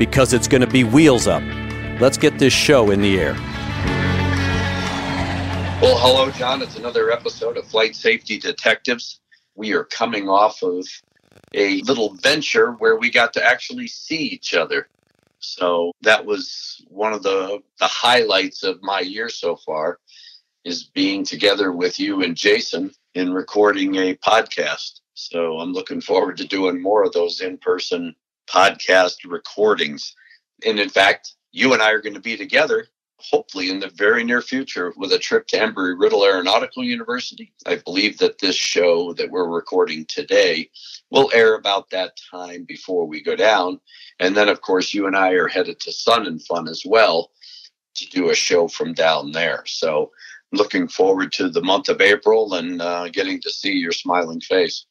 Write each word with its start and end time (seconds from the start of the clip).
because 0.00 0.32
it's 0.32 0.48
going 0.48 0.62
to 0.62 0.66
be 0.66 0.82
wheels 0.82 1.26
up. 1.26 1.42
Let's 2.00 2.16
get 2.16 2.38
this 2.38 2.54
show 2.54 2.90
in 2.90 3.02
the 3.02 3.20
air. 3.20 3.34
Well, 5.82 5.98
hello, 5.98 6.30
John. 6.30 6.62
It's 6.62 6.78
another 6.78 7.10
episode 7.10 7.58
of 7.58 7.66
Flight 7.66 7.94
Safety 7.94 8.38
Detectives. 8.38 9.20
We 9.56 9.74
are 9.74 9.84
coming 9.84 10.26
off 10.26 10.62
of 10.62 10.86
a 11.52 11.82
little 11.82 12.14
venture 12.14 12.72
where 12.72 12.96
we 12.96 13.10
got 13.10 13.34
to 13.34 13.44
actually 13.44 13.88
see 13.88 14.22
each 14.22 14.54
other. 14.54 14.88
So 15.38 15.92
that 16.00 16.24
was 16.24 16.82
one 16.88 17.12
of 17.12 17.22
the, 17.22 17.58
the 17.78 17.86
highlights 17.86 18.62
of 18.62 18.82
my 18.82 19.00
year 19.00 19.28
so 19.28 19.54
far 19.54 19.98
is 20.64 20.84
being 20.84 21.24
together 21.24 21.72
with 21.72 22.00
you 22.00 22.22
and 22.22 22.34
Jason 22.34 22.90
in 23.12 23.34
recording 23.34 23.96
a 23.96 24.14
podcast. 24.14 25.00
So 25.12 25.58
I'm 25.58 25.74
looking 25.74 26.00
forward 26.00 26.38
to 26.38 26.46
doing 26.46 26.80
more 26.80 27.04
of 27.04 27.12
those 27.12 27.42
in-person 27.42 28.14
podcast 28.52 29.16
recordings. 29.26 30.14
And 30.66 30.78
in 30.78 30.88
fact, 30.88 31.34
you 31.52 31.72
and 31.72 31.82
I 31.82 31.90
are 31.92 32.02
going 32.02 32.14
to 32.14 32.20
be 32.20 32.36
together 32.36 32.86
hopefully 33.20 33.70
in 33.70 33.80
the 33.80 33.88
very 33.88 34.24
near 34.24 34.40
future 34.40 34.92
with 34.96 35.12
a 35.12 35.18
trip 35.18 35.46
to 35.48 35.58
Embry 35.58 35.94
Riddle 35.98 36.24
Aeronautical 36.24 36.82
University. 36.82 37.52
I 37.66 37.76
believe 37.76 38.18
that 38.18 38.38
this 38.38 38.56
show 38.56 39.12
that 39.14 39.30
we're 39.30 39.48
recording 39.48 40.06
today 40.06 40.70
will 41.10 41.30
air 41.34 41.54
about 41.54 41.90
that 41.90 42.18
time 42.30 42.64
before 42.64 43.06
we 43.06 43.22
go 43.22 43.36
down. 43.36 43.80
And 44.18 44.36
then, 44.36 44.48
of 44.48 44.62
course, 44.62 44.94
you 44.94 45.06
and 45.06 45.16
I 45.16 45.32
are 45.32 45.48
headed 45.48 45.80
to 45.80 45.92
Sun 45.92 46.26
and 46.26 46.42
Fun 46.42 46.68
as 46.68 46.82
well 46.86 47.30
to 47.94 48.06
do 48.06 48.30
a 48.30 48.34
show 48.34 48.68
from 48.68 48.94
down 48.94 49.32
there. 49.32 49.64
So, 49.66 50.10
looking 50.52 50.88
forward 50.88 51.32
to 51.32 51.48
the 51.48 51.62
month 51.62 51.88
of 51.88 52.00
April 52.00 52.54
and 52.54 52.82
uh, 52.82 53.08
getting 53.08 53.40
to 53.42 53.50
see 53.50 53.72
your 53.72 53.92
smiling 53.92 54.40
face. 54.40 54.86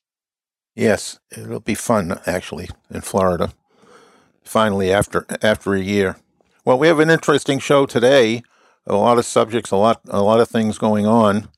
Yes, 0.75 1.19
it'll 1.35 1.59
be 1.59 1.75
fun 1.75 2.19
actually 2.25 2.69
in 2.89 3.01
Florida. 3.01 3.53
Finally, 4.43 4.91
after 4.91 5.25
after 5.41 5.73
a 5.73 5.81
year. 5.81 6.17
Well, 6.65 6.79
we 6.79 6.87
have 6.87 6.99
an 6.99 7.09
interesting 7.09 7.59
show 7.59 7.85
today. 7.85 8.43
A 8.87 8.95
lot 8.95 9.17
of 9.17 9.25
subjects, 9.25 9.71
a 9.71 9.75
lot, 9.75 10.01
a 10.09 10.21
lot 10.21 10.39
of 10.39 10.47
things 10.47 10.77
going 10.77 11.05
on 11.05 11.49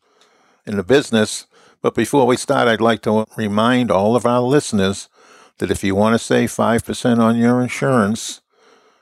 in 0.66 0.78
the 0.78 0.84
business. 0.84 1.47
But 1.81 1.96
before 1.96 2.28
we 2.28 2.38
start, 2.38 2.68
I'd 2.68 2.81
like 2.81 3.02
to 3.03 3.25
remind 3.38 3.90
all 3.90 4.16
of 4.16 4.25
our 4.25 4.41
listeners 4.41 5.09
that 5.57 5.72
if 5.72 5.84
you 5.84 5.96
want 5.96 6.13
to 6.13 6.19
save 6.19 6.52
5% 6.52 7.19
on 7.19 7.38
your 7.38 7.62
insurance, 7.62 8.41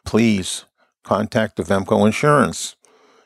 please 0.05 0.65
contact 1.03 1.57
Avemco 1.57 2.05
Insurance 2.05 2.75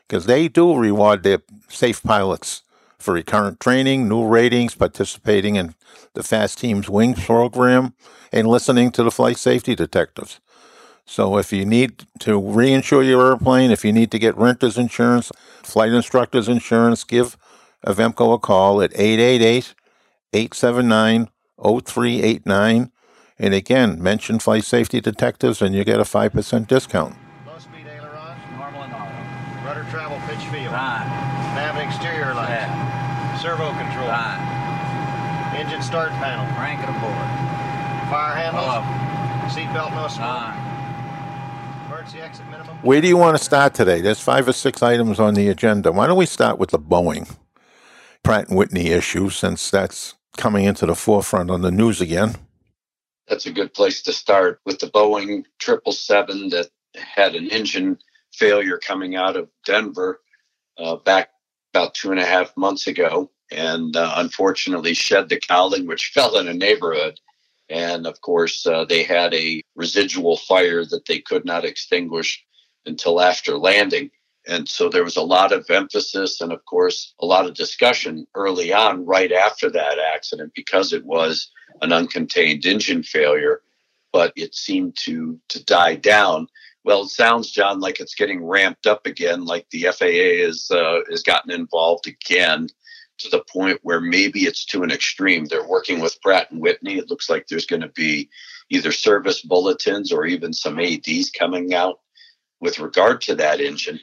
because 0.06 0.26
they 0.26 0.48
do 0.48 0.76
reward 0.76 1.22
their 1.22 1.40
safe 1.68 2.02
pilots 2.02 2.62
for 3.04 3.14
recurrent 3.14 3.60
training, 3.60 4.08
new 4.08 4.26
ratings, 4.26 4.74
participating 4.74 5.56
in 5.56 5.74
the 6.14 6.22
FAASTeam's 6.22 6.88
Wings 6.88 7.22
program, 7.24 7.92
and 8.32 8.48
listening 8.48 8.90
to 8.92 9.02
the 9.02 9.10
flight 9.10 9.36
safety 9.36 9.74
detectives. 9.74 10.40
So 11.04 11.36
if 11.36 11.52
you 11.52 11.66
need 11.66 12.06
to 12.20 12.40
reinsure 12.40 13.06
your 13.06 13.32
airplane, 13.32 13.70
if 13.70 13.84
you 13.84 13.92
need 13.92 14.10
to 14.12 14.18
get 14.18 14.36
renter's 14.38 14.78
insurance, 14.78 15.30
flight 15.62 15.92
instructor's 15.92 16.48
insurance, 16.48 17.04
give 17.04 17.36
Avemco 17.86 18.32
a 18.32 18.38
call 18.38 18.80
at 18.80 18.92
888 18.94 19.74
879 20.32 21.28
0389. 21.62 22.90
And 23.38 23.54
again, 23.54 24.02
mention 24.02 24.38
flight 24.38 24.64
safety 24.64 25.00
detectives 25.02 25.60
and 25.60 25.74
you 25.74 25.84
get 25.84 26.00
a 26.00 26.04
5% 26.04 26.66
discount. 26.66 27.16
Start 35.94 36.10
panel. 36.14 36.44
Crank 36.56 36.80
it 36.80 36.88
aboard. 36.88 37.14
Fire 38.10 38.34
handles. 38.34 38.82
Seatbelt 39.54 39.94
no 39.94 40.08
smoke. 40.08 40.56
Where 42.82 43.00
do 43.00 43.06
you 43.06 43.16
want 43.16 43.38
to 43.38 43.44
start 43.44 43.74
today? 43.74 44.00
There's 44.00 44.18
five 44.18 44.48
or 44.48 44.52
six 44.52 44.82
items 44.82 45.20
on 45.20 45.34
the 45.34 45.46
agenda. 45.46 45.92
Why 45.92 46.08
don't 46.08 46.16
we 46.16 46.26
start 46.26 46.58
with 46.58 46.70
the 46.70 46.80
Boeing 46.80 47.36
Pratt 48.24 48.48
and 48.48 48.58
Whitney 48.58 48.88
issue 48.88 49.30
since 49.30 49.70
that's 49.70 50.16
coming 50.36 50.64
into 50.64 50.84
the 50.84 50.96
forefront 50.96 51.48
on 51.48 51.62
the 51.62 51.70
news 51.70 52.00
again? 52.00 52.34
That's 53.28 53.46
a 53.46 53.52
good 53.52 53.72
place 53.72 54.02
to 54.02 54.12
start 54.12 54.58
with 54.66 54.80
the 54.80 54.88
Boeing 54.88 55.44
777 55.60 56.48
that 56.48 56.70
had 56.96 57.36
an 57.36 57.48
engine 57.50 57.98
failure 58.32 58.80
coming 58.84 59.14
out 59.14 59.36
of 59.36 59.48
Denver 59.64 60.20
uh, 60.76 60.96
back 60.96 61.30
about 61.72 61.94
two 61.94 62.10
and 62.10 62.18
a 62.18 62.26
half 62.26 62.56
months 62.56 62.88
ago 62.88 63.30
and 63.50 63.96
uh, 63.96 64.14
unfortunately 64.16 64.94
shed 64.94 65.28
the 65.28 65.38
cowling, 65.38 65.86
which 65.86 66.10
fell 66.14 66.38
in 66.38 66.48
a 66.48 66.54
neighborhood 66.54 67.18
and 67.68 68.06
of 68.06 68.20
course, 68.20 68.66
uh, 68.66 68.84
they 68.84 69.02
had 69.02 69.32
a 69.34 69.62
residual 69.74 70.36
fire 70.36 70.84
that 70.84 71.06
they 71.06 71.20
could 71.20 71.44
not 71.44 71.64
extinguish 71.64 72.44
until 72.86 73.20
after 73.20 73.56
landing. 73.56 74.10
And 74.46 74.68
so 74.68 74.90
there 74.90 75.04
was 75.04 75.16
a 75.16 75.22
lot 75.22 75.52
of 75.52 75.70
emphasis 75.70 76.40
and, 76.42 76.52
of 76.52 76.64
course, 76.66 77.14
a 77.20 77.26
lot 77.26 77.46
of 77.46 77.54
discussion 77.54 78.26
early 78.34 78.74
on, 78.74 79.06
right 79.06 79.32
after 79.32 79.70
that 79.70 79.98
accident, 79.98 80.52
because 80.54 80.92
it 80.92 81.04
was 81.06 81.50
an 81.80 81.90
uncontained 81.90 82.66
engine 82.66 83.02
failure, 83.02 83.62
but 84.12 84.34
it 84.36 84.54
seemed 84.54 84.96
to, 84.98 85.40
to 85.48 85.64
die 85.64 85.94
down. 85.94 86.46
Well, 86.84 87.04
it 87.04 87.08
sounds, 87.08 87.50
John, 87.50 87.80
like 87.80 88.00
it's 88.00 88.14
getting 88.14 88.44
ramped 88.44 88.86
up 88.86 89.06
again, 89.06 89.46
like 89.46 89.66
the 89.70 89.84
FAA 89.84 90.44
is, 90.44 90.70
uh, 90.70 91.00
has 91.10 91.22
gotten 91.22 91.50
involved 91.50 92.06
again 92.06 92.68
to 93.18 93.28
the 93.28 93.44
point 93.50 93.78
where 93.82 94.00
maybe 94.00 94.40
it's 94.40 94.64
to 94.66 94.82
an 94.82 94.90
extreme. 94.90 95.44
They're 95.44 95.66
working 95.66 96.00
with 96.00 96.20
Pratt 96.20 96.50
and 96.50 96.60
Whitney. 96.60 96.98
It 96.98 97.10
looks 97.10 97.30
like 97.30 97.46
there's 97.46 97.66
going 97.66 97.82
to 97.82 97.88
be 97.88 98.28
either 98.70 98.92
service 98.92 99.42
bulletins 99.42 100.12
or 100.12 100.26
even 100.26 100.52
some 100.52 100.80
ADs 100.80 101.30
coming 101.30 101.74
out 101.74 102.00
with 102.60 102.78
regard 102.78 103.20
to 103.22 103.34
that 103.36 103.60
engine. 103.60 104.00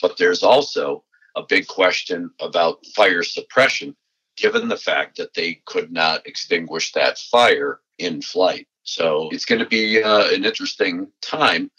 But 0.00 0.16
there's 0.16 0.42
also 0.42 1.04
a 1.36 1.42
big 1.48 1.66
question 1.66 2.30
about 2.40 2.84
fire 2.94 3.22
suppression, 3.22 3.96
given 4.36 4.68
the 4.68 4.76
fact 4.76 5.16
that 5.16 5.34
they 5.34 5.62
could 5.66 5.92
not 5.92 6.26
extinguish 6.26 6.92
that 6.92 7.18
fire 7.18 7.80
in 7.98 8.20
flight. 8.20 8.66
So 8.82 9.28
it's 9.30 9.44
going 9.44 9.60
to 9.60 9.66
be 9.66 10.02
uh, 10.02 10.28
an 10.32 10.44
interesting 10.44 11.08
time. 11.20 11.70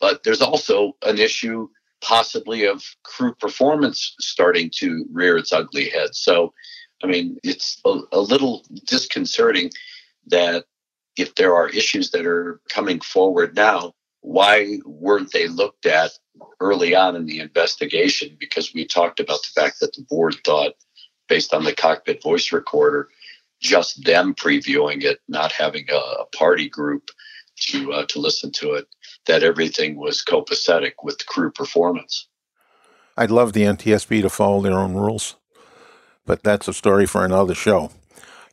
But 0.00 0.22
there's 0.22 0.42
also 0.42 0.96
an 1.02 1.18
issue 1.18 1.68
possibly 2.00 2.64
of 2.64 2.82
crew 3.02 3.34
performance 3.34 4.14
starting 4.20 4.70
to 4.76 5.04
rear 5.12 5.36
its 5.36 5.52
ugly 5.52 5.88
head. 5.88 6.14
So, 6.14 6.52
I 7.02 7.06
mean, 7.06 7.38
it's 7.42 7.80
a, 7.84 8.00
a 8.12 8.20
little 8.20 8.64
disconcerting 8.86 9.70
that 10.26 10.64
if 11.16 11.34
there 11.34 11.54
are 11.54 11.68
issues 11.68 12.10
that 12.10 12.26
are 12.26 12.60
coming 12.70 13.00
forward 13.00 13.54
now, 13.54 13.92
why 14.22 14.78
weren't 14.84 15.32
they 15.32 15.48
looked 15.48 15.86
at 15.86 16.12
early 16.60 16.94
on 16.94 17.16
in 17.16 17.26
the 17.26 17.40
investigation? 17.40 18.36
Because 18.38 18.74
we 18.74 18.86
talked 18.86 19.20
about 19.20 19.40
the 19.42 19.60
fact 19.60 19.80
that 19.80 19.94
the 19.94 20.02
board 20.08 20.36
thought, 20.44 20.72
based 21.28 21.54
on 21.54 21.64
the 21.64 21.74
cockpit 21.74 22.22
voice 22.22 22.52
recorder, 22.52 23.08
just 23.60 24.04
them 24.04 24.34
previewing 24.34 25.02
it, 25.02 25.20
not 25.28 25.52
having 25.52 25.86
a, 25.90 25.96
a 25.96 26.26
party 26.36 26.68
group 26.68 27.10
to 27.60 27.92
uh, 27.92 28.06
to 28.06 28.18
listen 28.20 28.50
to 28.52 28.72
it, 28.72 28.86
that 29.26 29.42
everything 29.44 29.96
was 29.98 30.24
copacetic 30.24 30.94
with 31.02 31.26
crew 31.26 31.50
performance. 31.52 32.28
I'd 33.16 33.30
love 33.32 33.52
the 33.54 33.62
NTSB 33.62 34.22
to 34.22 34.30
follow 34.30 34.62
their 34.62 34.78
own 34.78 34.94
rules, 34.94 35.36
but 36.26 36.42
that's 36.44 36.68
a 36.68 36.74
story 36.74 37.06
for 37.06 37.24
another 37.24 37.54
show. 37.54 37.90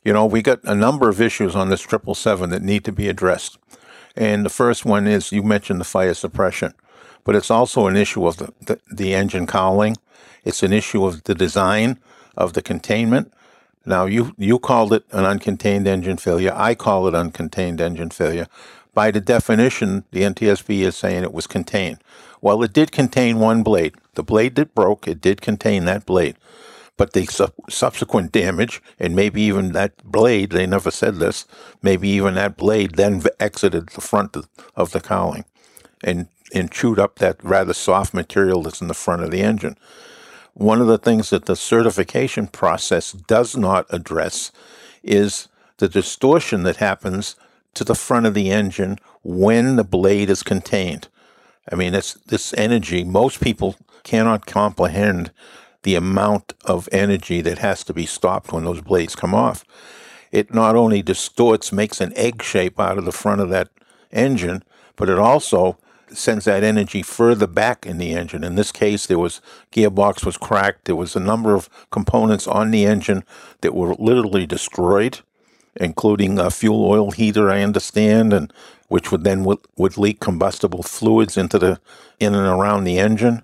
You 0.04 0.12
know, 0.14 0.26
we 0.26 0.42
got 0.42 0.60
a 0.64 0.74
number 0.74 1.08
of 1.08 1.20
issues 1.20 1.56
on 1.56 1.70
this 1.70 1.82
777 1.82 2.50
that 2.50 2.62
need 2.62 2.84
to 2.86 2.92
be 2.92 3.08
addressed. 3.08 3.58
And 4.16 4.44
the 4.46 4.50
first 4.50 4.84
one 4.84 5.06
is 5.06 5.32
you 5.32 5.42
mentioned 5.42 5.80
the 5.80 5.84
fire 5.86 6.14
suppression. 6.14 6.74
but 7.24 7.36
it's 7.36 7.50
also 7.50 7.86
an 7.86 7.96
issue 7.96 8.26
of 8.26 8.38
the, 8.38 8.52
the, 8.62 8.80
the 8.92 9.14
engine 9.14 9.46
cowling. 9.46 9.96
It's 10.44 10.62
an 10.62 10.72
issue 10.74 11.04
of 11.06 11.24
the 11.24 11.34
design 11.34 11.98
of 12.36 12.54
the 12.54 12.62
containment. 12.62 13.32
Now, 13.86 14.06
you, 14.06 14.34
you 14.38 14.58
called 14.58 14.92
it 14.92 15.04
an 15.12 15.24
uncontained 15.24 15.86
engine 15.86 16.18
failure. 16.18 16.52
I 16.54 16.74
call 16.74 17.08
it 17.08 17.14
uncontained 17.14 17.80
engine 17.80 18.10
failure. 18.10 18.48
By 18.98 19.12
the 19.12 19.20
definition, 19.20 20.02
the 20.10 20.22
NTSB 20.22 20.80
is 20.80 20.96
saying 20.96 21.22
it 21.22 21.32
was 21.32 21.46
contained. 21.46 21.98
Well, 22.40 22.64
it 22.64 22.72
did 22.72 22.90
contain 22.90 23.38
one 23.38 23.62
blade. 23.62 23.94
The 24.14 24.24
blade 24.24 24.56
that 24.56 24.74
broke, 24.74 25.06
it 25.06 25.20
did 25.20 25.40
contain 25.40 25.84
that 25.84 26.04
blade. 26.04 26.34
But 26.96 27.12
the 27.12 27.24
su- 27.26 27.52
subsequent 27.68 28.32
damage, 28.32 28.82
and 28.98 29.14
maybe 29.14 29.40
even 29.42 29.70
that 29.70 30.02
blade, 30.02 30.50
they 30.50 30.66
never 30.66 30.90
said 30.90 31.20
this, 31.20 31.46
maybe 31.80 32.08
even 32.08 32.34
that 32.34 32.56
blade 32.56 32.96
then 32.96 33.22
exited 33.38 33.90
the 33.90 34.00
front 34.00 34.36
of 34.74 34.90
the 34.90 35.00
cowling 35.00 35.44
and, 36.02 36.26
and 36.52 36.72
chewed 36.72 36.98
up 36.98 37.20
that 37.20 37.36
rather 37.44 37.74
soft 37.74 38.12
material 38.12 38.64
that's 38.64 38.80
in 38.80 38.88
the 38.88 38.94
front 38.94 39.22
of 39.22 39.30
the 39.30 39.42
engine. 39.42 39.76
One 40.54 40.80
of 40.80 40.88
the 40.88 40.98
things 40.98 41.30
that 41.30 41.44
the 41.44 41.54
certification 41.54 42.48
process 42.48 43.12
does 43.12 43.56
not 43.56 43.86
address 43.90 44.50
is 45.04 45.46
the 45.76 45.88
distortion 45.88 46.64
that 46.64 46.78
happens 46.78 47.36
to 47.78 47.84
the 47.84 47.94
front 47.94 48.26
of 48.26 48.34
the 48.34 48.50
engine 48.50 48.98
when 49.22 49.76
the 49.76 49.84
blade 49.84 50.30
is 50.30 50.42
contained. 50.42 51.08
I 51.70 51.74
mean, 51.74 51.94
it's 51.94 52.14
this 52.14 52.52
energy, 52.54 53.04
most 53.04 53.40
people 53.40 53.76
cannot 54.02 54.46
comprehend 54.46 55.30
the 55.82 55.94
amount 55.94 56.54
of 56.64 56.88
energy 56.90 57.40
that 57.40 57.58
has 57.58 57.84
to 57.84 57.94
be 57.94 58.04
stopped 58.04 58.52
when 58.52 58.64
those 58.64 58.80
blades 58.80 59.14
come 59.14 59.34
off. 59.34 59.64
It 60.32 60.52
not 60.52 60.76
only 60.76 61.02
distorts, 61.02 61.72
makes 61.72 62.00
an 62.00 62.12
egg 62.16 62.42
shape 62.42 62.80
out 62.80 62.98
of 62.98 63.04
the 63.04 63.12
front 63.12 63.40
of 63.40 63.48
that 63.50 63.68
engine, 64.10 64.62
but 64.96 65.08
it 65.08 65.18
also 65.18 65.78
sends 66.10 66.46
that 66.46 66.64
energy 66.64 67.02
further 67.02 67.46
back 67.46 67.86
in 67.86 67.98
the 67.98 68.14
engine. 68.14 68.42
In 68.42 68.56
this 68.56 68.72
case, 68.72 69.06
there 69.06 69.18
was 69.18 69.40
gearbox 69.72 70.24
was 70.24 70.36
cracked. 70.36 70.86
There 70.86 70.96
was 70.96 71.14
a 71.14 71.20
number 71.20 71.54
of 71.54 71.68
components 71.90 72.46
on 72.46 72.70
the 72.70 72.86
engine 72.86 73.24
that 73.60 73.74
were 73.74 73.94
literally 73.94 74.46
destroyed, 74.46 75.20
including 75.78 76.38
a 76.38 76.50
fuel 76.50 76.84
oil 76.84 77.10
heater, 77.12 77.50
I 77.50 77.62
understand, 77.62 78.32
and 78.32 78.52
which 78.88 79.10
would 79.10 79.24
then 79.24 79.44
would, 79.44 79.60
would 79.76 79.96
leak 79.96 80.20
combustible 80.20 80.82
fluids 80.82 81.36
into 81.36 81.58
the 81.58 81.80
in 82.18 82.34
and 82.34 82.46
around 82.46 82.84
the 82.84 82.98
engine. 82.98 83.42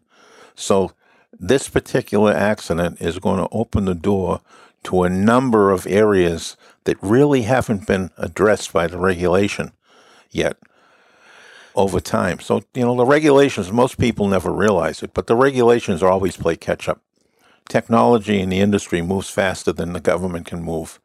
So 0.55 0.93
this 1.39 1.69
particular 1.69 2.33
accident 2.33 3.01
is 3.01 3.19
going 3.19 3.39
to 3.39 3.49
open 3.53 3.85
the 3.85 3.95
door 3.95 4.41
to 4.85 5.03
a 5.03 5.11
number 5.11 5.71
of 5.71 5.87
areas 5.87 6.57
that 6.85 6.97
really 7.01 7.43
haven't 7.43 7.87
been 7.87 8.11
addressed 8.19 8.73
by 8.73 8.87
the 8.87 8.99
regulation 8.99 9.73
yet 10.31 10.59
over 11.75 12.01
time. 12.01 12.39
So, 12.41 12.63
you 12.75 12.83
know, 12.83 12.97
the 12.97 13.07
regulations, 13.07 13.73
most 13.73 13.99
people 13.99 14.29
never 14.29 14.53
realize 14.53 15.03
it, 15.03 15.15
but 15.15 15.27
the 15.27 15.37
regulations 15.37 16.03
are 16.03 16.11
always 16.11 16.37
play 16.37 16.57
catch 16.57 16.89
up. 16.89 17.01
Technology 17.69 18.41
in 18.41 18.51
the 18.51 18.61
industry 18.61 19.01
moves 19.01 19.31
faster 19.31 19.73
than 19.73 19.93
the 19.93 20.01
government 20.01 20.47
can 20.47 20.63
move. 20.63 21.01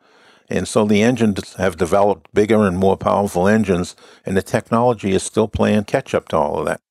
And 0.50 0.68
so 0.68 0.86
the 0.86 1.04
engines 1.04 1.54
have 1.56 1.78
developed 1.78 2.34
bigger 2.34 2.66
and 2.66 2.78
more 2.78 2.98
powerful 2.98 3.48
engines, 3.48 3.96
and 4.26 4.36
the 4.36 4.42
technology 4.42 5.12
is 5.12 5.24
still 5.24 5.48
playing 5.48 5.84
catch 5.84 6.14
up 6.16 6.28
to 6.30 6.38
all 6.38 6.60
of 6.60 6.66
that. 6.66 6.82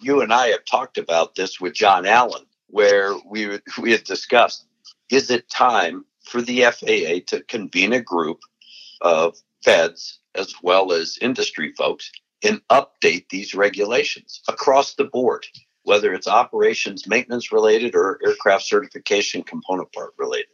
You 0.00 0.20
and 0.20 0.32
I 0.32 0.48
have 0.48 0.64
talked 0.64 0.98
about 0.98 1.34
this 1.34 1.60
with 1.60 1.74
John 1.74 2.06
Allen, 2.06 2.44
where 2.68 3.14
we, 3.28 3.58
we 3.80 3.92
had 3.92 4.04
discussed 4.04 4.66
is 5.10 5.30
it 5.30 5.48
time 5.50 6.04
for 6.24 6.40
the 6.40 6.62
FAA 6.62 7.20
to 7.26 7.44
convene 7.48 7.92
a 7.92 8.00
group 8.00 8.40
of 9.00 9.36
feds 9.62 10.18
as 10.34 10.54
well 10.62 10.92
as 10.92 11.18
industry 11.20 11.72
folks 11.76 12.10
and 12.42 12.60
update 12.68 13.28
these 13.30 13.54
regulations 13.54 14.40
across 14.48 14.94
the 14.94 15.04
board, 15.04 15.46
whether 15.82 16.12
it's 16.12 16.26
operations 16.26 17.06
maintenance 17.06 17.52
related 17.52 17.94
or 17.94 18.18
aircraft 18.24 18.64
certification 18.64 19.42
component 19.42 19.92
part 19.92 20.12
related. 20.18 20.48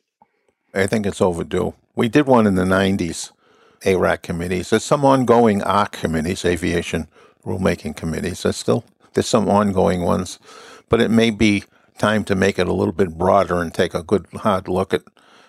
I 0.75 0.87
think 0.87 1.07
it's 1.07 1.21
overdue. 1.21 1.75
We 1.97 2.09
did 2.09 2.27
one 2.27 2.47
in 2.47 2.55
the 2.55 2.65
90s, 2.65 3.33
ARAC 3.83 4.23
committees. 4.23 4.71
There's 4.71 4.85
some 4.85 5.05
ongoing 5.05 5.63
ARC 5.63 5.93
committees, 5.93 6.45
aviation 6.45 7.09
rulemaking 7.45 7.97
committees. 7.97 8.43
There's 8.43 8.57
still 8.57 8.85
there's 9.15 9.27
some 9.27 9.49
ongoing 9.49 10.03
ones, 10.03 10.39
but 10.89 11.01
it 11.01 11.11
may 11.11 11.31
be 11.31 11.65
time 11.99 12.25
to 12.25 12.35
make 12.35 12.59
it 12.59 12.69
a 12.69 12.73
little 12.73 12.93
bit 12.93 13.19
broader 13.19 13.61
and 13.61 13.75
take 13.75 13.95
a 13.95 14.03
good 14.03 14.27
hard 14.35 14.69
look 14.69 14.95
at, 14.95 15.03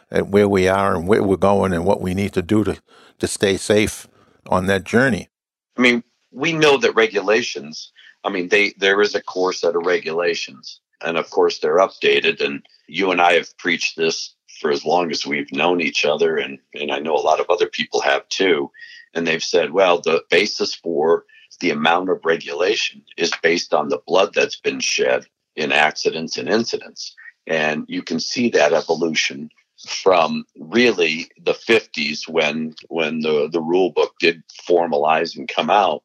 at 0.09 0.27
where 0.27 0.49
we 0.49 0.67
are 0.67 0.95
and 0.95 1.07
where 1.07 1.23
we're 1.23 1.37
going 1.37 1.71
and 1.71 1.85
what 1.85 2.01
we 2.01 2.13
need 2.13 2.33
to 2.33 2.41
do 2.41 2.63
to, 2.63 2.81
to 3.19 3.27
stay 3.27 3.57
safe 3.57 4.07
on 4.47 4.65
that 4.65 4.83
journey. 4.83 5.29
I 5.77 5.81
mean, 5.81 6.03
we 6.31 6.51
know 6.53 6.77
that 6.77 6.95
regulations, 6.95 7.91
I 8.23 8.29
mean, 8.29 8.49
they 8.49 8.73
there 8.77 9.01
is 9.01 9.15
a 9.15 9.21
core 9.23 9.53
set 9.53 9.75
of 9.75 9.85
regulations, 9.85 10.81
and 11.01 11.17
of 11.17 11.29
course 11.29 11.59
they're 11.59 11.77
updated. 11.77 12.43
And 12.43 12.65
you 12.87 13.11
and 13.11 13.21
I 13.21 13.33
have 13.33 13.55
preached 13.57 13.95
this 13.95 14.35
for 14.61 14.71
as 14.71 14.85
long 14.85 15.11
as 15.11 15.25
we've 15.25 15.51
known 15.51 15.81
each 15.81 16.05
other, 16.05 16.37
and 16.37 16.59
and 16.73 16.91
I 16.91 16.99
know 16.99 17.15
a 17.15 17.27
lot 17.29 17.39
of 17.39 17.49
other 17.49 17.67
people 17.67 17.99
have 18.01 18.27
too. 18.29 18.71
And 19.13 19.27
they've 19.27 19.43
said, 19.43 19.71
well, 19.71 19.99
the 19.99 20.23
basis 20.29 20.73
for 20.73 21.25
the 21.59 21.71
amount 21.71 22.09
of 22.09 22.23
regulation 22.23 23.03
is 23.17 23.33
based 23.43 23.73
on 23.73 23.89
the 23.89 24.01
blood 24.07 24.33
that's 24.33 24.55
been 24.55 24.79
shed 24.79 25.25
in 25.55 25.71
accidents 25.71 26.37
and 26.37 26.47
incidents. 26.47 27.13
And 27.45 27.85
you 27.89 28.03
can 28.03 28.19
see 28.19 28.49
that 28.51 28.71
evolution 28.71 29.49
from 29.87 30.45
really 30.57 31.29
the 31.43 31.53
50s 31.53 32.27
when 32.27 32.75
when 32.89 33.21
the, 33.21 33.49
the 33.51 33.61
rule 33.61 33.91
book 33.91 34.13
did 34.19 34.43
formalize 34.69 35.35
and 35.35 35.47
come 35.47 35.69
out 35.69 36.03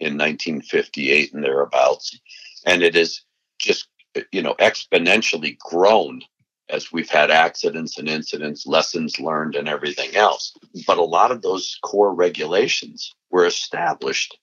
in 0.00 0.16
1958 0.16 1.34
and 1.34 1.44
thereabouts. 1.44 2.18
And 2.64 2.82
it 2.82 2.96
is 2.96 3.22
just, 3.58 3.88
you 4.32 4.42
know, 4.42 4.54
exponentially 4.54 5.58
grown 5.58 6.22
as 6.70 6.92
we've 6.92 7.10
had 7.10 7.30
accidents 7.30 7.98
and 7.98 8.08
incidents, 8.08 8.66
lessons 8.66 9.18
learned, 9.18 9.56
and 9.56 9.68
everything 9.68 10.14
else. 10.16 10.56
But 10.86 10.98
a 10.98 11.04
lot 11.04 11.30
of 11.30 11.42
those 11.42 11.78
core 11.82 12.14
regulations 12.14 13.14
were 13.30 13.46
established 13.46 14.38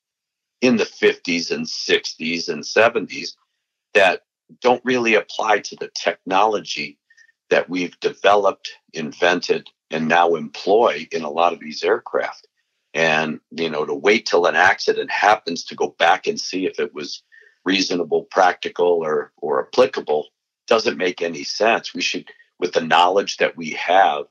in 0.61 0.77
the 0.77 0.85
50s 0.85 1.51
and 1.51 1.65
60s 1.65 2.49
and 2.49 2.63
70s 2.63 3.35
that 3.93 4.21
don't 4.61 4.83
really 4.85 5.15
apply 5.15 5.59
to 5.59 5.75
the 5.75 5.91
technology 5.95 6.97
that 7.49 7.69
we've 7.69 7.99
developed, 7.99 8.71
invented, 8.93 9.69
and 9.91 10.07
now 10.07 10.35
employ 10.35 11.07
in 11.11 11.23
a 11.23 11.29
lot 11.29 11.53
of 11.53 11.59
these 11.59 11.83
aircraft 11.83 12.47
and 12.95 13.41
you 13.51 13.69
know 13.69 13.85
to 13.85 13.93
wait 13.93 14.25
till 14.25 14.47
an 14.47 14.55
accident 14.55 15.11
happens 15.11 15.65
to 15.65 15.75
go 15.75 15.95
back 15.99 16.25
and 16.25 16.39
see 16.39 16.65
if 16.65 16.79
it 16.79 16.93
was 16.93 17.21
reasonable 17.65 18.23
practical 18.31 19.03
or 19.03 19.31
or 19.37 19.67
applicable 19.67 20.27
doesn't 20.67 20.97
make 20.97 21.21
any 21.21 21.43
sense. 21.43 21.93
We 21.93 22.01
should 22.01 22.29
with 22.59 22.73
the 22.73 22.81
knowledge 22.81 23.37
that 23.37 23.57
we 23.57 23.71
have 23.71 24.25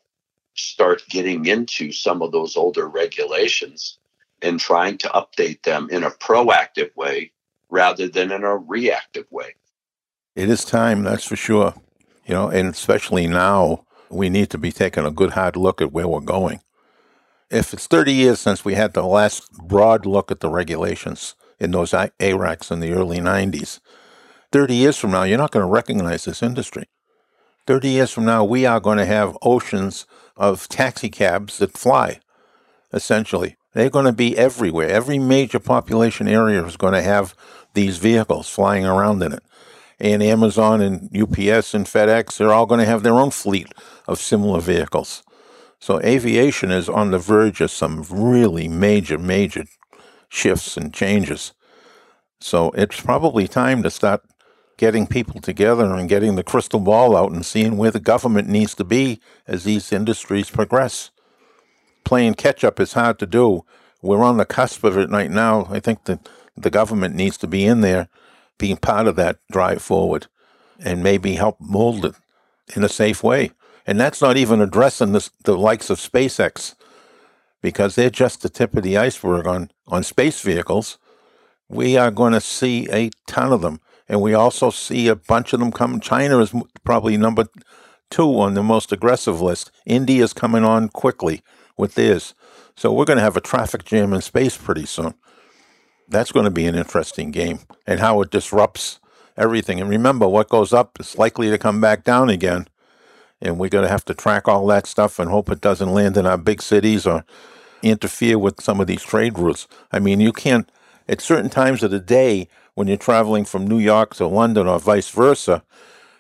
start 0.55 1.03
getting 1.09 1.47
into 1.47 1.93
some 1.93 2.23
of 2.23 2.33
those 2.33 2.57
older 2.57 2.89
regulations 2.89 3.99
and 4.41 4.61
trying 4.61 4.99
to 4.99 5.09
update 5.09 5.63
them 5.63 5.89
in 5.91 6.05
a 6.05 6.11
proactive 6.11 6.95
way 6.97 7.33
rather 7.71 8.09
than 8.09 8.31
in 8.31 8.45
a 8.45 8.57
reactive 8.57 9.27
way. 9.31 9.55
It 10.37 10.49
is 10.49 10.65
time 10.65 11.03
that's 11.03 11.25
for 11.25 11.37
sure. 11.37 11.75
You 12.27 12.35
know 12.35 12.49
and 12.49 12.69
especially 12.69 13.27
now 13.27 13.85
we 14.11 14.31
need 14.31 14.51
to 14.51 14.59
be 14.59 14.73
taking 14.73 15.05
a 15.05 15.11
good 15.11 15.33
hard 15.33 15.57
look 15.57 15.81
at 15.81 15.93
where 15.93 16.09
we're 16.09 16.21
going. 16.21 16.61
If 17.51 17.73
it's 17.73 17.87
30 17.87 18.13
years 18.13 18.41
since 18.41 18.65
we 18.65 18.75
had 18.75 18.95
the 18.95 19.03
last 19.03 19.51
broad 19.53 20.07
look 20.07 20.31
at 20.31 20.41
the 20.41 20.49
regulations 20.49 21.35
in 21.61 21.71
those 21.71 21.93
ARACs 21.93 22.71
in 22.71 22.81
the 22.81 22.93
early 22.93 23.19
90s, 23.19 23.81
30 24.55 24.77
years 24.77 24.97
from 24.97 25.11
now, 25.11 25.25
you're 25.25 25.37
not 25.37 25.51
going 25.51 25.67
to 25.67 25.69
recognize 25.69 26.27
this 26.27 26.41
industry. 26.41 26.85
30 27.67 27.89
years 27.89 28.13
from 28.13 28.25
now, 28.25 28.45
we 28.45 28.65
are 28.65 28.79
going 28.79 28.99
to 28.99 29.05
have 29.05 29.37
oceans 29.43 30.07
of 30.37 30.69
taxi 30.69 31.11
cabs 31.11 31.59
that 31.59 31.77
fly, 31.77 32.21
essentially. 32.93 33.57
They're 33.73 33.91
going 33.91 34.05
to 34.05 34.13
be 34.13 34.39
everywhere. 34.39 34.89
Every 34.89 35.19
major 35.19 35.59
population 35.59 36.29
area 36.29 36.65
is 36.65 36.77
going 36.77 36.93
to 36.93 37.03
have 37.03 37.35
these 37.73 37.99
vehicles 37.99 38.49
flying 38.49 38.87
around 38.87 39.25
in 39.25 39.33
it. 39.33 39.43
And 39.99 40.23
Amazon 40.23 40.81
and 40.81 41.07
UPS 41.07 41.75
and 41.75 41.85
FedEx, 41.85 42.37
they're 42.37 42.53
all 42.53 42.67
going 42.67 42.79
to 42.79 42.87
have 42.87 43.03
their 43.03 43.15
own 43.15 43.33
fleet 43.33 43.67
of 44.07 44.21
similar 44.21 44.61
vehicles. 44.61 45.25
So 45.81 46.01
aviation 46.03 46.71
is 46.71 46.89
on 46.89 47.11
the 47.11 47.19
verge 47.19 47.61
of 47.61 47.73
some 47.73 48.05
really 48.09 48.69
major, 48.69 49.19
major 49.19 49.65
shifts 50.29 50.77
and 50.77 50.95
changes. 50.95 51.55
So 52.39 52.71
it's 52.77 53.01
probably 53.01 53.49
time 53.49 53.83
to 53.83 53.91
start 53.91 54.23
getting 54.77 55.07
people 55.07 55.41
together 55.41 55.85
and 55.85 56.09
getting 56.09 56.37
the 56.37 56.43
crystal 56.43 56.81
ball 56.81 57.17
out 57.17 57.33
and 57.33 57.47
seeing 57.47 57.77
where 57.77 57.91
the 57.91 58.01
government 58.01 58.49
needs 58.49 58.75
to 58.75 58.85
be 58.85 59.21
as 59.47 59.65
these 59.65 59.93
industries 59.93 60.51
progress. 60.51 61.11
Playing 62.05 62.35
catch 62.35 62.65
up 62.65 62.81
is 62.81 62.93
hard 62.95 63.19
to 63.21 63.27
do. 63.27 63.65
We're 64.03 64.23
on 64.23 64.37
the 64.37 64.45
cusp 64.45 64.85
of 64.85 64.99
it 64.99 65.11
right 65.11 65.31
now. 65.31 65.67
I 65.71 65.81
think 65.81 66.05
that 66.05 66.29
the 66.57 66.71
government 66.71 67.15
needs 67.15 67.37
to 67.39 67.47
be 67.47 67.65
in 67.65 67.81
there, 67.81 68.09
being 68.59 68.77
part 68.77 69.07
of 69.07 69.17
that 69.17 69.39
drive 69.51 69.83
forward, 69.83 70.27
and 70.79 71.03
maybe 71.03 71.35
help 71.35 71.57
mold 71.61 72.05
it 72.05 72.15
in 72.77 72.85
a 72.85 72.89
safe 72.89 73.23
way. 73.23 73.53
And 73.87 74.01
that's 74.01 74.21
not 74.21 74.37
even 74.37 74.61
addressing 74.61 75.13
the, 75.13 75.29
the 75.45 75.57
likes 75.57 75.91
of 75.91 75.99
SpaceX 75.99 76.75
because 77.61 77.95
they're 77.95 78.11
just 78.11 78.43
the 78.43 78.49
tip 78.49 78.77
of 78.77 78.83
the 78.83 78.97
iceberg 78.99 79.47
on, 79.47 79.71
on 79.89 80.03
space 80.03 80.41
vehicles. 80.43 80.99
we 81.69 81.97
are 81.97 82.11
going 82.11 82.33
to 82.35 82.41
see 82.41 82.89
a 82.91 83.11
ton 83.27 83.53
of 83.53 83.63
them. 83.63 83.81
And 84.09 84.21
we 84.21 84.35
also 84.35 84.71
see 84.71 85.09
a 85.09 85.17
bunch 85.17 85.53
of 85.53 85.61
them 85.61 85.73
come. 85.73 86.01
China 86.01 86.39
is 86.41 86.55
probably 86.85 87.17
number 87.17 87.47
two 88.11 88.39
on 88.39 88.55
the 88.55 88.63
most 88.63 88.93
aggressive 88.93 89.41
list. 89.41 89.71
India 89.87 90.23
is 90.23 90.33
coming 90.33 90.65
on 90.65 90.89
quickly 90.89 91.43
with 91.77 91.95
theirs. 91.95 92.35
So 92.77 92.93
we're 92.93 93.07
going 93.07 93.19
to 93.19 93.23
have 93.23 93.37
a 93.37 93.41
traffic 93.41 93.85
jam 93.85 94.13
in 94.13 94.21
space 94.21 94.57
pretty 94.57 94.87
soon. 94.87 95.15
That's 96.09 96.33
going 96.33 96.45
to 96.45 96.51
be 96.51 96.67
an 96.67 96.75
interesting 96.75 97.31
game 97.31 97.61
and 97.87 98.01
how 98.01 98.21
it 98.21 98.31
disrupts 98.31 99.01
everything. 99.37 99.81
And 99.81 99.89
remember, 99.89 100.29
what 100.29 100.49
goes 100.49 100.73
up 100.73 101.01
is 101.01 101.17
likely 101.17 101.51
to 101.51 101.59
come 101.59 101.81
back 101.81 102.05
down 102.05 102.29
again. 102.29 102.67
And 103.41 103.59
we're 103.59 103.71
going 103.71 103.85
to 103.85 103.91
have 103.91 104.05
to 104.07 104.15
track 104.15 104.49
all 104.49 104.67
that 104.67 104.87
stuff 104.87 105.19
and 105.19 105.31
hope 105.31 105.51
it 105.51 105.61
doesn't 105.61 105.93
land 105.93 106.17
in 106.17 106.27
our 106.27 106.39
big 106.39 106.63
cities 106.63 107.07
or 107.07 107.25
interfere 107.83 108.39
with 108.39 108.61
some 108.61 108.81
of 108.81 108.87
these 108.87 109.03
trade 109.03 109.39
routes. 109.39 109.67
I 109.93 109.99
mean, 109.99 110.21
you 110.21 110.33
can't, 110.33 110.71
at 111.09 111.21
certain 111.21 111.51
times 111.51 111.83
of 111.83 111.91
the 111.91 112.01
day, 112.01 112.49
when 112.75 112.89
you're 112.89 112.97
traveling 112.97 113.45
from 113.45 113.67
New 113.67 113.79
York 113.79 114.15
to 114.17 114.27
London 114.27 114.67
or 114.67 114.79
vice 114.79 115.11
versa, 115.11 115.63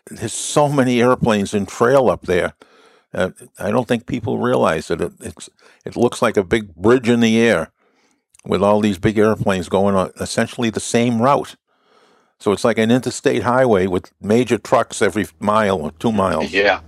there's 0.06 0.32
so 0.32 0.68
many 0.68 1.00
airplanes 1.00 1.54
in 1.54 1.66
trail 1.66 2.08
up 2.08 2.23
there. 2.23 2.54
Uh, 3.12 3.30
I 3.58 3.70
don't 3.70 3.87
think 3.87 4.06
people 4.06 4.38
realize 4.38 4.90
it. 4.90 5.00
it. 5.00 5.12
It's 5.20 5.49
it 5.84 5.96
looks 5.96 6.23
like 6.23 6.37
a 6.37 6.44
big 6.44 6.75
bridge 6.75 7.08
in 7.08 7.20
the 7.20 7.38
air 7.38 7.70
with 8.44 8.62
all 8.62 8.80
these 8.80 8.99
big 8.99 9.18
airplanes 9.18 9.68
going 9.68 9.94
on 9.94 10.11
essentially 10.20 10.70
the 10.70 10.80
same 10.80 11.23
route. 11.23 11.56
So 12.38 12.52
it's 12.52 12.64
like 12.64 12.78
an 12.78 12.90
interstate 12.90 13.42
highway 13.42 13.87
with 13.87 14.12
major 14.20 14.58
trucks 14.58 15.00
every 15.00 15.26
mile 15.38 15.80
or 15.80 15.92
two 15.92 16.12
miles. 16.12 16.52
Yeah. 16.52 16.80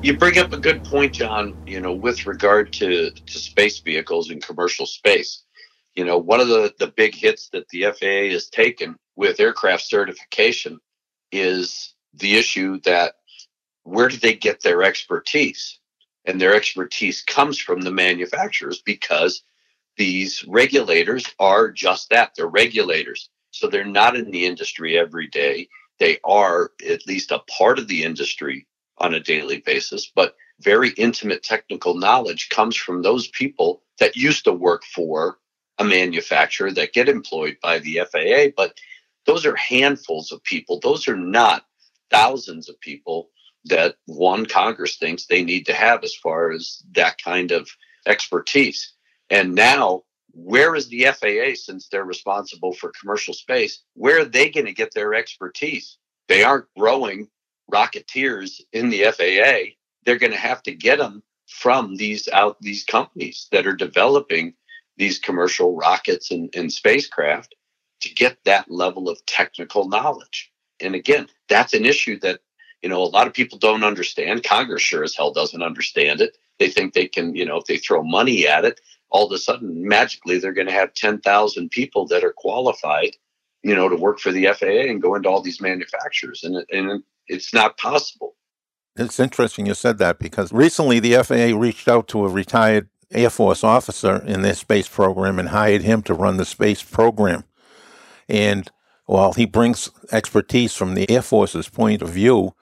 You 0.00 0.16
bring 0.16 0.38
up 0.38 0.52
a 0.52 0.58
good 0.58 0.84
point, 0.84 1.12
John, 1.12 1.56
you 1.66 1.80
know, 1.80 1.92
with 1.92 2.24
regard 2.24 2.72
to, 2.74 3.10
to 3.10 3.38
space 3.38 3.80
vehicles 3.80 4.30
and 4.30 4.40
commercial 4.40 4.86
space. 4.86 5.42
You 5.96 6.04
know, 6.04 6.18
one 6.18 6.38
of 6.38 6.46
the, 6.46 6.72
the 6.78 6.86
big 6.86 7.16
hits 7.16 7.48
that 7.48 7.68
the 7.70 7.86
FAA 7.86 8.32
has 8.32 8.48
taken 8.48 8.96
with 9.16 9.40
aircraft 9.40 9.82
certification 9.82 10.78
is 11.32 11.94
the 12.14 12.36
issue 12.36 12.80
that 12.82 13.14
where 13.82 14.08
do 14.08 14.16
they 14.18 14.34
get 14.34 14.62
their 14.62 14.84
expertise? 14.84 15.80
And 16.26 16.40
their 16.40 16.54
expertise 16.54 17.22
comes 17.22 17.58
from 17.58 17.80
the 17.80 17.90
manufacturers 17.90 18.80
because 18.80 19.42
these 19.96 20.44
regulators 20.46 21.26
are 21.40 21.72
just 21.72 22.10
that. 22.10 22.32
They're 22.36 22.46
regulators. 22.46 23.30
So 23.50 23.66
they're 23.66 23.84
not 23.84 24.14
in 24.14 24.30
the 24.30 24.46
industry 24.46 24.96
every 24.96 25.26
day. 25.26 25.68
They 25.98 26.20
are 26.22 26.70
at 26.88 27.08
least 27.08 27.32
a 27.32 27.40
part 27.58 27.80
of 27.80 27.88
the 27.88 28.04
industry 28.04 28.67
on 29.00 29.14
a 29.14 29.20
daily 29.20 29.58
basis, 29.58 30.10
but 30.14 30.36
very 30.60 30.90
intimate 30.90 31.42
technical 31.42 31.94
knowledge 31.94 32.48
comes 32.48 32.76
from 32.76 33.02
those 33.02 33.28
people 33.28 33.82
that 33.98 34.16
used 34.16 34.44
to 34.44 34.52
work 34.52 34.84
for 34.84 35.38
a 35.78 35.84
manufacturer 35.84 36.72
that 36.72 36.92
get 36.92 37.08
employed 37.08 37.56
by 37.62 37.78
the 37.78 38.00
FAA. 38.10 38.52
But 38.56 38.78
those 39.26 39.46
are 39.46 39.56
handfuls 39.56 40.32
of 40.32 40.42
people. 40.42 40.80
Those 40.80 41.06
are 41.08 41.16
not 41.16 41.64
thousands 42.10 42.68
of 42.68 42.80
people 42.80 43.30
that 43.66 43.96
one 44.06 44.46
Congress 44.46 44.96
thinks 44.96 45.26
they 45.26 45.44
need 45.44 45.66
to 45.66 45.74
have 45.74 46.02
as 46.02 46.14
far 46.14 46.50
as 46.50 46.82
that 46.92 47.22
kind 47.22 47.52
of 47.52 47.68
expertise. 48.06 48.94
And 49.30 49.54
now, 49.54 50.02
where 50.32 50.74
is 50.74 50.88
the 50.88 51.04
FAA 51.04 51.54
since 51.54 51.88
they're 51.88 52.04
responsible 52.04 52.72
for 52.72 52.92
commercial 52.98 53.34
space? 53.34 53.82
Where 53.94 54.20
are 54.20 54.24
they 54.24 54.50
going 54.50 54.66
to 54.66 54.72
get 54.72 54.94
their 54.94 55.14
expertise? 55.14 55.98
They 56.28 56.42
aren't 56.42 56.72
growing 56.76 57.28
rocketeers 57.72 58.60
in 58.72 58.90
the 58.90 59.04
FAA, 59.04 59.74
they're 60.04 60.18
going 60.18 60.32
to 60.32 60.38
have 60.38 60.62
to 60.64 60.74
get 60.74 60.98
them 60.98 61.22
from 61.48 61.96
these 61.96 62.28
out 62.28 62.60
these 62.60 62.84
companies 62.84 63.48
that 63.52 63.66
are 63.66 63.74
developing 63.74 64.54
these 64.96 65.18
commercial 65.18 65.74
rockets 65.76 66.30
and, 66.30 66.54
and 66.54 66.72
spacecraft 66.72 67.54
to 68.00 68.14
get 68.14 68.36
that 68.44 68.70
level 68.70 69.08
of 69.08 69.24
technical 69.26 69.88
knowledge. 69.88 70.52
And 70.80 70.94
again, 70.94 71.28
that's 71.48 71.74
an 71.74 71.84
issue 71.84 72.18
that 72.20 72.40
you 72.82 72.88
know 72.88 73.02
a 73.02 73.04
lot 73.04 73.26
of 73.26 73.34
people 73.34 73.58
don't 73.58 73.84
understand. 73.84 74.44
Congress 74.44 74.82
sure 74.82 75.04
as 75.04 75.14
hell 75.14 75.32
doesn't 75.32 75.62
understand 75.62 76.20
it. 76.20 76.36
They 76.58 76.68
think 76.68 76.92
they 76.92 77.06
can, 77.06 77.34
you 77.34 77.44
know, 77.44 77.56
if 77.56 77.64
they 77.66 77.76
throw 77.76 78.02
money 78.02 78.46
at 78.46 78.64
it, 78.64 78.80
all 79.10 79.26
of 79.26 79.32
a 79.32 79.38
sudden 79.38 79.86
magically 79.86 80.38
they're 80.38 80.52
going 80.52 80.66
to 80.66 80.72
have 80.72 80.92
10,000 80.94 81.70
people 81.70 82.06
that 82.08 82.24
are 82.24 82.34
qualified, 82.36 83.16
you 83.62 83.74
know, 83.74 83.88
to 83.88 83.96
work 83.96 84.18
for 84.18 84.32
the 84.32 84.46
FAA 84.46 84.90
and 84.90 85.02
go 85.02 85.14
into 85.14 85.28
all 85.28 85.40
these 85.40 85.60
manufacturers. 85.60 86.44
And, 86.44 86.64
and 86.70 87.02
it's 87.28 87.52
not 87.54 87.76
possible. 87.78 88.34
It's 88.96 89.20
interesting 89.20 89.66
you 89.66 89.74
said 89.74 89.98
that 89.98 90.18
because 90.18 90.52
recently 90.52 90.98
the 90.98 91.22
FAA 91.22 91.56
reached 91.58 91.88
out 91.88 92.08
to 92.08 92.24
a 92.24 92.28
retired 92.28 92.88
Air 93.12 93.30
Force 93.30 93.64
officer 93.64 94.16
in 94.26 94.42
their 94.42 94.54
space 94.54 94.88
program 94.88 95.38
and 95.38 95.50
hired 95.50 95.82
him 95.82 96.02
to 96.02 96.14
run 96.14 96.36
the 96.36 96.44
space 96.44 96.82
program. 96.82 97.44
And 98.28 98.70
while 99.06 99.32
he 99.32 99.46
brings 99.46 99.90
expertise 100.12 100.74
from 100.74 100.94
the 100.94 101.08
Air 101.10 101.22
Force's 101.22 101.68
point 101.68 102.02
of 102.02 102.10
view, 102.10 102.54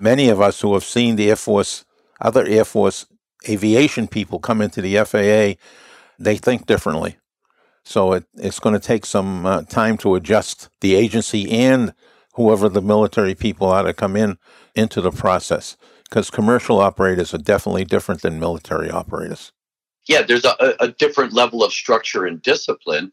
many 0.00 0.28
of 0.28 0.40
us 0.40 0.60
who 0.60 0.74
have 0.74 0.84
seen 0.84 1.16
the 1.16 1.28
Air 1.28 1.36
Force, 1.36 1.84
other 2.20 2.44
Air 2.46 2.64
Force 2.64 3.06
aviation 3.48 4.08
people 4.08 4.38
come 4.38 4.60
into 4.60 4.80
the 4.80 4.96
FAA, 5.04 5.60
they 6.18 6.36
think 6.36 6.66
differently. 6.66 7.16
So 7.84 8.14
it, 8.14 8.24
it's 8.34 8.58
going 8.58 8.72
to 8.72 8.84
take 8.84 9.04
some 9.04 9.44
uh, 9.44 9.62
time 9.62 9.98
to 9.98 10.14
adjust 10.14 10.70
the 10.80 10.94
agency 10.94 11.50
and 11.50 11.92
whoever 12.34 12.68
the 12.68 12.82
military 12.82 13.34
people 13.34 13.68
ought 13.68 13.82
to 13.82 13.94
come 13.94 14.16
in 14.16 14.38
into 14.74 15.00
the 15.00 15.10
process 15.10 15.76
because 16.04 16.30
commercial 16.30 16.80
operators 16.80 17.34
are 17.34 17.38
definitely 17.38 17.84
different 17.84 18.22
than 18.22 18.38
military 18.38 18.88
operators. 18.88 19.50
Yeah, 20.06 20.22
there's 20.22 20.44
a, 20.44 20.76
a 20.78 20.88
different 20.88 21.32
level 21.32 21.64
of 21.64 21.72
structure 21.72 22.24
and 22.24 22.40
discipline. 22.40 23.10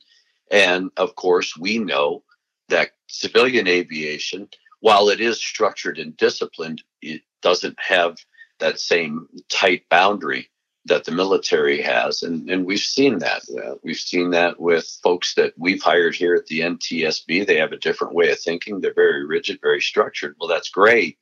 And 0.51 0.91
of 0.97 1.15
course, 1.15 1.57
we 1.57 1.79
know 1.79 2.23
that 2.69 2.91
civilian 3.07 3.67
aviation, 3.67 4.49
while 4.81 5.09
it 5.09 5.19
is 5.19 5.39
structured 5.39 5.97
and 5.97 6.15
disciplined, 6.17 6.83
it 7.01 7.21
doesn't 7.41 7.79
have 7.79 8.17
that 8.59 8.79
same 8.79 9.27
tight 9.49 9.89
boundary 9.89 10.50
that 10.85 11.05
the 11.05 11.11
military 11.11 11.81
has. 11.81 12.23
And, 12.23 12.49
and 12.49 12.65
we've 12.65 12.79
seen 12.79 13.19
that. 13.19 13.43
Uh, 13.49 13.75
we've 13.83 13.95
seen 13.95 14.31
that 14.31 14.59
with 14.59 14.99
folks 15.03 15.35
that 15.35 15.53
we've 15.57 15.81
hired 15.81 16.15
here 16.15 16.35
at 16.35 16.47
the 16.47 16.61
NTSB. 16.61 17.45
They 17.45 17.57
have 17.57 17.71
a 17.71 17.77
different 17.77 18.15
way 18.15 18.31
of 18.31 18.39
thinking. 18.39 18.81
They're 18.81 18.93
very 18.93 19.25
rigid, 19.25 19.59
very 19.61 19.81
structured. 19.81 20.35
Well, 20.39 20.49
that's 20.49 20.69
great, 20.69 21.19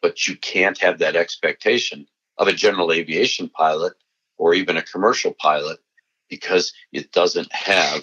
but 0.00 0.26
you 0.26 0.36
can't 0.36 0.78
have 0.78 0.98
that 0.98 1.16
expectation 1.16 2.06
of 2.38 2.48
a 2.48 2.52
general 2.52 2.92
aviation 2.92 3.50
pilot 3.50 3.92
or 4.38 4.54
even 4.54 4.76
a 4.78 4.82
commercial 4.82 5.34
pilot 5.38 5.78
because 6.30 6.72
it 6.92 7.12
doesn't 7.12 7.52
have 7.52 8.02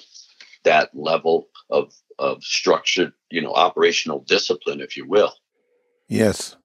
that 0.63 0.89
level 0.93 1.47
of, 1.71 1.91
of 2.19 2.43
structured, 2.43 3.13
you 3.31 3.41
know, 3.41 3.53
operational 3.53 4.19
discipline, 4.27 4.79
if 4.79 4.95
you 4.95 5.07
will. 5.07 5.33
Yes. 6.07 6.55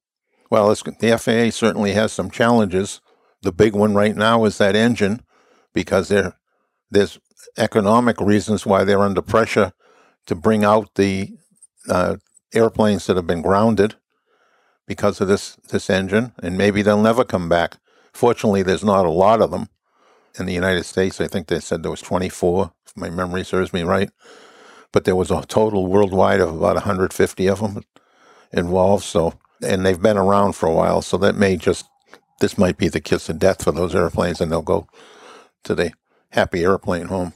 Well, 0.50 0.68
the 0.68 1.18
FAA 1.18 1.50
certainly 1.50 1.92
has 1.92 2.12
some 2.12 2.30
challenges 2.30 3.00
the 3.44 3.52
big 3.52 3.74
one 3.74 3.94
right 3.94 4.16
now 4.16 4.44
is 4.44 4.58
that 4.58 4.74
engine 4.74 5.22
because 5.72 6.08
there 6.08 6.36
there's 6.90 7.18
economic 7.56 8.20
reasons 8.20 8.66
why 8.66 8.84
they're 8.84 9.02
under 9.02 9.22
pressure 9.22 9.72
to 10.26 10.34
bring 10.34 10.64
out 10.64 10.94
the 10.94 11.30
uh, 11.88 12.16
airplanes 12.54 13.06
that 13.06 13.16
have 13.16 13.26
been 13.26 13.42
grounded 13.42 13.94
because 14.86 15.20
of 15.20 15.28
this 15.28 15.56
this 15.70 15.88
engine, 15.88 16.32
and 16.42 16.58
maybe 16.58 16.82
they'll 16.82 17.00
never 17.00 17.24
come 17.24 17.48
back. 17.48 17.78
Fortunately, 18.12 18.62
there's 18.62 18.84
not 18.84 19.06
a 19.06 19.10
lot 19.10 19.40
of 19.40 19.50
them 19.50 19.68
in 20.38 20.46
the 20.46 20.52
United 20.52 20.84
States. 20.84 21.20
I 21.20 21.26
think 21.26 21.46
they 21.46 21.60
said 21.60 21.82
there 21.82 21.90
was 21.90 22.00
24, 22.00 22.72
if 22.86 22.96
my 22.96 23.10
memory 23.10 23.44
serves 23.44 23.72
me 23.72 23.82
right. 23.82 24.10
But 24.92 25.04
there 25.04 25.16
was 25.16 25.30
a 25.30 25.42
total 25.42 25.86
worldwide 25.86 26.40
of 26.40 26.54
about 26.54 26.76
150 26.76 27.48
of 27.48 27.60
them 27.60 27.82
involved. 28.52 29.04
So, 29.04 29.34
and 29.66 29.84
they've 29.84 30.00
been 30.00 30.16
around 30.16 30.52
for 30.52 30.68
a 30.68 30.72
while, 30.72 31.02
so 31.02 31.16
that 31.18 31.34
may 31.34 31.56
just 31.56 31.86
this 32.40 32.58
might 32.58 32.76
be 32.76 32.88
the 32.88 33.00
kiss 33.00 33.28
of 33.28 33.38
death 33.38 33.62
for 33.62 33.72
those 33.72 33.94
airplanes, 33.94 34.40
and 34.40 34.50
they'll 34.50 34.62
go 34.62 34.86
to 35.64 35.74
the 35.74 35.92
happy 36.30 36.62
airplane 36.62 37.06
home. 37.06 37.32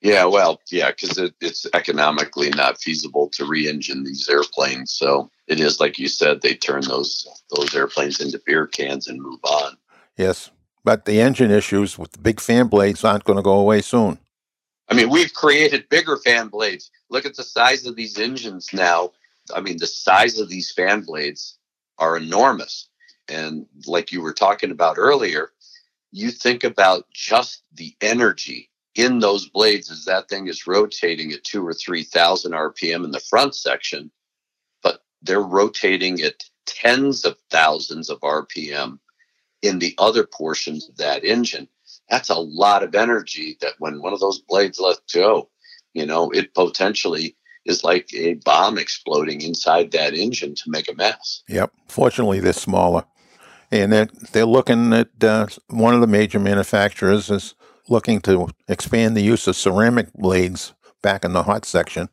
Yeah, 0.00 0.26
well, 0.26 0.60
yeah, 0.70 0.90
because 0.90 1.18
it, 1.18 1.34
it's 1.40 1.66
economically 1.74 2.50
not 2.50 2.80
feasible 2.80 3.28
to 3.30 3.44
re-engine 3.44 4.04
these 4.04 4.28
airplanes. 4.28 4.92
So 4.92 5.28
it 5.48 5.58
is 5.58 5.80
like 5.80 5.98
you 5.98 6.06
said, 6.06 6.40
they 6.40 6.54
turn 6.54 6.82
those 6.82 7.26
those 7.50 7.74
airplanes 7.74 8.20
into 8.20 8.40
beer 8.46 8.66
cans 8.66 9.08
and 9.08 9.20
move 9.20 9.40
on. 9.42 9.76
Yes, 10.16 10.50
but 10.84 11.04
the 11.04 11.20
engine 11.20 11.50
issues 11.50 11.98
with 11.98 12.12
the 12.12 12.18
big 12.18 12.40
fan 12.40 12.68
blades 12.68 13.04
aren't 13.04 13.24
going 13.24 13.38
to 13.38 13.42
go 13.42 13.58
away 13.58 13.80
soon. 13.80 14.18
I 14.88 14.94
mean, 14.94 15.10
we've 15.10 15.34
created 15.34 15.88
bigger 15.88 16.16
fan 16.16 16.48
blades. 16.48 16.90
Look 17.10 17.26
at 17.26 17.36
the 17.36 17.42
size 17.42 17.84
of 17.84 17.96
these 17.96 18.18
engines 18.18 18.70
now. 18.72 19.10
I 19.54 19.60
mean, 19.60 19.78
the 19.78 19.86
size 19.86 20.38
of 20.38 20.48
these 20.48 20.72
fan 20.72 21.02
blades 21.02 21.58
are 21.98 22.16
enormous. 22.16 22.87
And 23.28 23.66
like 23.86 24.12
you 24.12 24.22
were 24.22 24.32
talking 24.32 24.70
about 24.70 24.98
earlier, 24.98 25.50
you 26.10 26.30
think 26.30 26.64
about 26.64 27.04
just 27.12 27.62
the 27.74 27.94
energy 28.00 28.70
in 28.94 29.20
those 29.20 29.48
blades 29.48 29.90
as 29.90 30.04
that 30.06 30.28
thing 30.28 30.48
is 30.48 30.66
rotating 30.66 31.32
at 31.32 31.44
two 31.44 31.66
or 31.66 31.72
3,000 31.72 32.52
RPM 32.52 33.04
in 33.04 33.12
the 33.12 33.20
front 33.20 33.54
section, 33.54 34.10
but 34.82 35.02
they're 35.22 35.40
rotating 35.40 36.20
at 36.22 36.44
tens 36.66 37.24
of 37.24 37.36
thousands 37.50 38.10
of 38.10 38.20
RPM 38.20 38.98
in 39.62 39.78
the 39.78 39.94
other 39.98 40.24
portions 40.24 40.88
of 40.88 40.96
that 40.96 41.24
engine. 41.24 41.68
That's 42.08 42.30
a 42.30 42.38
lot 42.38 42.82
of 42.82 42.94
energy 42.94 43.56
that 43.60 43.74
when 43.78 44.00
one 44.00 44.12
of 44.12 44.20
those 44.20 44.40
blades 44.40 44.80
lets 44.80 45.00
go, 45.12 45.48
you 45.94 46.06
know, 46.06 46.30
it 46.30 46.54
potentially 46.54 47.36
is 47.64 47.84
like 47.84 48.12
a 48.14 48.34
bomb 48.34 48.78
exploding 48.78 49.42
inside 49.42 49.92
that 49.92 50.14
engine 50.14 50.54
to 50.54 50.70
make 50.70 50.90
a 50.90 50.94
mess. 50.94 51.42
Yep. 51.48 51.72
Fortunately, 51.88 52.40
they're 52.40 52.52
smaller. 52.52 53.04
And 53.70 53.92
they're, 53.92 54.08
they're 54.32 54.46
looking 54.46 54.92
at 54.92 55.08
uh, 55.22 55.46
one 55.68 55.94
of 55.94 56.00
the 56.00 56.06
major 56.06 56.38
manufacturers 56.38 57.30
is 57.30 57.54
looking 57.88 58.20
to 58.22 58.48
expand 58.66 59.16
the 59.16 59.22
use 59.22 59.46
of 59.46 59.56
ceramic 59.56 60.12
blades 60.14 60.72
back 61.02 61.24
in 61.24 61.32
the 61.32 61.42
hot 61.44 61.64
section. 61.64 62.08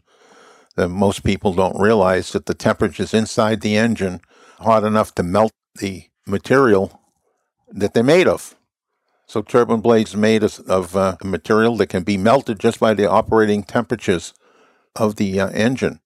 That 0.75 0.89
most 0.89 1.23
people 1.23 1.53
don't 1.53 1.79
realize 1.79 2.33
that 2.33 2.47
the 2.47 2.53
temperatures 2.53 3.13
inside 3.13 3.61
the 3.61 3.77
engine 3.77 4.19
are 4.59 4.65
hot 4.65 4.83
enough 4.83 5.15
to 5.15 5.23
melt 5.23 5.53
the 5.79 6.05
material 6.27 7.01
that 7.69 7.93
they're 7.93 8.03
made 8.03 8.27
of. 8.27 8.55
So 9.27 9.41
turbine 9.41 9.79
blades 9.79 10.15
made 10.15 10.43
of, 10.43 10.59
of 10.67 10.95
uh, 10.95 11.15
material 11.23 11.77
that 11.77 11.87
can 11.87 12.03
be 12.03 12.17
melted 12.17 12.59
just 12.59 12.79
by 12.79 12.93
the 12.93 13.09
operating 13.09 13.63
temperatures 13.63 14.33
of 14.95 15.15
the 15.15 15.39
uh, 15.39 15.49
engine. 15.49 15.99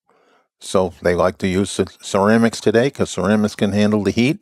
So 0.60 0.94
they 1.02 1.16
like 1.16 1.38
to 1.40 1.48
use 1.48 1.80
ceramics 2.02 2.62
today 2.62 2.88
because 2.88 3.10
ceramics 3.10 3.56
can 3.56 3.72
handle 3.72 4.04
the 4.04 4.12
heat. 4.12 4.42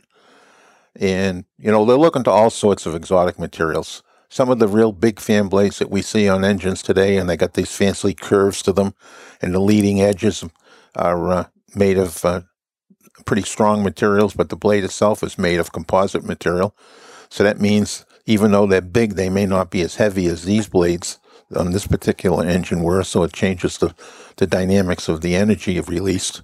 And, 0.99 1.45
you 1.57 1.71
know, 1.71 1.85
they're 1.85 1.97
looking 1.97 2.23
to 2.23 2.31
all 2.31 2.49
sorts 2.49 2.85
of 2.85 2.95
exotic 2.95 3.37
materials. 3.37 4.03
Some 4.29 4.49
of 4.49 4.59
the 4.59 4.67
real 4.67 4.91
big 4.91 5.19
fan 5.19 5.47
blades 5.47 5.79
that 5.79 5.91
we 5.91 6.01
see 6.01 6.27
on 6.27 6.43
engines 6.43 6.81
today, 6.81 7.17
and 7.17 7.29
they 7.29 7.37
got 7.37 7.53
these 7.53 7.73
fancy 7.75 8.13
curves 8.13 8.61
to 8.63 8.73
them, 8.73 8.93
and 9.41 9.53
the 9.53 9.59
leading 9.59 10.01
edges 10.01 10.43
are 10.95 11.31
uh, 11.31 11.45
made 11.75 11.97
of 11.97 12.25
uh, 12.25 12.41
pretty 13.25 13.43
strong 13.43 13.83
materials, 13.83 14.33
but 14.33 14.49
the 14.49 14.55
blade 14.55 14.83
itself 14.83 15.23
is 15.23 15.37
made 15.37 15.59
of 15.59 15.71
composite 15.71 16.25
material. 16.25 16.75
So 17.29 17.43
that 17.43 17.61
means 17.61 18.05
even 18.25 18.51
though 18.51 18.65
they're 18.65 18.81
big, 18.81 19.13
they 19.13 19.29
may 19.29 19.45
not 19.45 19.69
be 19.69 19.81
as 19.81 19.95
heavy 19.95 20.25
as 20.27 20.43
these 20.43 20.67
blades 20.67 21.19
on 21.55 21.71
this 21.71 21.87
particular 21.87 22.45
engine 22.45 22.81
were. 22.81 23.03
So 23.03 23.23
it 23.23 23.33
changes 23.33 23.77
the, 23.77 23.95
the 24.35 24.47
dynamics 24.47 25.07
of 25.07 25.21
the 25.21 25.35
energy 25.35 25.79
released. 25.79 26.41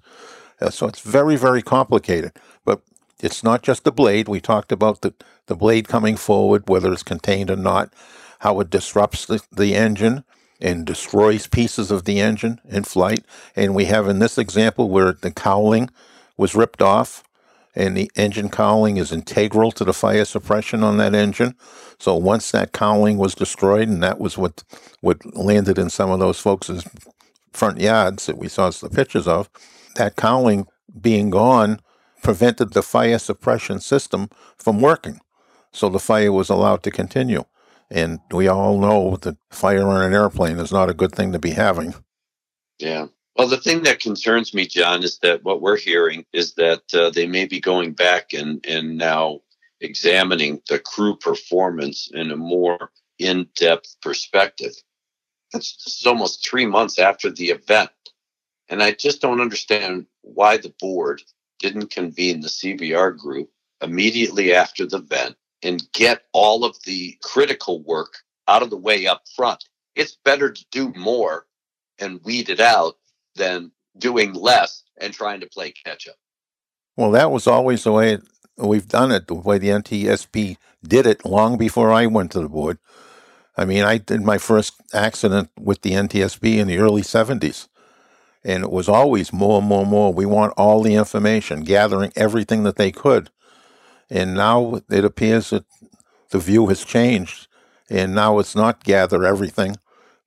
Uh, 0.62 0.70
so 0.70 0.88
it's 0.88 1.02
very, 1.02 1.36
very 1.36 1.62
complicated. 1.62 2.32
But 2.64 2.82
it's 3.24 3.44
not 3.44 3.64
just 3.64 3.86
the 3.86 3.92
blade. 3.92 4.28
We 4.28 4.42
talked 4.42 4.72
about 4.72 5.02
the, 5.02 5.14
the 5.48 5.56
blade 5.56 5.88
coming 5.88 6.18
forward, 6.18 6.68
whether 6.68 6.92
it's 6.92 7.04
contained 7.04 7.50
or 7.50 7.56
not, 7.56 7.94
how 8.40 8.60
it 8.60 8.70
disrupts 8.70 9.26
the, 9.26 9.42
the 9.52 9.76
engine 9.76 10.26
and 10.60 10.86
destroys 10.86 11.48
pieces 11.48 11.90
of 11.90 12.04
the 12.04 12.20
engine 12.20 12.60
in 12.68 12.84
flight. 12.84 13.26
And 13.56 13.74
we 13.74 13.86
have 13.86 14.08
in 14.08 14.20
this 14.20 14.38
example 14.38 14.90
where 14.90 15.14
the 15.14 15.32
cowling 15.32 15.90
was 16.38 16.54
ripped 16.54 16.82
off 16.82 17.24
and 17.76 17.96
the 17.98 18.12
engine 18.16 18.50
cowling 18.50 18.98
is 18.98 19.12
integral 19.12 19.72
to 19.72 19.86
the 19.86 19.94
fire 19.94 20.26
suppression 20.26 20.84
on 20.84 20.98
that 20.98 21.16
engine. 21.16 21.56
So 22.00 22.16
once 22.16 22.52
that 22.52 22.72
cowling 22.72 23.18
was 23.18 23.36
destroyed, 23.36 23.88
and 23.88 24.04
that 24.04 24.20
was 24.20 24.38
what 24.38 24.64
what 25.02 25.26
landed 25.36 25.80
in 25.80 25.90
some 25.90 26.12
of 26.12 26.20
those 26.20 26.40
folks' 26.40 26.84
front 27.52 27.80
yards 27.80 28.26
that 28.28 28.38
we 28.38 28.48
saw 28.48 28.70
the 28.70 28.90
pictures 28.90 29.28
of, 29.28 29.50
that 29.96 30.16
cowling 30.16 30.68
being 31.02 31.30
gone 31.30 31.80
prevented 32.24 32.74
the 32.74 32.82
fire 32.82 33.20
suppression 33.20 33.80
system 33.80 34.30
from 34.58 34.82
working. 34.82 35.20
So 35.72 35.90
the 35.90 36.00
fire 36.00 36.32
was 36.32 36.50
allowed 36.50 36.84
to 36.84 36.92
continue. 36.92 37.44
And 37.92 38.20
we 38.32 38.48
all 38.48 38.80
know 38.80 39.18
that 39.18 39.38
fire 39.52 39.88
on 39.88 40.02
an 40.02 40.14
airplane 40.14 40.58
is 40.58 40.72
not 40.72 40.90
a 40.90 40.94
good 40.96 41.12
thing 41.12 41.32
to 41.34 41.40
be 41.40 41.52
having. 41.52 41.94
Yeah. 42.80 43.08
Well, 43.36 43.48
the 43.48 43.58
thing 43.58 43.84
that 43.84 44.00
concerns 44.00 44.54
me, 44.54 44.66
John, 44.66 45.04
is 45.04 45.20
that 45.20 45.44
what 45.44 45.62
we're 45.62 45.78
hearing 45.78 46.26
is 46.34 46.54
that 46.56 46.84
uh, 46.94 47.10
they 47.10 47.28
may 47.28 47.46
be 47.46 47.60
going 47.60 47.94
back 47.94 48.34
and, 48.34 48.64
and 48.66 48.98
now 48.98 49.42
examining 49.82 50.62
the 50.70 50.80
crew 50.80 51.16
performance 51.18 52.10
in 52.14 52.32
a 52.32 52.36
more 52.36 52.92
in 53.20 53.48
depth 53.56 53.96
perspective. 54.02 54.74
This 55.52 55.76
is 55.86 56.06
almost 56.06 56.48
three 56.48 56.66
months 56.66 56.98
after 57.00 57.30
the 57.30 57.50
event. 57.50 57.92
And 58.70 58.82
I 58.82 58.92
just 58.92 59.22
don't 59.22 59.42
understand 59.42 60.06
why 60.22 60.58
the 60.58 60.74
board 60.80 61.22
didn't 61.64 61.92
convene 61.92 62.42
the 62.42 62.50
CVR 62.50 63.18
group 63.18 63.50
immediately 63.82 64.54
after 64.54 64.86
the 64.86 64.98
event 64.98 65.38
and 65.64 65.82
get 65.94 66.24
all 66.34 66.66
of 66.66 66.76
the 66.84 67.18
critical 67.24 67.82
work 67.84 68.18
out 68.50 68.62
of 68.62 68.70
the 68.70 68.78
way 68.78 69.08
up 69.08 69.24
front. 69.34 69.64
It's 69.96 70.18
better 70.26 70.52
to 70.52 70.66
do 70.72 70.92
more 70.94 71.46
and 72.00 72.20
weed 72.26 72.50
it 72.50 72.60
out 72.60 72.96
than 73.36 73.72
doing 73.98 74.34
less 74.34 74.84
and 75.00 75.14
trying 75.14 75.40
to 75.40 75.48
play 75.48 75.72
catch 75.72 76.06
up. 76.06 76.16
Well, 76.98 77.12
that 77.12 77.32
was 77.32 77.48
always 77.48 77.86
the 77.86 77.94
way 77.94 78.18
we've 78.58 78.88
done 78.88 79.12
it, 79.12 79.28
the 79.28 79.36
way 79.36 79.58
the 79.58 79.70
NTSB 79.70 80.58
did 80.86 81.08
it 81.08 81.24
long 81.24 81.58
before 81.58 81.94
I 81.94 82.08
went 82.08 82.32
to 82.32 82.42
the 82.42 82.50
board. 82.50 82.78
I 83.56 83.64
mean, 83.64 83.84
I 83.84 84.00
did 84.00 84.22
my 84.22 84.38
first 84.38 84.74
accident 84.94 85.50
with 85.58 85.82
the 85.82 85.92
NTSB 85.92 86.58
in 86.58 86.68
the 86.68 86.80
early 86.80 87.04
70s, 87.04 87.70
and 88.44 88.64
it 88.64 88.72
was 88.72 88.90
always 88.90 89.32
more, 89.32 89.62
more, 89.62 89.86
more. 89.86 90.14
We 90.14 90.26
want 90.26 90.54
all 90.58 90.82
the 90.82 90.96
information, 90.96 91.64
gathering 91.64 92.12
everything 92.16 92.64
that 92.64 92.76
they 92.76 92.92
could. 92.92 93.30
And 94.10 94.36
now 94.36 94.82
it 94.90 95.06
appears 95.06 95.50
that 95.52 95.66
the 96.30 96.40
view 96.40 96.68
has 96.68 96.84
changed, 96.84 97.48
and 97.90 98.14
now 98.14 98.40
it's 98.40 98.56
not 98.56 98.84
gather 98.84 99.24
everything, 99.24 99.78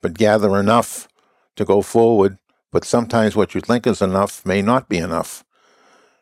but 0.00 0.14
gather 0.14 0.58
enough 0.58 1.08
to 1.56 1.64
go 1.64 1.82
forward 1.82 2.38
but 2.76 2.84
sometimes 2.84 3.34
what 3.34 3.54
you 3.54 3.62
think 3.62 3.86
is 3.86 4.02
enough 4.02 4.44
may 4.44 4.60
not 4.60 4.86
be 4.86 4.98
enough. 4.98 5.44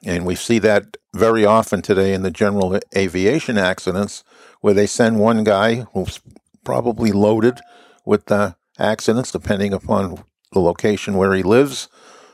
And 0.05 0.25
we 0.25 0.37
see 0.37 0.61
that 0.61 0.97
very 1.13 1.45
often 1.45 1.83
today 1.83 2.15
in 2.15 2.23
the 2.23 2.31
general 2.31 2.79
aviation 2.97 3.59
accidents 3.59 4.23
where 4.61 4.73
they 4.73 4.87
send 4.87 5.19
one 5.19 5.43
guy 5.43 5.87
who's 5.95 6.21
probably 6.63 7.11
loaded 7.11 7.59
with 8.05 8.27
the 8.27 8.55
accidents, 8.79 9.33
depending 9.33 9.73
upon 9.73 10.23
the 10.55 10.61
location 10.61 11.15
where 11.15 11.35
he 11.35 11.43
lives. 11.43 11.89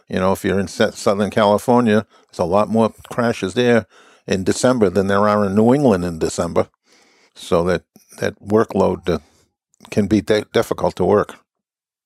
You 0.09 0.17
know, 0.17 0.33
if 0.33 0.45
you're 0.45 0.61
in 0.61 0.69
Southern 0.69 1.31
California, 1.31 2.07
there's 2.29 2.39
a 2.39 2.45
lot 2.45 2.69
more 2.69 2.93
crashes 3.11 3.55
there 3.55 3.87
in 4.27 4.45
December 4.45 4.91
than 4.91 5.09
there 5.09 5.29
are 5.29 5.45
in 5.45 5.55
New 5.55 5.75
England 5.75 6.05
in 6.05 6.19
December. 6.19 6.69
So 7.35 7.65
that, 7.65 7.83
that 8.19 8.41
workload 8.41 9.09
uh, 9.09 9.19
can 9.91 10.07
be 10.07 10.21
de- 10.21 10.47
difficult 10.53 10.97
to 10.97 11.05
work 11.05 11.37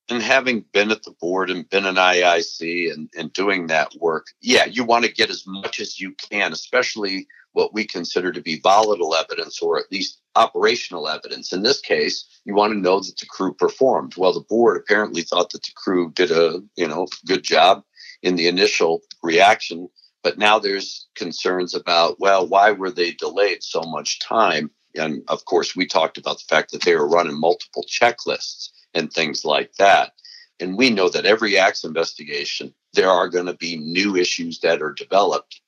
and 0.08 0.22
having 0.22 0.64
been 0.72 0.90
at 0.90 1.02
the 1.02 1.14
board 1.20 1.50
and 1.50 1.68
been 1.70 1.86
an 1.86 1.94
IIC 1.94 2.92
and, 2.92 3.08
and 3.16 3.32
doing 3.32 3.68
that 3.68 3.94
work, 4.00 4.26
yeah, 4.40 4.66
you 4.66 4.84
want 4.84 5.04
to 5.04 5.12
get 5.12 5.30
as 5.30 5.44
much 5.46 5.80
as 5.80 5.98
you 5.98 6.14
can, 6.30 6.52
especially 6.52 7.26
what 7.54 7.72
we 7.72 7.84
consider 7.84 8.32
to 8.32 8.40
be 8.40 8.60
volatile 8.60 9.14
evidence 9.14 9.62
or 9.62 9.78
at 9.78 9.90
least 9.90 10.20
operational 10.36 11.08
evidence. 11.08 11.52
In 11.52 11.62
this 11.62 11.80
case, 11.80 12.40
you 12.44 12.54
want 12.54 12.72
to 12.72 12.78
know 12.78 13.00
that 13.00 13.16
the 13.18 13.26
crew 13.26 13.54
performed. 13.54 14.14
Well, 14.16 14.32
the 14.32 14.40
board 14.40 14.76
apparently 14.76 15.22
thought 15.22 15.50
that 15.50 15.62
the 15.62 15.72
crew 15.74 16.12
did 16.12 16.30
a 16.30 16.60
you 16.76 16.86
know 16.86 17.06
good 17.26 17.42
job 17.42 17.82
in 18.22 18.36
the 18.36 18.48
initial 18.48 19.02
reaction, 19.22 19.88
but 20.22 20.36
now 20.36 20.58
there's 20.58 21.06
concerns 21.14 21.74
about 21.74 22.20
well, 22.20 22.46
why 22.46 22.72
were 22.72 22.90
they 22.90 23.12
delayed 23.12 23.62
so 23.62 23.80
much 23.82 24.18
time? 24.18 24.70
And 24.96 25.22
of 25.28 25.44
course, 25.44 25.74
we 25.74 25.86
talked 25.86 26.18
about 26.18 26.38
the 26.38 26.54
fact 26.54 26.72
that 26.72 26.82
they 26.82 26.94
were 26.94 27.08
running 27.08 27.38
multiple 27.38 27.84
checklists 27.88 28.70
and 28.94 29.12
things 29.12 29.44
like 29.44 29.72
that. 29.78 30.12
And 30.60 30.76
we 30.76 30.90
know 30.90 31.08
that 31.08 31.26
every 31.26 31.58
acts 31.58 31.84
investigation, 31.84 32.74
there 32.92 33.10
are 33.10 33.28
going 33.28 33.46
to 33.46 33.54
be 33.54 33.76
new 33.76 34.14
issues 34.16 34.60
that 34.60 34.82
are 34.82 34.92
developed 34.92 35.60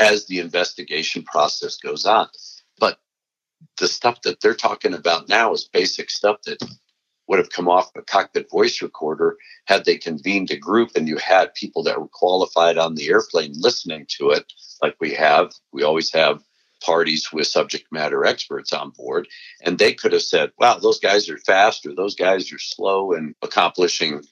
as 0.00 0.26
the 0.26 0.38
investigation 0.38 1.22
process 1.22 1.76
goes 1.76 2.04
on. 2.06 2.28
But 2.78 2.98
the 3.78 3.88
stuff 3.88 4.22
that 4.22 4.40
they're 4.40 4.54
talking 4.54 4.94
about 4.94 5.28
now 5.28 5.52
is 5.52 5.64
basic 5.64 6.10
stuff 6.10 6.42
that 6.46 6.62
would 7.28 7.38
have 7.38 7.50
come 7.50 7.68
off 7.68 7.90
a 7.96 8.02
cockpit 8.02 8.50
voice 8.50 8.82
recorder 8.82 9.36
had 9.66 9.84
they 9.84 9.96
convened 9.96 10.50
a 10.50 10.56
group 10.56 10.90
and 10.96 11.08
you 11.08 11.16
had 11.16 11.54
people 11.54 11.82
that 11.82 12.00
were 12.00 12.08
qualified 12.08 12.76
on 12.76 12.94
the 12.94 13.08
airplane 13.08 13.52
listening 13.56 14.06
to 14.08 14.30
it, 14.30 14.52
like 14.82 14.96
we 15.00 15.14
have. 15.14 15.52
We 15.72 15.82
always 15.82 16.12
have 16.12 16.42
parties 16.84 17.32
with 17.32 17.46
subject 17.46 17.86
matter 17.92 18.24
experts 18.24 18.72
on 18.72 18.90
board, 18.90 19.28
and 19.62 19.78
they 19.78 19.94
could 19.94 20.12
have 20.12 20.22
said, 20.22 20.50
wow, 20.58 20.78
those 20.78 20.98
guys 20.98 21.28
are 21.28 21.38
fast 21.38 21.86
or 21.86 21.94
those 21.94 22.16
guys 22.16 22.52
are 22.52 22.58
slow 22.58 23.12
in 23.12 23.34
accomplishing 23.42 24.22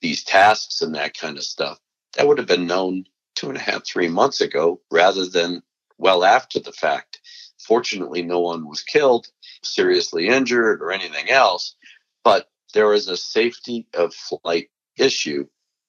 these 0.00 0.24
tasks 0.24 0.80
and 0.80 0.94
that 0.94 1.16
kind 1.16 1.36
of 1.36 1.44
stuff. 1.44 1.78
That 2.16 2.26
would 2.26 2.38
have 2.38 2.46
been 2.46 2.66
known 2.66 3.04
two 3.38 3.48
and 3.48 3.56
a 3.56 3.60
half, 3.60 3.86
three 3.86 4.08
months 4.08 4.40
ago 4.40 4.80
rather 4.90 5.24
than 5.24 5.62
well 5.96 6.24
after 6.24 6.58
the 6.58 6.72
fact. 6.72 7.20
Fortunately, 7.60 8.20
no 8.20 8.40
one 8.40 8.68
was 8.68 8.82
killed, 8.82 9.28
seriously 9.62 10.26
injured, 10.26 10.82
or 10.82 10.90
anything 10.90 11.30
else, 11.30 11.76
but 12.24 12.50
there 12.74 12.92
is 12.92 13.06
a 13.06 13.16
safety 13.16 13.86
of 13.94 14.12
flight 14.12 14.70
issue 14.96 15.46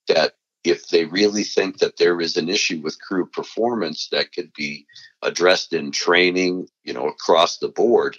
that 0.07 0.33
if 0.63 0.89
they 0.89 1.05
really 1.05 1.43
think 1.43 1.79
that 1.79 1.97
there 1.97 2.21
is 2.21 2.37
an 2.37 2.49
issue 2.49 2.81
with 2.81 3.01
crew 3.01 3.25
performance 3.25 4.09
that 4.11 4.31
could 4.31 4.53
be 4.53 4.85
addressed 5.23 5.73
in 5.73 5.91
training, 5.91 6.67
you 6.83 6.93
know, 6.93 7.07
across 7.07 7.57
the 7.57 7.69
board, 7.69 8.17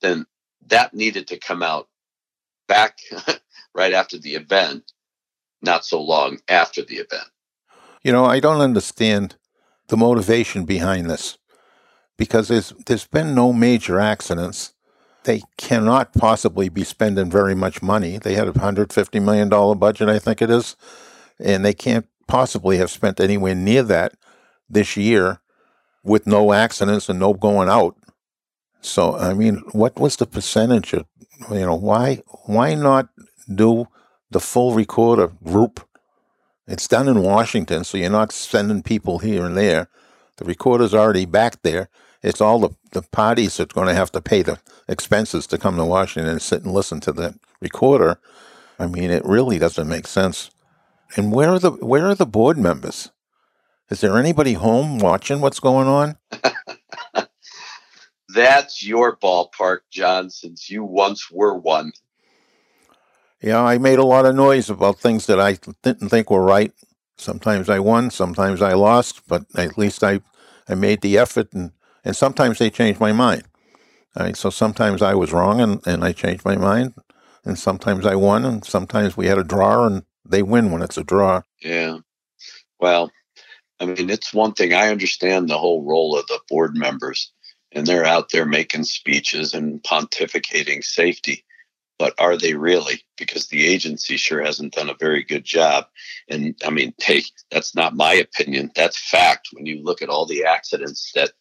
then 0.00 0.26
that 0.66 0.94
needed 0.94 1.28
to 1.28 1.38
come 1.38 1.62
out 1.62 1.88
back 2.66 2.98
right 3.74 3.92
after 3.92 4.18
the 4.18 4.34
event, 4.34 4.90
not 5.62 5.84
so 5.84 6.02
long 6.02 6.38
after 6.48 6.82
the 6.82 6.96
event. 6.96 7.28
You 8.02 8.12
know, 8.12 8.24
I 8.24 8.40
don't 8.40 8.60
understand 8.60 9.36
the 9.88 9.96
motivation 9.96 10.64
behind 10.64 11.10
this 11.10 11.38
because 12.16 12.48
there's 12.48 12.70
there's 12.86 13.06
been 13.06 13.34
no 13.34 13.52
major 13.52 13.98
accidents. 13.98 14.74
They 15.24 15.42
cannot 15.56 16.14
possibly 16.14 16.68
be 16.68 16.84
spending 16.84 17.30
very 17.30 17.54
much 17.54 17.82
money. 17.82 18.18
They 18.18 18.34
had 18.34 18.48
a 18.48 18.58
hundred 18.58 18.92
fifty 18.92 19.20
million 19.20 19.48
dollar 19.48 19.74
budget, 19.74 20.08
I 20.08 20.18
think 20.18 20.42
it 20.42 20.50
is, 20.50 20.76
and 21.38 21.64
they 21.64 21.74
can't 21.74 22.06
possibly 22.26 22.76
have 22.78 22.90
spent 22.90 23.20
anywhere 23.20 23.54
near 23.54 23.82
that 23.84 24.14
this 24.68 24.96
year 24.96 25.40
with 26.04 26.26
no 26.26 26.52
accidents 26.52 27.08
and 27.08 27.18
no 27.18 27.34
going 27.34 27.68
out. 27.68 27.96
So 28.80 29.16
I 29.16 29.34
mean, 29.34 29.62
what 29.72 29.98
was 29.98 30.16
the 30.16 30.26
percentage 30.26 30.92
of 30.92 31.06
you 31.50 31.60
know 31.66 31.74
why 31.74 32.22
why 32.46 32.74
not 32.74 33.08
do 33.52 33.86
the 34.30 34.40
full 34.40 34.74
recorder 34.74 35.28
group? 35.44 35.87
It's 36.68 36.86
done 36.86 37.08
in 37.08 37.22
Washington, 37.22 37.82
so 37.82 37.96
you're 37.96 38.10
not 38.10 38.30
sending 38.30 38.82
people 38.82 39.20
here 39.20 39.46
and 39.46 39.56
there. 39.56 39.88
The 40.36 40.44
recorder's 40.44 40.94
already 40.94 41.24
back 41.24 41.62
there. 41.62 41.88
It's 42.22 42.42
all 42.42 42.60
the, 42.60 42.70
the 42.92 43.00
parties 43.00 43.56
that's 43.56 43.72
going 43.72 43.88
to 43.88 43.94
have 43.94 44.12
to 44.12 44.20
pay 44.20 44.42
the 44.42 44.60
expenses 44.86 45.46
to 45.46 45.56
come 45.56 45.76
to 45.76 45.84
Washington 45.84 46.30
and 46.30 46.42
sit 46.42 46.62
and 46.64 46.74
listen 46.74 47.00
to 47.00 47.12
the 47.12 47.34
recorder. 47.62 48.20
I 48.78 48.86
mean, 48.86 49.10
it 49.10 49.24
really 49.24 49.58
doesn't 49.58 49.88
make 49.88 50.06
sense. 50.06 50.50
And 51.16 51.32
where 51.32 51.50
are 51.50 51.58
the 51.58 51.70
where 51.70 52.06
are 52.06 52.14
the 52.14 52.26
board 52.26 52.58
members? 52.58 53.10
Is 53.88 54.02
there 54.02 54.18
anybody 54.18 54.52
home 54.52 54.98
watching 54.98 55.40
what's 55.40 55.60
going 55.60 55.88
on? 55.88 56.18
That's 58.34 58.86
your 58.86 59.16
ballpark, 59.16 59.78
John, 59.90 60.28
since 60.28 60.68
you 60.68 60.84
once 60.84 61.30
were 61.30 61.56
one. 61.56 61.92
Yeah, 63.40 63.62
I 63.62 63.78
made 63.78 63.98
a 63.98 64.04
lot 64.04 64.26
of 64.26 64.34
noise 64.34 64.68
about 64.68 64.98
things 64.98 65.26
that 65.26 65.38
I 65.38 65.58
didn't 65.82 66.08
think 66.08 66.30
were 66.30 66.42
right. 66.42 66.72
Sometimes 67.16 67.68
I 67.68 67.78
won, 67.78 68.10
sometimes 68.10 68.62
I 68.62 68.72
lost, 68.74 69.22
but 69.28 69.44
at 69.56 69.78
least 69.78 70.02
I, 70.02 70.20
I 70.68 70.74
made 70.74 71.00
the 71.00 71.18
effort, 71.18 71.52
and, 71.52 71.72
and 72.04 72.16
sometimes 72.16 72.58
they 72.58 72.70
changed 72.70 73.00
my 73.00 73.12
mind. 73.12 73.44
Right, 74.18 74.36
so 74.36 74.50
sometimes 74.50 75.02
I 75.02 75.14
was 75.14 75.32
wrong 75.32 75.60
and, 75.60 75.86
and 75.86 76.02
I 76.02 76.12
changed 76.12 76.44
my 76.44 76.56
mind, 76.56 76.94
and 77.44 77.56
sometimes 77.56 78.04
I 78.04 78.16
won, 78.16 78.44
and 78.44 78.64
sometimes 78.64 79.16
we 79.16 79.26
had 79.26 79.38
a 79.38 79.44
draw, 79.44 79.86
and 79.86 80.02
they 80.28 80.42
win 80.42 80.72
when 80.72 80.82
it's 80.82 80.98
a 80.98 81.04
draw. 81.04 81.42
Yeah. 81.62 81.98
Well, 82.80 83.12
I 83.78 83.86
mean, 83.86 84.10
it's 84.10 84.34
one 84.34 84.54
thing. 84.54 84.74
I 84.74 84.88
understand 84.88 85.48
the 85.48 85.58
whole 85.58 85.84
role 85.84 86.18
of 86.18 86.26
the 86.26 86.40
board 86.48 86.76
members, 86.76 87.32
and 87.70 87.86
they're 87.86 88.04
out 88.04 88.30
there 88.30 88.46
making 88.46 88.84
speeches 88.84 89.54
and 89.54 89.82
pontificating 89.84 90.82
safety. 90.82 91.44
But 91.98 92.14
are 92.18 92.36
they 92.36 92.54
really? 92.54 93.02
Because 93.16 93.48
the 93.48 93.66
agency 93.66 94.16
sure 94.16 94.42
hasn't 94.42 94.74
done 94.74 94.88
a 94.88 94.96
very 95.00 95.24
good 95.24 95.44
job. 95.44 95.86
And 96.28 96.54
I 96.64 96.70
mean, 96.70 96.94
hey, 96.98 97.24
that's 97.50 97.74
not 97.74 97.96
my 97.96 98.14
opinion. 98.14 98.70
That's 98.76 99.10
fact. 99.10 99.48
When 99.52 99.66
you 99.66 99.82
look 99.82 100.00
at 100.00 100.08
all 100.08 100.24
the 100.24 100.44
accidents 100.44 101.10
that 101.14 101.32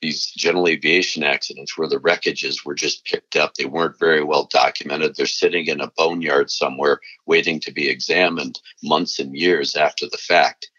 these 0.00 0.26
general 0.30 0.68
aviation 0.68 1.22
accidents 1.22 1.76
where 1.76 1.88
the 1.88 2.00
wreckages 2.00 2.64
were 2.64 2.74
just 2.74 3.04
picked 3.04 3.36
up, 3.36 3.54
they 3.54 3.66
weren't 3.66 3.98
very 3.98 4.24
well 4.24 4.48
documented. 4.50 5.14
They're 5.14 5.26
sitting 5.26 5.66
in 5.66 5.82
a 5.82 5.92
boneyard 5.96 6.50
somewhere 6.50 7.00
waiting 7.26 7.60
to 7.60 7.72
be 7.72 7.88
examined 7.88 8.58
months 8.82 9.18
and 9.18 9.36
years 9.36 9.76
after 9.76 10.06
the 10.10 10.18
fact. 10.18 10.70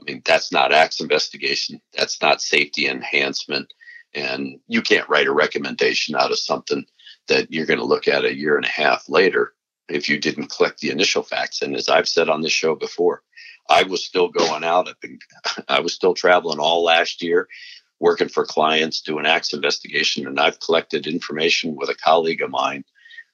I 0.00 0.04
mean, 0.04 0.22
that's 0.24 0.50
not 0.50 0.72
acts 0.72 1.00
investigation. 1.00 1.80
That's 1.96 2.20
not 2.20 2.42
safety 2.42 2.88
enhancement. 2.88 3.72
And 4.12 4.58
you 4.66 4.82
can't 4.82 5.08
write 5.08 5.28
a 5.28 5.32
recommendation 5.32 6.16
out 6.16 6.32
of 6.32 6.38
something 6.38 6.84
that 7.28 7.52
you're 7.52 7.66
going 7.66 7.78
to 7.78 7.84
look 7.84 8.08
at 8.08 8.24
a 8.24 8.36
year 8.36 8.56
and 8.56 8.64
a 8.64 8.68
half 8.68 9.08
later 9.08 9.52
if 9.88 10.08
you 10.08 10.18
didn't 10.18 10.50
collect 10.50 10.80
the 10.80 10.90
initial 10.90 11.22
facts. 11.22 11.62
And 11.62 11.76
as 11.76 11.88
I've 11.88 12.08
said 12.08 12.28
on 12.28 12.42
this 12.42 12.52
show 12.52 12.74
before, 12.74 13.22
I 13.68 13.82
was 13.82 14.04
still 14.04 14.28
going 14.28 14.64
out. 14.64 14.88
I 15.68 15.80
was 15.80 15.94
still 15.94 16.14
traveling 16.14 16.58
all 16.58 16.84
last 16.84 17.22
year, 17.22 17.48
working 18.00 18.28
for 18.28 18.44
clients, 18.44 19.00
doing 19.00 19.26
acts 19.26 19.52
investigation, 19.52 20.26
and 20.26 20.38
I've 20.38 20.60
collected 20.60 21.06
information 21.06 21.74
with 21.76 21.88
a 21.88 21.94
colleague 21.94 22.42
of 22.42 22.50
mine. 22.50 22.84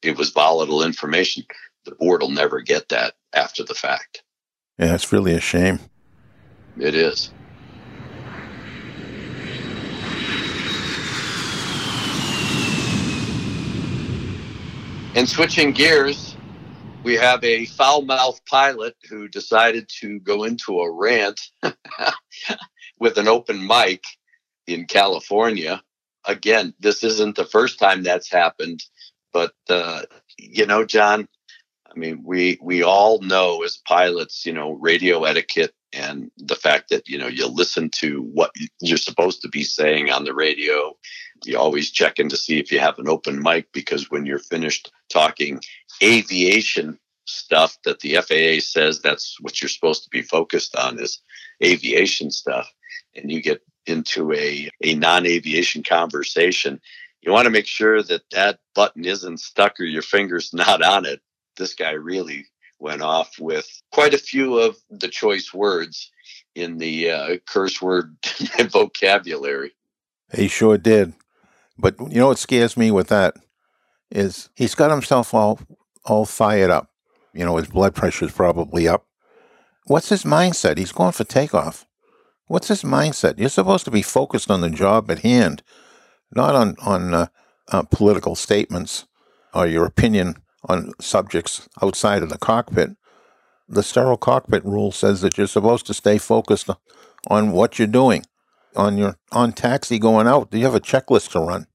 It 0.02 0.16
was 0.16 0.30
volatile 0.30 0.82
information. 0.82 1.44
The 1.84 1.94
board 1.94 2.22
will 2.22 2.30
never 2.30 2.60
get 2.60 2.88
that 2.90 3.14
after 3.34 3.64
the 3.64 3.74
fact. 3.74 4.22
Yeah, 4.78 4.94
it's 4.94 5.12
really 5.12 5.34
a 5.34 5.40
shame. 5.40 5.80
It 6.78 6.94
is. 6.94 7.30
And 15.16 15.28
switching 15.28 15.72
gears, 15.72 16.36
we 17.02 17.14
have 17.14 17.42
a 17.42 17.66
foul 17.66 18.02
mouthed 18.02 18.46
pilot 18.46 18.94
who 19.08 19.26
decided 19.26 19.88
to 20.00 20.20
go 20.20 20.44
into 20.44 20.80
a 20.80 20.90
rant 20.90 21.40
with 23.00 23.18
an 23.18 23.26
open 23.26 23.66
mic 23.66 24.04
in 24.68 24.86
California. 24.86 25.82
Again, 26.26 26.74
this 26.78 27.02
isn't 27.02 27.34
the 27.34 27.44
first 27.44 27.80
time 27.80 28.04
that's 28.04 28.30
happened, 28.30 28.84
but 29.32 29.52
uh, 29.68 30.02
you 30.38 30.64
know, 30.64 30.84
John, 30.84 31.26
I 31.90 31.98
mean, 31.98 32.22
we 32.24 32.58
we 32.62 32.84
all 32.84 33.20
know 33.20 33.64
as 33.64 33.78
pilots, 33.78 34.46
you 34.46 34.52
know, 34.52 34.72
radio 34.72 35.24
etiquette 35.24 35.74
and 35.92 36.30
the 36.36 36.54
fact 36.54 36.88
that 36.90 37.08
you 37.08 37.18
know 37.18 37.26
you 37.26 37.46
listen 37.48 37.90
to 37.96 38.22
what 38.32 38.52
you're 38.80 38.96
supposed 38.96 39.42
to 39.42 39.48
be 39.48 39.64
saying 39.64 40.10
on 40.10 40.24
the 40.24 40.34
radio 40.34 40.96
you 41.44 41.58
always 41.58 41.90
check 41.90 42.18
in 42.18 42.28
to 42.28 42.36
see 42.36 42.58
if 42.58 42.70
you 42.70 42.78
have 42.78 42.98
an 42.98 43.08
open 43.08 43.40
mic 43.40 43.72
because 43.72 44.10
when 44.10 44.26
you're 44.26 44.38
finished 44.38 44.92
talking 45.08 45.60
aviation 46.02 46.98
stuff 47.26 47.76
that 47.84 48.00
the 48.00 48.14
FAA 48.16 48.60
says 48.60 49.00
that's 49.00 49.36
what 49.40 49.60
you're 49.60 49.68
supposed 49.68 50.04
to 50.04 50.10
be 50.10 50.22
focused 50.22 50.76
on 50.76 50.98
is 50.98 51.20
aviation 51.62 52.30
stuff 52.30 52.70
and 53.14 53.30
you 53.30 53.40
get 53.40 53.62
into 53.86 54.32
a, 54.32 54.68
a 54.82 54.94
non-aviation 54.94 55.82
conversation 55.82 56.80
you 57.22 57.30
want 57.32 57.44
to 57.44 57.50
make 57.50 57.66
sure 57.66 58.02
that 58.02 58.22
that 58.30 58.58
button 58.74 59.04
isn't 59.04 59.38
stuck 59.38 59.78
or 59.78 59.84
your 59.84 60.02
finger's 60.02 60.52
not 60.54 60.82
on 60.82 61.06
it 61.06 61.20
this 61.56 61.74
guy 61.74 61.92
really 61.92 62.46
went 62.80 63.02
off 63.02 63.38
with 63.38 63.68
quite 63.92 64.14
a 64.14 64.18
few 64.18 64.58
of 64.58 64.76
the 64.90 65.08
choice 65.08 65.52
words 65.52 66.10
in 66.54 66.78
the 66.78 67.10
uh, 67.10 67.36
curse 67.46 67.80
word 67.80 68.16
vocabulary. 68.70 69.72
He 70.34 70.48
sure 70.48 70.78
did. 70.78 71.12
But 71.80 71.98
you 72.00 72.20
know 72.20 72.28
what 72.28 72.38
scares 72.38 72.76
me 72.76 72.90
with 72.90 73.08
that 73.08 73.34
is 74.10 74.50
he's 74.54 74.74
got 74.74 74.90
himself 74.90 75.32
all 75.34 75.60
all 76.04 76.26
fired 76.26 76.70
up. 76.70 76.90
You 77.32 77.44
know, 77.44 77.56
his 77.56 77.68
blood 77.68 77.94
pressure's 77.94 78.32
probably 78.32 78.88
up. 78.88 79.06
What's 79.86 80.08
his 80.08 80.24
mindset? 80.24 80.78
He's 80.78 80.92
going 80.92 81.12
for 81.12 81.24
takeoff. 81.24 81.86
What's 82.46 82.68
his 82.68 82.82
mindset? 82.82 83.38
You're 83.38 83.48
supposed 83.48 83.84
to 83.84 83.90
be 83.90 84.02
focused 84.02 84.50
on 84.50 84.60
the 84.60 84.70
job 84.70 85.10
at 85.10 85.20
hand, 85.20 85.62
not 86.32 86.54
on 86.54 86.76
on 86.82 87.14
uh, 87.14 87.26
uh, 87.68 87.82
political 87.82 88.34
statements 88.34 89.06
or 89.54 89.66
your 89.66 89.86
opinion 89.86 90.36
on 90.68 90.92
subjects 91.00 91.68
outside 91.82 92.22
of 92.22 92.28
the 92.28 92.38
cockpit. 92.38 92.90
The 93.68 93.82
sterile 93.82 94.16
cockpit 94.16 94.64
rule 94.64 94.92
says 94.92 95.20
that 95.20 95.38
you're 95.38 95.46
supposed 95.46 95.86
to 95.86 95.94
stay 95.94 96.18
focused 96.18 96.68
on 97.28 97.52
what 97.52 97.78
you're 97.78 97.88
doing. 97.88 98.24
On 98.76 98.96
your 98.98 99.16
on 99.32 99.52
taxi 99.52 99.98
going 99.98 100.28
out, 100.28 100.50
Do 100.50 100.58
you 100.58 100.64
have 100.64 100.76
a 100.76 100.80
checklist 100.80 101.32
to 101.32 101.40
run. 101.40 101.66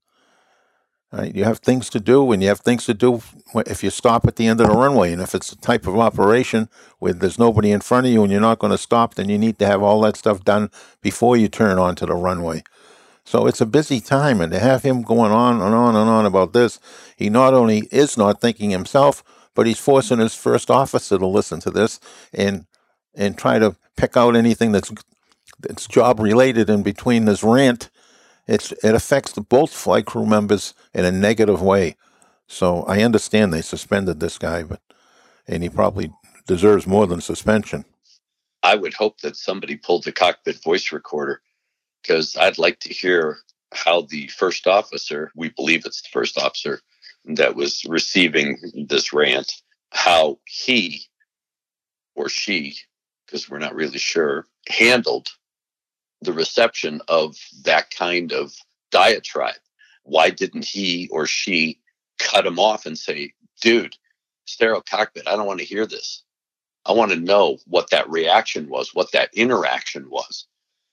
Right? 1.16 1.34
You 1.34 1.46
have 1.46 1.60
things 1.60 1.90
to 1.92 2.02
do, 2.02 2.34
and 2.34 2.42
you 2.42 2.50
have 2.50 2.60
things 2.60 2.86
to 2.86 2.94
do 2.94 3.22
if 3.66 3.84
you 3.86 3.90
stop 3.90 4.26
at 4.28 4.36
the 4.36 4.48
end 4.48 4.60
of 4.60 4.68
the 4.68 4.76
runway. 4.76 5.14
And 5.14 5.22
if 5.22 5.34
it's 5.34 5.54
a 5.54 5.58
type 5.58 5.88
of 5.88 5.98
operation 5.98 6.68
where 7.00 7.14
there's 7.14 7.40
nobody 7.40 7.72
in 7.72 7.80
front 7.80 8.06
of 8.06 8.12
you 8.12 8.22
and 8.24 8.32
you're 8.32 8.42
not 8.42 8.60
going 8.60 8.72
to 8.72 8.78
stop, 8.78 9.16
then 9.16 9.30
you 9.30 9.38
need 9.38 9.58
to 9.60 9.66
have 9.66 9.82
all 9.82 10.02
that 10.02 10.18
stuff 10.18 10.44
done 10.44 10.70
before 11.02 11.38
you 11.38 11.48
turn 11.48 11.80
onto 11.80 12.06
the 12.06 12.16
runway. 12.16 12.64
So 13.24 13.48
it's 13.48 13.62
a 13.62 13.66
busy 13.66 14.02
time, 14.02 14.42
and 14.42 14.52
to 14.52 14.60
have 14.60 14.84
him 14.84 15.04
going 15.04 15.32
on 15.32 15.62
and 15.62 15.74
on 15.74 15.96
and 15.96 16.10
on 16.10 16.26
about 16.26 16.52
this, 16.52 16.80
he 17.16 17.30
not 17.30 17.54
only 17.54 17.88
is 17.92 18.18
not 18.18 18.42
thinking 18.42 18.72
himself, 18.72 19.24
but 19.54 19.68
he's 19.68 19.80
forcing 19.80 20.20
his 20.20 20.36
first 20.36 20.70
officer 20.70 21.18
to 21.18 21.26
listen 21.26 21.62
to 21.62 21.72
this 21.72 22.00
and 22.34 22.66
and 23.16 23.38
try 23.38 23.58
to 23.58 23.78
pick 23.96 24.18
out 24.18 24.36
anything 24.36 24.74
that's 24.74 24.92
that's 25.62 25.88
job 25.88 26.20
related 26.20 26.70
in 26.70 26.84
between 26.84 27.24
this 27.24 27.42
rant. 27.42 27.90
It's 28.48 28.72
it 28.72 28.96
affects 28.96 29.34
both 29.34 29.74
flight 29.74 30.06
crew 30.06 30.26
members 30.26 30.74
in 30.94 31.06
a 31.06 31.12
negative 31.12 31.62
way. 31.62 31.96
So 32.48 32.84
I 32.84 33.02
understand 33.02 33.52
they 33.52 33.62
suspended 33.62 34.20
this 34.20 34.38
guy, 34.38 34.64
but 34.64 34.82
and 35.48 35.64
he 35.64 35.70
probably 35.70 36.12
deserves 36.48 36.86
more 36.86 37.08
than 37.08 37.22
suspension. 37.22 37.86
I 38.64 38.76
would 38.76 38.94
hope 38.94 39.22
that 39.22 39.36
somebody 39.36 39.78
pulled 39.78 40.04
the 40.04 40.12
cockpit 40.12 40.62
voice 40.64 40.92
recorder 40.92 41.42
because 42.02 42.36
I'd 42.36 42.58
like 42.58 42.80
to 42.82 42.94
hear 42.94 43.38
how 43.74 44.02
the 44.02 44.28
first 44.28 44.68
officer, 44.68 45.32
we 45.36 45.50
believe 45.50 45.86
it's 45.86 46.02
the 46.02 46.10
first 46.12 46.38
officer 46.38 46.82
that 47.26 47.56
was 47.56 47.84
receiving 47.86 48.58
this 48.88 49.12
rant, 49.14 49.52
how 49.92 50.40
he 50.46 51.04
or 52.16 52.30
she, 52.30 52.76
because 53.26 53.50
we're 53.50 53.60
not 53.60 53.76
really 53.76 53.98
sure, 53.98 54.46
handled 54.70 55.28
the 56.26 56.34
reception 56.34 57.02
of 57.08 57.38
that 57.64 57.92
kind 57.92 58.32
of 58.32 58.54
diatribe. 58.92 59.56
Why 60.04 60.30
didn't 60.30 60.66
he 60.66 61.08
or 61.12 61.26
she 61.26 61.80
cut 62.20 62.46
him 62.46 62.60
off 62.60 62.86
and 62.86 62.98
say, 62.98 63.34
dude, 63.62 63.96
sterile 64.46 64.84
cockpit. 64.88 65.28
I 65.28 65.36
don't 65.36 65.48
want 65.48 65.60
to 65.60 65.66
hear 65.66 65.86
this. 65.86 66.24
I 66.86 66.92
want 66.92 67.12
to 67.12 67.20
know 67.20 67.58
what 67.66 67.90
that 67.90 68.10
reaction 68.10 68.70
was, 68.70 68.94
what 68.94 69.12
that 69.12 69.34
interaction 69.34 70.10
was. 70.10 70.48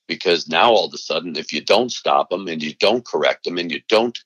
Because 0.09 0.49
now 0.49 0.71
all 0.71 0.87
of 0.87 0.95
a 0.95 0.99
sudden, 0.99 1.37
if 1.37 1.53
you 1.53 1.61
don't 1.61 1.92
stop 1.92 2.31
them 2.31 2.49
and 2.49 2.62
you 2.62 2.75
don't 2.75 3.05
correct 3.05 3.45
them 3.45 3.59
and 3.59 3.71
you 3.71 3.81
don't 3.88 4.18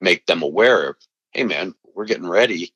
make 0.00 0.26
them 0.26 0.42
aware 0.42 0.90
of, 0.90 0.96
hey, 1.32 1.44
man, 1.44 1.74
we're 1.94 2.04
getting 2.04 2.28
ready, 2.28 2.72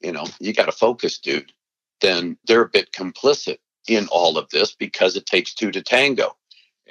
you 0.00 0.12
know, 0.12 0.24
you 0.38 0.52
got 0.52 0.66
to 0.66 0.72
focus, 0.72 1.18
dude, 1.18 1.52
then 2.00 2.36
they're 2.46 2.62
a 2.62 2.68
bit 2.68 2.92
complicit 2.92 3.58
in 3.88 4.06
all 4.08 4.38
of 4.38 4.48
this 4.50 4.74
because 4.74 5.16
it 5.16 5.26
takes 5.26 5.54
two 5.54 5.70
to 5.72 5.82
tango. 5.82 6.36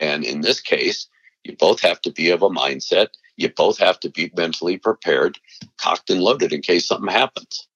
And 0.02 0.26
in 0.26 0.42
this 0.42 0.60
case, 0.60 1.08
you 1.44 1.56
both 1.56 1.80
have 1.82 2.02
to 2.02 2.12
be 2.12 2.32
of 2.32 2.42
a 2.42 2.50
mindset. 2.50 3.08
You 3.38 3.50
both 3.50 3.78
have 3.78 4.00
to 4.02 4.10
be 4.10 4.32
mentally 4.36 4.78
prepared, 4.78 5.38
cocked 5.78 6.10
and 6.10 6.22
loaded 6.22 6.52
in 6.52 6.62
case 6.62 6.88
something 6.88 7.12
happens. 7.12 7.68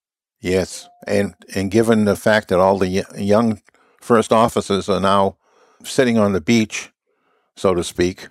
Yes, 0.42 0.88
and 1.08 1.34
and 1.56 1.72
given 1.72 2.06
the 2.06 2.16
fact 2.16 2.50
that 2.50 2.60
all 2.60 2.78
the 2.78 3.06
young 3.18 3.62
first 4.02 4.32
officers 4.34 4.90
are 4.90 5.00
now 5.00 5.38
sitting 5.84 6.18
on 6.18 6.34
the 6.34 6.42
beach, 6.42 6.92
so 7.56 7.74
to 7.74 7.84
speak, 7.84 8.28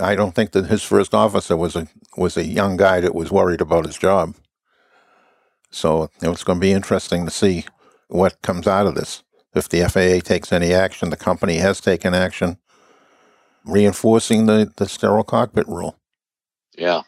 I 0.00 0.14
don't 0.14 0.34
think 0.34 0.52
that 0.52 0.66
his 0.66 0.82
first 0.82 1.14
officer 1.14 1.56
was 1.56 1.74
a 1.74 1.88
was 2.16 2.36
a 2.36 2.44
young 2.44 2.76
guy 2.76 3.00
that 3.00 3.14
was 3.14 3.32
worried 3.32 3.60
about 3.60 3.86
his 3.86 3.96
job. 3.96 4.36
So 5.70 6.10
it's 6.22 6.44
going 6.44 6.58
to 6.58 6.66
be 6.66 6.72
interesting 6.72 7.24
to 7.24 7.30
see 7.30 7.64
what 8.08 8.40
comes 8.42 8.66
out 8.66 8.86
of 8.86 8.94
this. 8.94 9.22
If 9.54 9.68
the 9.68 9.88
FAA 9.88 10.20
takes 10.26 10.52
any 10.52 10.72
action, 10.72 11.10
the 11.10 11.16
company 11.16 11.56
has 11.56 11.80
taken 11.80 12.14
action, 12.14 12.58
reinforcing 13.66 14.46
the, 14.46 14.72
the 14.76 14.88
sterile 14.88 15.24
cockpit 15.24 15.68
rule. 15.68 15.98
Yeah. 16.76 17.02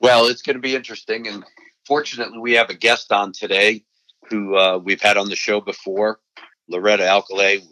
Well, 0.00 0.26
it's 0.26 0.42
going 0.42 0.56
to 0.56 0.62
be 0.62 0.74
interesting. 0.74 1.26
And 1.26 1.44
fortunately, 1.86 2.38
we 2.38 2.52
have 2.52 2.70
a 2.70 2.74
guest 2.74 3.12
on 3.12 3.32
today 3.32 3.84
who 4.28 4.56
uh, 4.56 4.78
we've 4.78 5.00
had 5.00 5.16
on 5.16 5.28
the 5.28 5.36
show 5.36 5.60
before, 5.60 6.20
Loretta 6.68 7.04
Alkalay, 7.04 7.62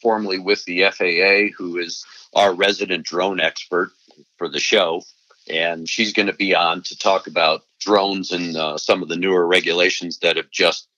formerly 0.00 0.38
with 0.38 0.64
the 0.64 0.84
FAA, 0.90 1.54
who 1.56 1.78
is 1.78 2.04
our 2.34 2.54
resident 2.54 3.04
drone 3.04 3.40
expert 3.40 3.92
for 4.36 4.48
the 4.48 4.60
show. 4.60 5.02
And 5.48 5.88
she's 5.88 6.12
going 6.12 6.26
to 6.26 6.34
be 6.34 6.54
on 6.54 6.82
to 6.82 6.98
talk 6.98 7.26
about 7.26 7.62
drones 7.80 8.30
and 8.30 8.56
uh, 8.56 8.78
some 8.78 9.02
of 9.02 9.08
the 9.08 9.16
newer 9.16 9.46
regulations 9.46 10.18
that 10.18 10.36
have 10.36 10.50
just 10.50 10.88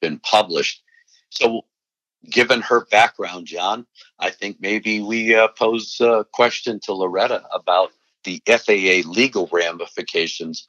been 0.00 0.18
published. 0.18 0.82
So, 1.30 1.64
given 2.30 2.60
her 2.62 2.86
background, 2.86 3.46
John, 3.46 3.86
I 4.18 4.30
think 4.30 4.58
maybe 4.60 5.00
we 5.00 5.34
uh, 5.34 5.48
pose 5.48 6.00
a 6.00 6.24
question 6.32 6.80
to 6.84 6.92
Loretta 6.92 7.44
about 7.52 7.90
the 8.24 8.42
FAA 8.46 9.08
legal 9.08 9.48
ramifications 9.52 10.66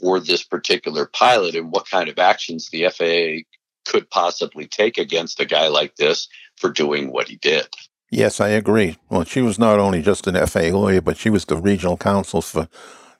for 0.00 0.20
this 0.20 0.42
particular 0.42 1.06
pilot 1.06 1.54
and 1.54 1.72
what 1.72 1.88
kind 1.88 2.08
of 2.08 2.18
actions 2.18 2.68
the 2.68 2.88
FAA 2.88 3.44
could 3.90 4.08
possibly 4.10 4.66
take 4.66 4.98
against 4.98 5.40
a 5.40 5.44
guy 5.44 5.68
like 5.68 5.96
this 5.96 6.28
for 6.56 6.70
doing 6.70 7.12
what 7.12 7.28
he 7.28 7.36
did. 7.36 7.66
Yes, 8.10 8.40
I 8.40 8.48
agree. 8.48 8.96
Well, 9.08 9.24
she 9.24 9.40
was 9.40 9.58
not 9.58 9.78
only 9.78 10.02
just 10.02 10.26
an 10.26 10.34
FAA 10.46 10.76
lawyer, 10.76 11.00
but 11.00 11.16
she 11.16 11.30
was 11.30 11.44
the 11.44 11.56
regional 11.56 11.96
counsel 11.96 12.42
for 12.42 12.68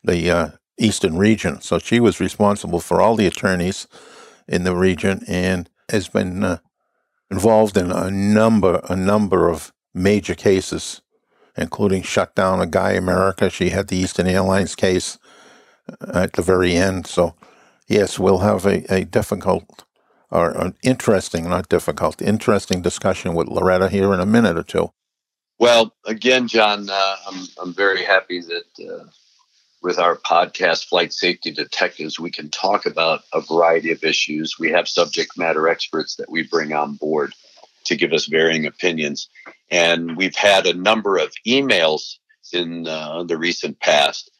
the 0.03 0.31
uh, 0.31 0.49
Eastern 0.79 1.17
region. 1.17 1.61
So 1.61 1.79
she 1.79 2.01
was 2.01 2.21
responsible 2.21 2.81
for 2.81 3.01
all 3.01 3.17
the 3.17 3.27
attorneys 3.27 3.87
in 4.49 4.65
the 4.65 4.75
region 4.75 5.23
and 5.29 5.71
has 5.89 6.09
been 6.09 6.43
uh, 6.43 6.59
involved 7.31 7.77
in 7.77 7.91
a 7.91 8.11
number, 8.11 8.81
a 8.89 8.97
number 8.97 9.49
of 9.49 9.73
major 9.95 10.35
cases, 10.35 11.01
including 11.57 12.03
shut 12.03 12.35
down 12.35 12.61
a 12.61 12.67
Guy 12.67 12.93
America. 12.93 13.51
She 13.51 13.71
had 13.71 13.89
the 13.89 13.97
Eastern 13.97 14.27
Airlines 14.27 14.75
case 14.75 15.19
at 16.13 16.35
the 16.35 16.43
very 16.43 16.75
end. 16.75 17.07
So, 17.07 17.35
yes, 17.89 18.19
we'll 18.19 18.39
have 18.39 18.67
a, 18.67 18.85
a 18.93 19.05
difficult 19.05 19.85
or 20.31 20.51
an 20.53 20.77
interesting, 20.83 21.49
not 21.49 21.69
difficult, 21.69 22.23
interesting 22.23 22.83
discussion 22.83 23.35
with 23.35 23.49
Loretta 23.49 23.89
here 23.89 24.15
in 24.15 24.21
a 24.21 24.27
minute 24.27 24.57
or 24.57 24.63
two. 24.63 24.93
Well, 25.59 25.95
again, 26.07 26.49
John, 26.49 26.89
uh, 26.89 27.17
I'm, 27.27 27.47
I'm 27.61 27.75
very 27.75 28.05
happy 28.05 28.41
that 28.41 28.89
uh, 28.89 29.05
with 29.83 29.99
our 29.99 30.17
podcast, 30.17 30.87
Flight 30.87 31.13
Safety 31.13 31.51
Detectives, 31.51 32.21
we 32.21 32.31
can 32.31 32.51
talk 32.51 32.87
about 32.87 33.23
a 33.33 33.41
variety 33.41 33.93
of 33.93 34.05
issues. 34.05 34.59
We 34.59 34.71
have 34.71 34.89
subject 34.89 35.39
matter 35.39 35.69
experts 35.69 36.17
that 36.17 36.31
we 36.31 36.43
bring 36.43 36.73
on 36.73 36.95
board 36.95 37.35
to 37.87 37.97
give 37.97 38.13
us 38.13 38.27
varying 38.27 38.67
opinions. 38.67 39.29
And 39.71 40.17
we've 40.17 40.37
had 40.37 40.67
a 40.67 40.75
number 40.75 41.17
of 41.17 41.33
emails 41.47 42.17
in 42.53 42.87
uh, 42.87 43.25
the 43.25 43.39
recent 43.39 43.81
past 43.81 44.31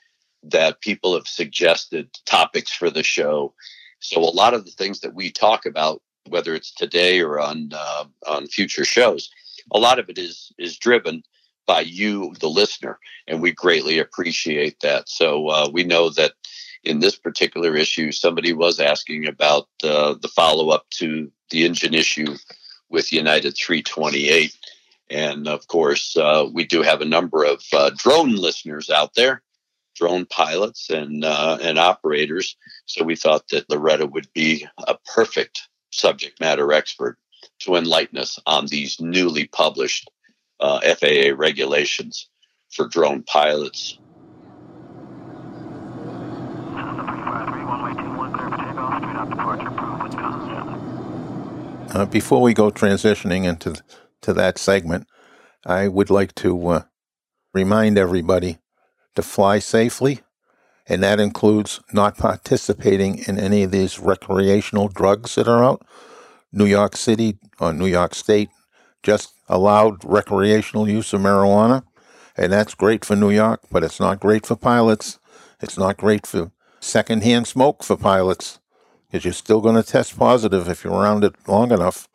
that 0.43 0.81
people 0.81 1.15
have 1.15 1.27
suggested 1.27 2.11
topics 2.27 2.73
for 2.73 2.91
the 2.91 3.03
show. 3.03 3.55
So 4.01 4.21
a 4.21 4.25
lot 4.25 4.55
of 4.55 4.65
the 4.65 4.71
things 4.71 5.01
that 5.01 5.15
we 5.15 5.31
talk 5.31 5.67
about, 5.67 6.03
whether 6.29 6.55
it's 6.55 6.75
today 6.75 7.21
or 7.21 7.41
on 7.41 7.71
uh, 7.75 8.05
on 8.27 8.47
future 8.47 8.85
shows, 8.85 9.31
a 9.73 9.79
lot 9.79 9.99
of 9.99 10.09
it 10.09 10.19
is 10.19 10.53
is 10.59 10.79
driven 10.79 11.23
by 11.71 11.83
you, 11.83 12.35
the 12.41 12.49
listener, 12.49 12.99
and 13.29 13.41
we 13.41 13.53
greatly 13.53 14.01
appreciate 14.01 14.81
that. 14.81 15.09
So 15.09 15.47
uh, 15.47 15.69
we 15.73 15.85
know 15.85 16.11
that 16.11 16.33
in 16.83 16.99
this 16.99 17.15
particular 17.15 17.77
issue, 17.77 18.11
somebody 18.11 18.53
was 18.53 18.81
asking 18.81 19.29
about 19.29 19.69
uh, 19.85 20.15
the 20.21 20.33
follow 20.35 20.71
up 20.71 20.91
to 20.99 21.31
the 21.51 21.65
engine 21.65 21.95
issue 21.95 22.35
with 22.89 23.13
United 23.13 23.57
328. 23.57 24.53
And 25.11 25.47
of 25.47 25.69
course, 25.69 26.17
uh, 26.17 26.49
we 26.53 26.65
do 26.65 26.83
have 26.83 27.03
a 27.03 27.13
number 27.17 27.45
of 27.45 27.63
uh, 27.73 27.93
drone 27.97 28.35
listeners 28.35 28.91
out 28.91 29.15
there 29.15 29.41
drone 29.95 30.27
pilots 30.27 30.91
and 30.91 31.25
uh, 31.25 31.57
and 31.63 31.79
operators. 31.79 32.57
So 32.87 33.05
we 33.05 33.15
thought 33.15 33.47
that 33.51 33.71
Loretta 33.71 34.07
would 34.07 34.29
be 34.33 34.67
a 34.89 34.97
perfect 35.15 35.69
subject 35.91 36.41
matter 36.41 36.73
expert 36.73 37.17
to 37.61 37.77
enlighten 37.77 38.19
us 38.19 38.41
on 38.45 38.67
these 38.67 39.01
newly 39.01 39.47
published 39.47 40.11
uh, 40.61 40.81
FAA 40.81 41.35
regulations 41.37 42.29
for 42.71 42.87
drone 42.89 43.23
pilots. 43.23 43.99
Uh, 51.93 52.07
before 52.07 52.41
we 52.41 52.55
go 52.55 52.71
transitioning 52.71 53.45
into 53.45 53.83
to 54.23 54.33
that 54.33 54.59
segment, 54.59 55.07
I 55.67 55.89
would 55.89 56.09
like 56.09 56.35
to 56.37 56.69
uh, 56.69 56.83
remind 57.53 57.99
everybody 57.99 58.59
to 59.17 59.23
fly 59.23 59.59
safely, 59.59 60.21
and 60.87 61.03
that 61.03 61.19
includes 61.19 61.81
not 61.93 62.17
participating 62.17 63.19
in 63.27 63.39
any 63.39 63.65
of 63.65 63.73
these 63.73 63.99
recreational 63.99 64.89
drugs 64.89 65.35
that 65.35 65.49
are 65.49 65.65
out. 65.65 65.85
New 66.53 66.67
York 66.67 66.97
City 66.97 67.39
or 67.59 67.73
New 67.73 67.87
York 67.87 68.15
State 68.15 68.51
just 69.03 69.35
allowed 69.49 70.05
recreational 70.05 70.89
use 70.89 71.13
of 71.13 71.21
marijuana, 71.21 71.85
and 72.37 72.53
that's 72.53 72.75
great 72.75 73.05
for 73.05 73.17
New 73.17 73.31
York, 73.31 73.61
but 73.71 73.83
it's 73.83 74.01
not 74.01 74.21
great 74.21 74.47
for 74.47 74.57
pilots. 74.57 75.19
It's 75.61 75.79
not 75.79 75.97
great 75.97 76.27
for 76.27 76.53
secondhand 76.81 77.47
smoke 77.47 77.83
for 77.83 77.97
pilots 77.97 78.59
because 79.07 79.25
you're 79.25 79.35
still 79.35 79.61
going 79.61 79.77
to 79.77 79.83
test 79.83 80.19
positive 80.19 80.69
if 80.69 80.85
you're 80.85 80.93
around 80.93 81.25
it 81.25 81.35
long 81.47 81.73
enough. 81.73 82.09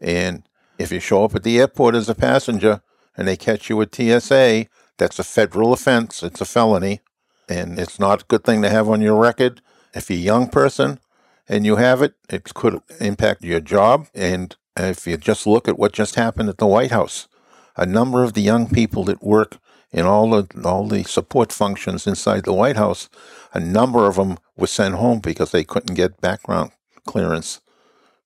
And 0.00 0.42
if 0.78 0.92
you 0.92 1.00
show 1.00 1.24
up 1.24 1.34
at 1.34 1.42
the 1.42 1.58
airport 1.58 1.94
as 1.94 2.08
a 2.08 2.14
passenger 2.14 2.82
and 3.16 3.26
they 3.26 3.36
catch 3.36 3.68
you 3.70 3.76
with 3.76 3.94
TSA, 3.94 4.66
that's 4.98 5.18
a 5.18 5.24
federal 5.24 5.72
offense. 5.72 6.22
It's 6.22 6.40
a 6.40 6.44
felony, 6.44 7.00
and 7.48 7.78
it's 7.78 7.98
not 7.98 8.22
a 8.22 8.26
good 8.26 8.44
thing 8.44 8.62
to 8.62 8.70
have 8.70 8.88
on 8.88 9.00
your 9.00 9.18
record. 9.18 9.60
If 9.94 10.10
you're 10.10 10.18
a 10.18 10.22
young 10.22 10.48
person 10.48 11.00
and 11.48 11.66
you 11.66 11.76
have 11.76 12.02
it, 12.02 12.14
it 12.28 12.54
could 12.54 12.80
impact 13.00 13.42
your 13.42 13.60
job. 13.60 14.08
And 14.14 14.54
if 14.76 15.06
you 15.06 15.16
just 15.16 15.46
look 15.46 15.68
at 15.68 15.78
what 15.78 15.92
just 15.92 16.14
happened 16.14 16.48
at 16.48 16.58
the 16.58 16.66
White 16.66 16.90
House, 16.90 17.28
a 17.76 17.86
number 17.86 18.22
of 18.22 18.34
the 18.34 18.40
young 18.40 18.68
people 18.68 19.04
that 19.04 19.22
work 19.22 19.58
in 19.90 20.06
all 20.06 20.30
the 20.30 20.62
all 20.64 20.86
the 20.86 21.04
support 21.04 21.52
functions 21.52 22.06
inside 22.06 22.44
the 22.44 22.52
White 22.52 22.76
House, 22.76 23.08
a 23.52 23.60
number 23.60 24.06
of 24.06 24.16
them 24.16 24.38
were 24.56 24.66
sent 24.66 24.94
home 24.94 25.20
because 25.20 25.50
they 25.50 25.64
couldn't 25.64 25.94
get 25.94 26.20
background 26.20 26.72
clearance 27.06 27.60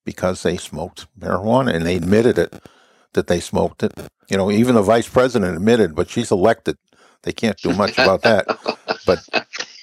because 0.05 0.43
they 0.43 0.57
smoked 0.57 1.07
marijuana 1.19 1.75
and 1.75 1.85
they 1.85 1.97
admitted 1.97 2.39
it 2.39 2.63
that 3.15 3.27
they 3.27 3.41
smoked 3.41 3.83
it. 3.83 3.93
You 4.29 4.37
know, 4.37 4.51
even 4.51 4.77
the 4.77 4.83
vice 4.83 5.09
president 5.09 5.57
admitted, 5.57 5.95
but 5.95 6.09
she's 6.09 6.31
elected. 6.31 6.77
They 7.23 7.33
can't 7.33 7.57
do 7.59 7.73
much 7.73 7.99
about 7.99 8.23
that. 8.23 8.47
but 9.07 9.19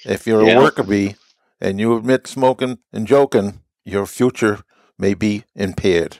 if 0.04 0.26
you're 0.26 0.42
yeah. 0.46 0.58
a 0.58 0.62
worker 0.62 0.82
bee 0.82 1.16
and 1.60 1.78
you 1.78 1.96
admit 1.96 2.26
smoking 2.26 2.78
and 2.92 3.06
joking, 3.06 3.60
your 3.84 4.06
future 4.06 4.62
may 4.98 5.12
be 5.12 5.44
impaired. 5.54 6.18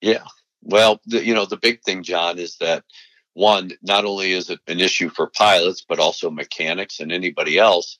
Yeah. 0.00 0.24
Well, 0.62 1.00
the, 1.06 1.24
you 1.24 1.34
know, 1.34 1.46
the 1.46 1.56
big 1.56 1.82
thing, 1.82 2.02
John, 2.02 2.38
is 2.38 2.56
that 2.58 2.84
one, 3.34 3.72
not 3.82 4.04
only 4.04 4.32
is 4.32 4.50
it 4.50 4.60
an 4.66 4.80
issue 4.80 5.08
for 5.08 5.28
pilots, 5.28 5.84
but 5.88 5.98
also 5.98 6.30
mechanics 6.30 7.00
and 7.00 7.12
anybody 7.12 7.58
else 7.58 7.98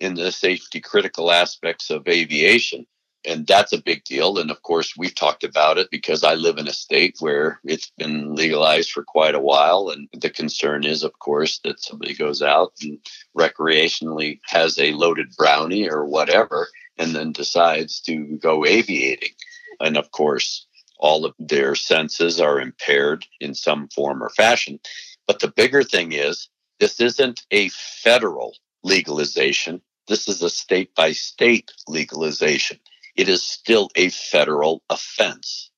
in 0.00 0.14
the 0.14 0.30
safety 0.32 0.80
critical 0.80 1.30
aspects 1.30 1.90
of 1.90 2.06
aviation 2.08 2.86
and 3.24 3.46
that's 3.46 3.72
a 3.72 3.82
big 3.82 4.04
deal. 4.04 4.38
And 4.38 4.50
of 4.50 4.62
course, 4.62 4.94
we've 4.96 5.14
talked 5.14 5.44
about 5.44 5.78
it 5.78 5.88
because 5.90 6.24
I 6.24 6.34
live 6.34 6.58
in 6.58 6.68
a 6.68 6.72
state 6.72 7.16
where 7.20 7.60
it's 7.64 7.92
been 7.98 8.34
legalized 8.34 8.90
for 8.90 9.02
quite 9.02 9.34
a 9.34 9.40
while. 9.40 9.90
And 9.90 10.08
the 10.12 10.30
concern 10.30 10.84
is, 10.84 11.02
of 11.02 11.18
course, 11.18 11.58
that 11.64 11.80
somebody 11.80 12.14
goes 12.14 12.42
out 12.42 12.72
and 12.82 12.98
recreationally 13.36 14.40
has 14.46 14.78
a 14.78 14.92
loaded 14.92 15.34
brownie 15.36 15.88
or 15.90 16.06
whatever 16.06 16.68
and 16.96 17.14
then 17.14 17.32
decides 17.32 18.00
to 18.02 18.38
go 18.40 18.64
aviating. 18.64 19.32
And 19.80 19.96
of 19.96 20.10
course, 20.10 20.66
all 20.98 21.24
of 21.24 21.34
their 21.38 21.74
senses 21.74 22.40
are 22.40 22.60
impaired 22.60 23.26
in 23.40 23.54
some 23.54 23.88
form 23.88 24.22
or 24.22 24.30
fashion. 24.30 24.80
But 25.26 25.40
the 25.40 25.48
bigger 25.48 25.82
thing 25.82 26.12
is, 26.12 26.48
this 26.80 27.00
isn't 27.00 27.42
a 27.50 27.68
federal 27.68 28.56
legalization. 28.82 29.80
This 30.06 30.28
is 30.28 30.42
a 30.42 30.50
state 30.50 30.94
by 30.94 31.12
state 31.12 31.72
legalization. 31.86 32.78
It 33.16 33.28
is 33.28 33.42
still 33.42 33.90
a 33.96 34.10
federal 34.10 34.82
offense 34.90 35.70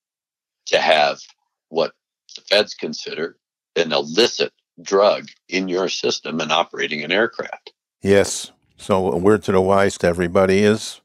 to 0.67 0.79
have 0.79 1.21
what 1.69 1.93
the 2.37 2.43
feds 2.43 2.75
consider 2.75 3.37
an 3.77 3.93
illicit 3.93 4.53
drug 4.83 5.29
in 5.49 5.69
your 5.69 5.89
system 5.89 6.41
and 6.41 6.53
operating 6.53 7.03
an 7.03 7.13
aircraft. 7.13 7.73
Yes. 8.03 8.53
So, 8.77 9.13
a 9.13 9.17
word 9.17 9.43
to 9.45 9.53
the 9.53 9.61
wise 9.61 9.99
to 9.99 10.07
everybody 10.07 10.61
is 10.61 11.01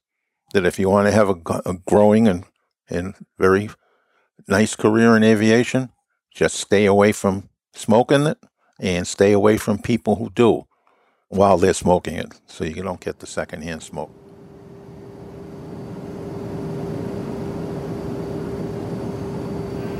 that 0.53 0.65
if 0.65 0.79
you 0.79 0.89
want 0.89 1.07
to 1.07 1.11
have 1.11 1.29
a, 1.29 1.61
a 1.65 1.73
growing 1.85 2.27
and, 2.27 2.45
and 2.89 3.15
very 3.37 3.69
nice 4.47 4.75
career 4.75 5.15
in 5.15 5.23
aviation, 5.23 5.89
just 6.33 6.55
stay 6.55 6.85
away 6.85 7.11
from 7.11 7.49
smoking 7.73 8.27
it 8.27 8.37
and 8.79 9.07
stay 9.07 9.31
away 9.31 9.57
from 9.57 9.77
people 9.79 10.15
who 10.15 10.29
do 10.29 10.65
while 11.29 11.57
they're 11.57 11.73
smoking 11.73 12.15
it 12.15 12.39
so 12.45 12.63
you 12.63 12.83
don't 12.83 12.99
get 12.99 13.19
the 13.19 13.27
secondhand 13.27 13.83
smoke. 13.83 14.11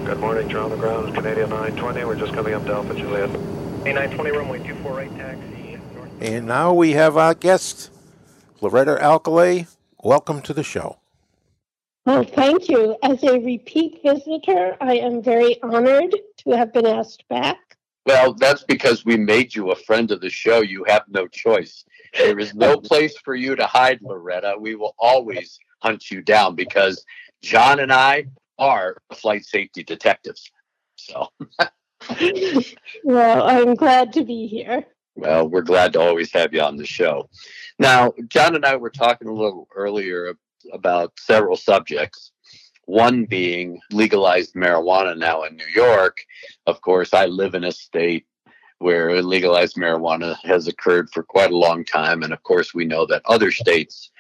Good 0.06 0.20
morning, 0.20 0.48
John 0.50 0.70
the 0.70 0.78
ground. 0.78 1.16
Canadian 1.16 1.50
920. 1.50 2.06
We're 2.06 2.16
just 2.16 2.34
coming 2.34 2.54
up 2.54 2.64
to 2.66 2.74
Alpha 2.74 2.94
Juliet. 2.94 3.30
A920 3.86 4.32
runway 4.34 4.60
248 4.60 5.18
taxi. 5.18 5.80
North. 5.96 6.12
And 6.22 6.46
now 6.46 6.74
we 6.74 6.92
have 6.92 7.18
our 7.18 7.34
guest, 7.34 7.90
Loretta 8.62 8.98
Alkalay. 9.02 9.68
Welcome 10.04 10.42
to 10.44 10.54
the 10.54 10.64
show. 10.64 11.00
Well, 12.06 12.24
thank 12.24 12.70
you. 12.70 12.96
As 13.02 13.24
a 13.24 13.40
repeat 13.40 14.02
visitor, 14.04 14.78
I 14.80 14.98
am 14.98 15.24
very 15.24 15.62
honored 15.64 16.16
to 16.38 16.52
have 16.52 16.72
been 16.72 16.86
asked 16.86 17.28
back. 17.30 17.58
Well, 18.06 18.36
that's 18.36 18.64
because 18.64 19.04
we 19.04 19.18
made 19.18 19.56
you 19.56 19.72
a 19.72 19.76
friend 19.76 20.12
of 20.12 20.22
the 20.22 20.30
show. 20.30 20.62
You 20.62 20.84
have 20.88 21.04
no 21.08 21.28
choice. 21.28 21.84
There 22.16 22.38
is 22.38 22.54
no 22.54 22.78
place 22.90 23.18
for 23.18 23.34
you 23.34 23.56
to 23.56 23.66
hide, 23.66 24.00
Loretta. 24.04 24.56
We 24.60 24.76
will 24.76 24.94
always 25.00 25.58
hunt 25.82 26.12
you 26.12 26.22
down 26.22 26.54
because 26.54 27.04
John 27.42 27.80
and 27.80 27.92
I 27.92 28.28
are 28.60 28.98
flight 29.14 29.44
safety 29.44 29.84
detectives. 29.84 30.52
So, 30.98 31.28
well, 33.04 33.44
I'm 33.44 33.74
glad 33.74 34.14
to 34.14 34.24
be 34.24 34.46
here. 34.46 34.86
well, 35.16 35.48
we're 35.48 35.62
glad 35.62 35.94
to 35.94 36.02
always 36.02 36.32
have 36.34 36.54
you 36.54 36.62
on 36.62 36.78
the 36.78 36.86
show. 36.86 37.30
Now, 37.80 38.14
John 38.28 38.56
and 38.56 38.66
I 38.66 38.76
were 38.76 38.92
talking 38.92 39.28
a 39.28 39.34
little 39.34 39.68
earlier 39.76 40.36
about 40.74 41.14
several 41.20 41.56
subjects. 41.56 42.32
One 42.86 43.26
being 43.26 43.80
legalized 43.92 44.54
marijuana 44.54 45.18
now 45.18 45.44
in 45.44 45.56
New 45.56 45.68
York. 45.74 46.18
Of 46.68 46.82
course, 46.82 47.14
I 47.14 47.26
live 47.26 47.56
in 47.56 47.64
a 47.64 47.72
state 47.72 48.26
where 48.80 49.22
legalized 49.22 49.76
marijuana 49.76 50.36
has 50.44 50.68
occurred 50.68 51.10
for 51.12 51.24
quite 51.24 51.52
a 51.52 51.58
long 51.58 51.84
time. 51.86 52.24
And 52.24 52.34
of 52.34 52.44
course, 52.44 52.74
we 52.74 52.86
know 52.86 53.06
that 53.08 53.24
other 53.26 53.52
states 53.52 54.12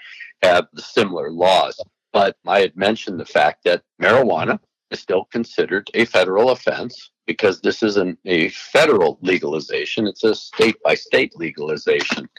have 0.41 0.67
similar 0.77 1.31
laws. 1.31 1.79
But 2.13 2.37
I 2.47 2.61
had 2.61 2.75
mentioned 2.75 3.19
the 3.19 3.25
fact 3.25 3.63
that 3.65 3.83
marijuana 4.01 4.59
is 4.91 5.01
still 5.01 5.25
considered 5.25 5.89
a 5.93 6.05
federal 6.05 6.51
offense 6.51 7.11
because 7.27 7.59
this 7.59 7.83
isn't 7.83 8.17
a 8.25 8.49
federal 8.49 9.17
legalization, 9.21 10.07
it's 10.07 10.23
a 10.23 10.35
state 10.35 10.75
by 10.83 10.93
state 10.93 11.33
legalization. 11.35 12.29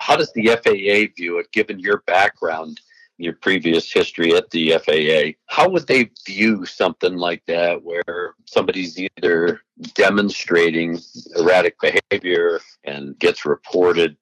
How 0.00 0.16
does 0.16 0.32
the 0.32 0.48
FAA 0.48 1.14
view 1.16 1.38
it, 1.38 1.52
given 1.52 1.78
your 1.78 2.02
background, 2.06 2.80
your 3.18 3.34
previous 3.34 3.92
history 3.92 4.34
at 4.34 4.50
the 4.50 4.72
FAA? 4.78 5.38
How 5.46 5.68
would 5.68 5.86
they 5.86 6.10
view 6.26 6.64
something 6.64 7.16
like 7.16 7.42
that 7.46 7.82
where 7.82 8.34
somebody's 8.46 8.98
either 8.98 9.60
demonstrating 9.94 10.98
erratic 11.36 11.76
behavior 11.80 12.60
and 12.84 13.18
gets 13.18 13.44
reported 13.44 14.16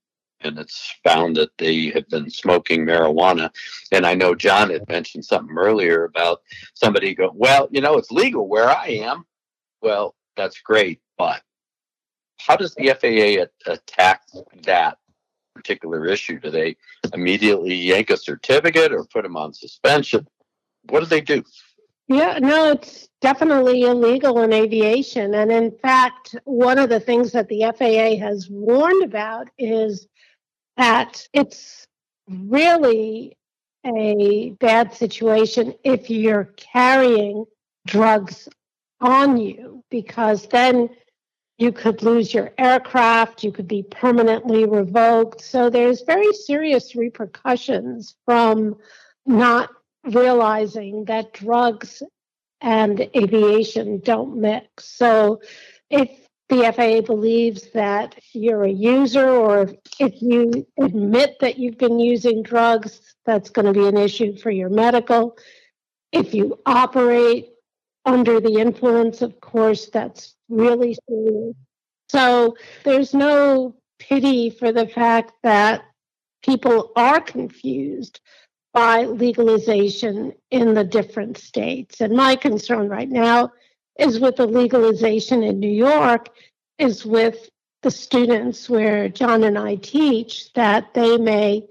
and 0.44 0.59
it's 0.59 0.94
found 1.05 1.37
that 1.37 1.57
they 1.59 1.90
have 1.90 2.09
been 2.09 2.28
smoking 2.28 2.85
marijuana. 2.85 3.50
And 3.92 4.05
I 4.05 4.14
know 4.14 4.35
John 4.35 4.70
had 4.70 4.88
mentioned 4.88 5.24
something 5.24 5.57
earlier 5.57 6.05
about 6.05 6.42
somebody 6.74 7.14
go, 7.14 7.31
well, 7.35 7.68
you 7.70 7.81
know, 7.81 7.96
it's 7.96 8.11
legal 8.11 8.48
where 8.48 8.68
I 8.68 8.87
am. 8.88 9.24
Well, 9.81 10.14
that's 10.37 10.61
great, 10.61 11.00
but 11.18 11.42
how 12.38 12.57
does 12.57 12.74
the 12.74 12.88
FAA 12.88 13.70
attack 13.70 14.22
that 14.64 14.98
particular 15.55 16.07
issue? 16.07 16.38
Do 16.38 16.51
they 16.51 16.77
immediately 17.12 17.75
yank 17.75 18.11
a 18.11 18.17
certificate 18.17 18.93
or 18.93 19.05
put 19.05 19.23
them 19.23 19.37
on 19.37 19.53
suspension? 19.53 20.27
What 20.88 21.01
do 21.01 21.07
they 21.07 21.21
do? 21.21 21.45
Yeah, 22.09 22.38
no, 22.41 22.73
it's 22.73 23.09
definitely 23.21 23.83
illegal 23.83 24.41
in 24.43 24.53
aviation. 24.53 25.35
And 25.35 25.53
in 25.53 25.71
fact, 25.71 26.35
one 26.45 26.79
of 26.79 26.88
the 26.88 27.01
things 27.01 27.33
that 27.33 27.49
the 27.49 27.73
FAA 27.77 28.23
has 28.23 28.49
warned 28.51 29.05
about 29.05 29.49
is 29.59 30.09
that 30.77 31.27
it's 31.33 31.87
really 32.29 33.37
a 33.87 34.51
bad 34.61 34.93
situation 34.95 35.75
if 35.85 36.11
you're 36.11 36.53
carrying 36.57 37.45
drugs 37.87 38.49
on 39.01 39.37
you, 39.37 39.83
because 39.91 40.47
then 40.47 40.88
you 41.59 41.73
could 41.73 42.03
lose 42.03 42.35
your 42.35 42.53
aircraft, 42.59 43.45
you 43.45 43.53
could 43.53 43.69
be 43.69 43.83
permanently 43.83 44.65
revoked. 44.65 45.41
So 45.41 45.71
there's 45.71 46.03
very 46.03 46.33
serious 46.33 46.97
repercussions 46.97 48.17
from 48.25 48.77
not 49.27 49.71
realizing 50.05 51.05
that 51.05 51.33
drugs 51.33 52.03
and 52.61 53.01
aviation 53.17 54.01
don't 54.01 54.41
mix. 54.41 54.85
So 54.87 55.41
if 55.91 56.11
the 56.49 56.73
FAA 56.73 57.01
believes 57.01 57.71
that 57.73 58.19
you're 58.33 58.65
a 58.65 58.71
user 58.71 59.29
or 59.29 59.71
if 59.99 60.21
you 60.21 60.67
admit 60.81 61.37
that 61.41 61.59
you've 61.59 61.79
been 61.79 61.99
using 61.99 62.43
drugs, 62.43 63.15
that's 63.25 63.51
going 63.51 63.67
to 63.67 63.73
be 63.73 63.87
an 63.87 63.97
issue 63.97 64.37
for 64.37 64.51
your 64.51 64.69
medical. 64.69 65.37
If 66.12 66.35
you 66.35 66.59
operate 66.67 67.52
under 68.05 68.41
the 68.41 68.59
influence, 68.59 69.23
of 69.23 69.41
course, 69.41 69.88
that's 69.88 70.35
really 70.49 70.97
serious. 71.09 71.55
So 72.09 72.57
there's 72.85 73.15
no 73.15 73.75
pity 73.99 74.51
for 74.51 74.73
the 74.73 74.87
fact 74.87 75.33
that 75.43 75.85
people 76.45 76.93
are 76.97 77.21
confused 77.21 78.21
by 78.75 79.05
legalization 79.05 80.33
in 80.51 80.75
the 80.75 80.85
different 80.85 81.38
states. 81.38 82.01
And 82.01 82.15
my 82.15 82.37
concern 82.37 82.88
right 82.88 83.09
now 83.09 83.53
is 83.99 84.19
with 84.19 84.37
the 84.37 84.47
legalization 84.47 85.43
in 85.43 85.61
New 85.61 85.71
York, 85.71 86.31
is 86.79 87.05
with 87.05 87.51
the 87.83 87.91
students 87.91 88.69
where 88.69 89.09
John 89.09 89.45
and 89.45 89.59
I 89.59 89.77
teach 89.77 90.53
that 90.55 90.95
they 90.95 91.19
may 91.19 91.67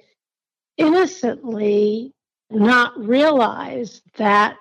innocently 0.78 2.14
not 2.50 2.98
realize 2.98 4.02
that 4.18 4.58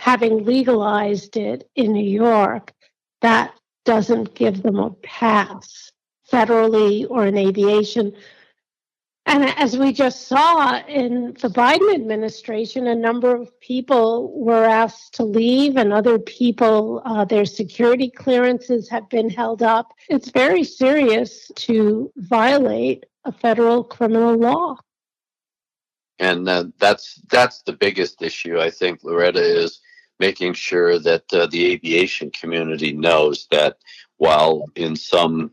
having 0.00 0.46
legalized 0.46 1.36
it 1.36 1.68
in 1.76 1.92
New 1.92 2.10
York, 2.10 2.72
that 3.20 3.52
doesn't 3.84 4.34
give 4.34 4.62
them 4.62 4.78
a 4.78 4.90
pass 5.02 5.92
federally 6.32 7.06
or 7.10 7.26
in 7.26 7.36
aviation. 7.36 8.14
And 9.26 9.44
as 9.58 9.76
we 9.76 9.92
just 9.92 10.26
saw 10.26 10.80
in 10.86 11.36
the 11.42 11.48
Biden 11.48 11.94
administration, 11.94 12.86
a 12.86 12.94
number 12.94 13.36
of 13.36 13.60
people 13.60 14.32
were 14.40 14.64
asked 14.64 15.12
to 15.16 15.24
leave, 15.24 15.76
and 15.76 15.92
other 15.92 16.18
people, 16.18 17.02
uh, 17.04 17.26
their 17.26 17.44
security 17.44 18.10
clearances 18.10 18.88
have 18.88 19.06
been 19.10 19.28
held 19.28 19.62
up. 19.62 19.92
It's 20.08 20.30
very 20.30 20.64
serious 20.64 21.52
to 21.66 22.10
violate 22.16 23.04
a 23.26 23.32
federal 23.32 23.84
criminal 23.84 24.34
law. 24.34 24.78
And 26.18 26.48
uh, 26.48 26.64
that's 26.78 27.20
that's 27.30 27.60
the 27.62 27.74
biggest 27.74 28.22
issue, 28.22 28.58
I 28.58 28.70
think, 28.70 29.04
Loretta, 29.04 29.42
is 29.42 29.80
making 30.20 30.52
sure 30.52 30.98
that 30.98 31.24
uh, 31.32 31.46
the 31.46 31.72
aviation 31.72 32.30
community 32.30 32.92
knows 32.92 33.48
that 33.50 33.78
while 34.18 34.66
in 34.76 34.94
some 34.94 35.50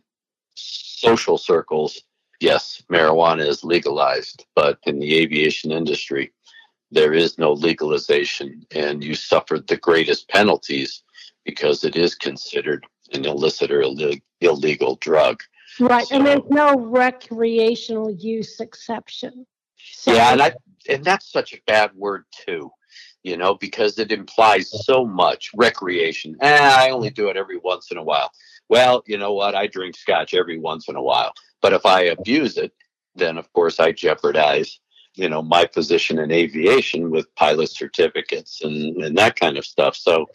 social 0.55 1.37
circles, 1.37 2.01
yes, 2.41 2.83
marijuana 2.91 3.47
is 3.47 3.63
legalized, 3.63 4.45
but 4.55 4.77
in 4.83 4.99
the 4.99 5.17
aviation 5.17 5.71
industry, 5.71 6.33
there 6.91 7.13
is 7.13 7.37
no 7.37 7.53
legalization, 7.53 8.65
and 8.71 9.03
you 9.03 9.15
suffered 9.15 9.67
the 9.67 9.77
greatest 9.77 10.27
penalties 10.29 11.03
because 11.45 11.83
it 11.83 11.95
is 11.95 12.13
considered 12.13 12.85
an 13.13 13.25
illicit 13.25 13.71
or 13.71 13.81
Ill- 13.81 14.11
illegal 14.41 14.95
drug. 14.97 15.41
Right, 15.79 16.07
and 16.11 16.25
there's 16.25 16.49
no 16.49 16.75
recreational 16.75 18.11
use 18.11 18.59
exception. 18.59 19.45
So, 19.77 20.13
Yeah, 20.13 20.33
and 20.33 20.41
I 20.41 20.53
and 20.89 21.03
that's 21.03 21.31
such 21.31 21.53
a 21.53 21.61
bad 21.67 21.91
word 21.95 22.25
too, 22.31 22.71
you 23.27 23.35
know, 23.35 23.55
because 23.55 23.99
it 23.99 24.11
implies 24.11 24.71
so 24.85 25.05
much 25.05 25.51
recreation. 25.53 26.37
Eh, 26.39 26.71
I 26.73 26.91
only 26.91 27.09
do 27.09 27.27
it 27.27 27.35
every 27.35 27.57
once 27.57 27.91
in 27.91 27.97
a 27.97 28.03
while. 28.03 28.31
Well, 28.69 29.03
you 29.05 29.17
know 29.17 29.33
what? 29.33 29.53
I 29.53 29.67
drink 29.67 29.97
scotch 29.97 30.33
every 30.33 30.57
once 30.57 30.87
in 30.87 30.95
a 30.95 31.01
while, 31.01 31.33
but 31.61 31.73
if 31.73 31.85
I 31.85 32.03
abuse 32.03 32.57
it, 32.57 32.71
then 33.15 33.37
of 33.37 33.51
course 33.51 33.81
I 33.81 33.91
jeopardize 33.91 34.79
you 35.17 35.29
know 35.29 35.41
my 35.41 35.65
position 35.65 36.19
in 36.19 36.31
aviation 36.31 37.11
with 37.11 37.33
pilot 37.35 37.69
certificates 37.69 38.63
and, 38.63 38.95
and 39.03 39.17
that 39.17 39.39
kind 39.39 39.57
of 39.57 39.65
stuff. 39.65 39.95
So 39.95 40.27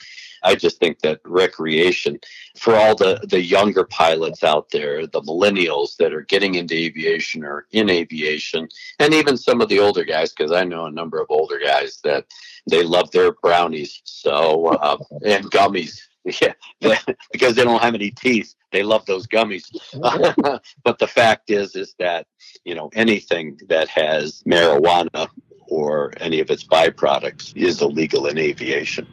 i 0.44 0.56
just 0.56 0.80
think 0.80 0.98
that 0.98 1.20
recreation 1.24 2.18
for 2.58 2.74
all 2.74 2.96
the 2.96 3.24
the 3.30 3.40
younger 3.40 3.84
pilots 3.84 4.42
out 4.42 4.68
there 4.70 5.06
the 5.06 5.20
millennials 5.22 5.96
that 5.98 6.12
are 6.12 6.22
getting 6.22 6.56
into 6.56 6.74
aviation 6.74 7.44
or 7.44 7.66
in 7.70 7.88
aviation 7.88 8.68
and 8.98 9.14
even 9.14 9.36
some 9.36 9.60
of 9.60 9.68
the 9.68 9.78
older 9.78 10.02
guys 10.02 10.32
because 10.32 10.50
i 10.50 10.64
know 10.64 10.86
a 10.86 10.90
number 10.90 11.20
of 11.20 11.28
older 11.30 11.60
guys 11.64 12.00
that 12.02 12.24
they 12.68 12.82
love 12.82 13.10
their 13.10 13.32
brownies. 13.32 14.00
So 14.04 14.66
uh, 14.66 14.98
and 15.24 15.50
gummies. 15.50 16.00
Yeah, 16.24 16.52
because 17.32 17.56
they 17.56 17.64
don't 17.64 17.82
have 17.82 17.96
any 17.96 18.12
teeth. 18.12 18.54
They 18.72 18.82
love 18.82 19.04
those 19.06 19.26
gummies. 19.26 19.70
but 20.84 20.98
the 20.98 21.06
fact 21.06 21.50
is, 21.50 21.76
is 21.76 21.94
that 21.98 22.26
you 22.64 22.74
know 22.74 22.90
anything 22.94 23.58
that 23.68 23.88
has 23.88 24.42
marijuana 24.44 25.28
or 25.68 26.12
any 26.16 26.40
of 26.40 26.50
its 26.50 26.64
byproducts 26.64 27.56
is 27.56 27.80
illegal 27.80 28.26
in 28.26 28.38
aviation. 28.38 29.06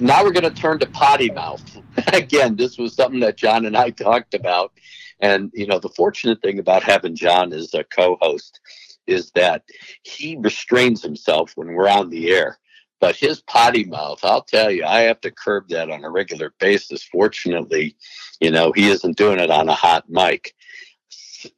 Now 0.00 0.22
we're 0.22 0.32
going 0.32 0.44
to 0.44 0.50
turn 0.50 0.78
to 0.78 0.86
potty 0.86 1.30
mouth. 1.30 1.64
Again, 2.12 2.54
this 2.54 2.78
was 2.78 2.94
something 2.94 3.20
that 3.20 3.36
John 3.36 3.66
and 3.66 3.76
I 3.76 3.90
talked 3.90 4.34
about 4.34 4.72
and, 5.20 5.50
you 5.54 5.66
know, 5.66 5.78
the 5.78 5.88
fortunate 5.88 6.40
thing 6.42 6.58
about 6.58 6.82
having 6.82 7.16
John 7.16 7.52
as 7.52 7.74
a 7.74 7.84
co 7.84 8.16
host 8.20 8.60
is 9.06 9.30
that 9.32 9.64
he 10.02 10.36
restrains 10.38 11.02
himself 11.02 11.52
when 11.56 11.68
we're 11.68 11.88
on 11.88 12.10
the 12.10 12.30
air. 12.30 12.58
But 13.00 13.16
his 13.16 13.40
potty 13.42 13.84
mouth, 13.84 14.20
I'll 14.24 14.42
tell 14.42 14.70
you, 14.70 14.84
I 14.84 15.00
have 15.02 15.20
to 15.20 15.30
curb 15.30 15.68
that 15.68 15.90
on 15.90 16.04
a 16.04 16.10
regular 16.10 16.52
basis. 16.58 17.04
Fortunately, 17.04 17.96
you 18.40 18.50
know, 18.50 18.72
he 18.72 18.88
isn't 18.88 19.16
doing 19.16 19.38
it 19.38 19.50
on 19.50 19.68
a 19.68 19.74
hot 19.74 20.08
mic. 20.08 20.54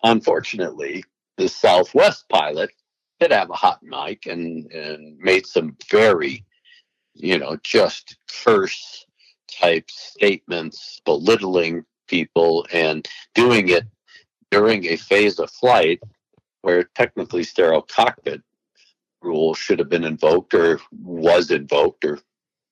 Unfortunately, 0.03 1.03
the 1.39 1.49
Southwest 1.49 2.29
pilot 2.29 2.71
did 3.19 3.33
have 3.33 3.51
a 3.51 3.55
hot 3.55 3.83
mic 3.83 4.27
and, 4.27 4.71
and 4.71 5.19
made 5.19 5.47
some 5.47 5.77
very, 5.91 6.45
you 7.15 7.39
know, 7.39 7.57
just 7.63 8.17
curse 8.45 9.07
type 9.51 9.91
statements, 9.91 11.01
belittling 11.07 11.85
people 12.11 12.67
and 12.73 13.09
doing 13.35 13.69
it 13.69 13.85
during 14.51 14.85
a 14.87 14.97
phase 14.97 15.39
of 15.39 15.51
flight 15.51 16.01
where 16.63 16.85
technically 16.85 17.45
sterile 17.45 17.83
cockpit 17.83 18.43
rule 19.23 19.55
should 19.55 19.79
have 19.79 19.89
been 19.89 20.05
invoked 20.05 20.53
or 20.53 20.81
was 21.03 21.51
invoked 21.51 22.05
or 22.05 22.19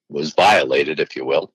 was 0.08 0.32
violated, 0.32 0.98
if 0.98 1.14
you 1.14 1.24
will. 1.24 1.52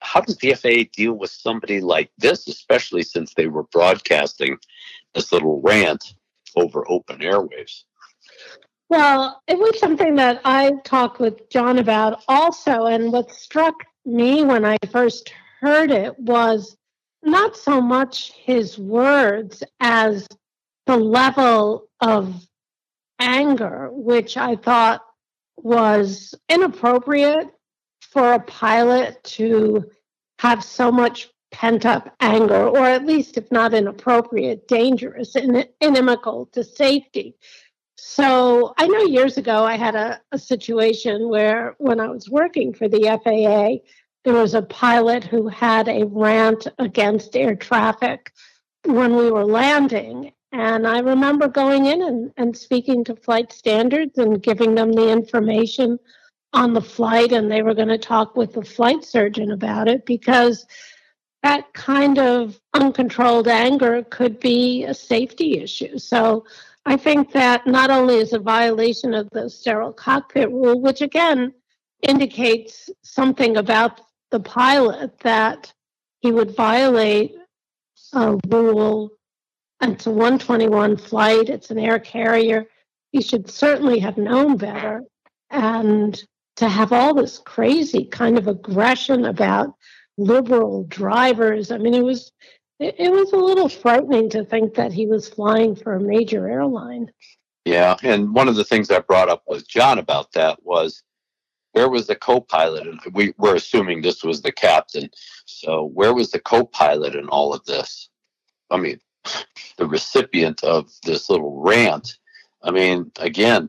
How 0.00 0.20
does 0.20 0.36
the 0.38 0.54
FAA 0.54 0.90
deal 0.92 1.12
with 1.12 1.30
somebody 1.30 1.80
like 1.80 2.10
this, 2.18 2.48
especially 2.48 3.04
since 3.04 3.34
they 3.34 3.46
were 3.46 3.62
broadcasting 3.64 4.58
this 5.14 5.30
little 5.30 5.60
rant 5.62 6.14
over 6.56 6.84
open 6.90 7.20
airwaves? 7.20 7.84
Well, 8.88 9.40
it 9.46 9.58
was 9.58 9.78
something 9.78 10.16
that 10.16 10.40
I 10.44 10.72
talked 10.84 11.20
with 11.20 11.48
John 11.50 11.78
about 11.78 12.24
also. 12.26 12.86
And 12.86 13.12
what 13.12 13.30
struck 13.30 13.74
me 14.04 14.42
when 14.42 14.64
I 14.64 14.76
first 14.90 15.32
heard 15.60 15.90
it 15.92 16.18
was 16.18 16.76
not 17.22 17.56
so 17.56 17.80
much 17.80 18.32
his 18.32 18.78
words 18.78 19.62
as 19.80 20.28
the 20.86 20.96
level 20.96 21.88
of 22.00 22.34
anger, 23.18 23.88
which 23.92 24.36
I 24.36 24.56
thought 24.56 25.02
was 25.56 26.34
inappropriate 26.48 27.48
for 28.00 28.32
a 28.32 28.40
pilot 28.40 29.22
to 29.24 29.90
have 30.40 30.64
so 30.64 30.90
much 30.90 31.30
pent 31.52 31.86
up 31.86 32.14
anger, 32.20 32.66
or 32.66 32.86
at 32.86 33.06
least, 33.06 33.36
if 33.36 33.50
not 33.52 33.74
inappropriate, 33.74 34.66
dangerous 34.66 35.36
and 35.36 35.68
inimical 35.80 36.46
to 36.46 36.64
safety. 36.64 37.36
So 37.96 38.74
I 38.78 38.88
know 38.88 39.04
years 39.04 39.36
ago 39.38 39.64
I 39.64 39.76
had 39.76 39.94
a, 39.94 40.20
a 40.32 40.38
situation 40.38 41.28
where 41.28 41.76
when 41.78 42.00
I 42.00 42.08
was 42.08 42.28
working 42.28 42.74
for 42.74 42.88
the 42.88 43.02
FAA, 43.22 43.86
there 44.24 44.34
was 44.34 44.54
a 44.54 44.62
pilot 44.62 45.24
who 45.24 45.48
had 45.48 45.88
a 45.88 46.06
rant 46.06 46.68
against 46.78 47.36
air 47.36 47.56
traffic 47.56 48.32
when 48.84 49.16
we 49.16 49.30
were 49.30 49.44
landing. 49.44 50.32
And 50.52 50.86
I 50.86 51.00
remember 51.00 51.48
going 51.48 51.86
in 51.86 52.02
and, 52.02 52.32
and 52.36 52.56
speaking 52.56 53.04
to 53.04 53.16
flight 53.16 53.52
standards 53.52 54.18
and 54.18 54.42
giving 54.42 54.74
them 54.74 54.92
the 54.92 55.10
information 55.10 55.98
on 56.52 56.74
the 56.74 56.82
flight, 56.82 57.32
and 57.32 57.50
they 57.50 57.62
were 57.62 57.74
going 57.74 57.88
to 57.88 57.98
talk 57.98 58.36
with 58.36 58.52
the 58.52 58.62
flight 58.62 59.04
surgeon 59.04 59.52
about 59.52 59.88
it 59.88 60.04
because 60.04 60.66
that 61.42 61.72
kind 61.72 62.18
of 62.18 62.60
uncontrolled 62.74 63.48
anger 63.48 64.04
could 64.10 64.38
be 64.38 64.84
a 64.84 64.94
safety 64.94 65.58
issue. 65.58 65.98
So 65.98 66.44
I 66.84 66.96
think 66.96 67.32
that 67.32 67.66
not 67.66 67.90
only 67.90 68.16
is 68.16 68.32
a 68.32 68.38
violation 68.38 69.14
of 69.14 69.28
the 69.30 69.48
sterile 69.48 69.92
cockpit 69.92 70.50
rule, 70.50 70.80
which 70.80 71.00
again 71.00 71.54
indicates 72.02 72.90
something 73.02 73.56
about 73.56 74.00
the 74.32 74.40
pilot 74.40 75.16
that 75.20 75.72
he 76.20 76.32
would 76.32 76.56
violate 76.56 77.36
a 78.14 78.36
rule. 78.48 79.10
It's 79.80 80.06
a 80.06 80.10
121 80.10 80.96
flight, 80.96 81.48
it's 81.48 81.70
an 81.70 81.78
air 81.78 82.00
carrier. 82.00 82.66
He 83.12 83.20
should 83.20 83.48
certainly 83.48 83.98
have 84.00 84.16
known 84.16 84.56
better. 84.56 85.04
And 85.50 86.20
to 86.56 86.68
have 86.68 86.92
all 86.92 87.14
this 87.14 87.38
crazy 87.38 88.06
kind 88.06 88.38
of 88.38 88.48
aggression 88.48 89.26
about 89.26 89.74
liberal 90.16 90.84
drivers, 90.84 91.70
I 91.70 91.78
mean, 91.78 91.94
it 91.94 92.04
was. 92.04 92.32
It, 92.80 92.96
it 92.98 93.12
was 93.12 93.32
a 93.32 93.36
little 93.36 93.68
frightening 93.68 94.28
to 94.30 94.44
think 94.44 94.74
that 94.74 94.92
he 94.92 95.06
was 95.06 95.28
flying 95.28 95.76
for 95.76 95.94
a 95.94 96.00
major 96.00 96.48
airline. 96.48 97.12
Yeah, 97.64 97.96
and 98.02 98.34
one 98.34 98.48
of 98.48 98.56
the 98.56 98.64
things 98.64 98.90
I 98.90 98.98
brought 98.98 99.28
up 99.28 99.44
with 99.46 99.68
John 99.68 99.98
about 99.98 100.32
that 100.32 100.58
was 100.64 101.04
where 101.72 101.88
was 101.88 102.06
the 102.06 102.16
co-pilot 102.16 102.86
and 102.86 103.00
we 103.12 103.34
were 103.38 103.54
assuming 103.54 104.00
this 104.00 104.22
was 104.22 104.42
the 104.42 104.52
captain. 104.52 105.10
So 105.46 105.86
where 105.86 106.14
was 106.14 106.30
the 106.30 106.40
co-pilot 106.40 107.14
in 107.14 107.28
all 107.28 107.52
of 107.52 107.64
this? 107.64 108.08
I 108.70 108.78
mean 108.78 109.00
the 109.76 109.86
recipient 109.86 110.62
of 110.64 110.90
this 111.04 111.28
little 111.28 111.60
rant. 111.60 112.18
I 112.62 112.70
mean 112.70 113.10
again 113.18 113.68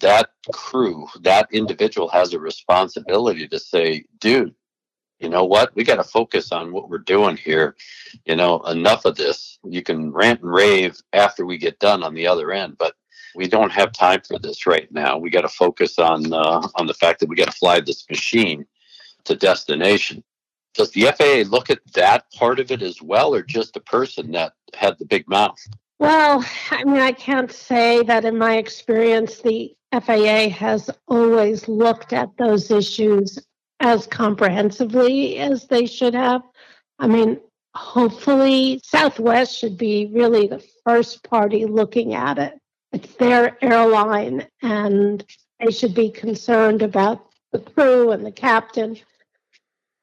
that 0.00 0.30
crew 0.52 1.06
that 1.22 1.48
individual 1.52 2.08
has 2.08 2.34
a 2.34 2.38
responsibility 2.38 3.48
to 3.48 3.58
say 3.58 4.04
dude 4.20 4.54
you 5.18 5.28
know 5.28 5.44
what? 5.44 5.74
We 5.74 5.82
got 5.82 5.96
to 5.96 6.04
focus 6.04 6.52
on 6.52 6.72
what 6.72 6.88
we're 6.88 6.98
doing 6.98 7.36
here. 7.36 7.74
You 8.24 8.36
know 8.36 8.60
enough 8.62 9.04
of 9.04 9.16
this. 9.16 9.58
You 9.64 9.82
can 9.82 10.12
rant 10.12 10.42
and 10.42 10.52
rave 10.52 11.00
after 11.12 11.44
we 11.44 11.58
get 11.58 11.80
done 11.80 12.04
on 12.04 12.14
the 12.14 12.26
other 12.26 12.52
end 12.52 12.76
but 12.78 12.94
we 13.34 13.48
don't 13.48 13.72
have 13.72 13.92
time 13.92 14.20
for 14.26 14.38
this 14.38 14.66
right 14.66 14.90
now. 14.92 15.18
We 15.18 15.30
got 15.30 15.42
to 15.42 15.48
focus 15.48 15.98
on 15.98 16.32
uh, 16.32 16.66
on 16.74 16.86
the 16.86 16.94
fact 16.94 17.20
that 17.20 17.28
we 17.28 17.36
got 17.36 17.50
to 17.50 17.58
fly 17.58 17.80
this 17.80 18.08
machine 18.08 18.66
to 19.24 19.34
destination. 19.34 20.22
Does 20.74 20.90
the 20.92 21.12
FAA 21.16 21.50
look 21.50 21.70
at 21.70 21.80
that 21.94 22.30
part 22.32 22.60
of 22.60 22.70
it 22.70 22.82
as 22.82 23.02
well, 23.02 23.34
or 23.34 23.42
just 23.42 23.74
the 23.74 23.80
person 23.80 24.32
that 24.32 24.52
had 24.74 24.98
the 24.98 25.06
big 25.06 25.28
mouth? 25.28 25.58
Well, 25.98 26.44
I 26.70 26.84
mean, 26.84 27.00
I 27.00 27.12
can't 27.12 27.50
say 27.50 28.02
that 28.04 28.24
in 28.24 28.38
my 28.38 28.56
experience, 28.56 29.40
the 29.40 29.74
FAA 29.92 30.48
has 30.50 30.90
always 31.08 31.66
looked 31.66 32.12
at 32.12 32.36
those 32.36 32.70
issues 32.70 33.38
as 33.80 34.06
comprehensively 34.06 35.38
as 35.38 35.66
they 35.66 35.86
should 35.86 36.14
have. 36.14 36.42
I 36.98 37.08
mean, 37.08 37.40
hopefully, 37.74 38.80
Southwest 38.84 39.58
should 39.58 39.76
be 39.76 40.10
really 40.12 40.46
the 40.46 40.64
first 40.84 41.24
party 41.24 41.64
looking 41.64 42.14
at 42.14 42.38
it 42.38 42.58
it's 42.92 43.14
their 43.16 43.62
airline 43.62 44.46
and 44.62 45.24
they 45.60 45.70
should 45.70 45.94
be 45.94 46.10
concerned 46.10 46.82
about 46.82 47.26
the 47.52 47.58
crew 47.58 48.12
and 48.12 48.24
the 48.24 48.32
captain. 48.32 48.98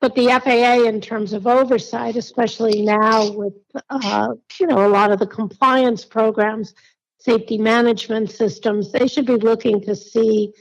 But 0.01 0.15
the 0.15 0.27
FAA, 0.27 0.87
in 0.87 1.01
terms 1.01 1.33
of 1.33 1.47
oversight, 1.47 2.15
especially 2.15 2.81
now 2.81 3.31
with 3.31 3.53
uh, 3.89 4.35
you 4.59 4.67
know 4.67 4.85
a 4.85 4.89
lot 4.89 5.11
of 5.11 5.19
the 5.19 5.27
compliance 5.27 6.05
programs, 6.05 6.75
safety 7.17 7.57
management 7.57 8.29
systems, 8.29 8.91
they 8.91 9.07
should 9.07 9.25
be 9.25 9.37
looking 9.37 9.81
to 9.81 9.95
see 9.95 10.53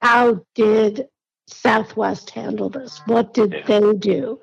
how 0.00 0.44
did 0.54 1.06
Southwest 1.46 2.30
handle 2.30 2.70
this? 2.70 3.00
What 3.06 3.34
did 3.34 3.54
they 3.66 3.92
do? 3.94 4.40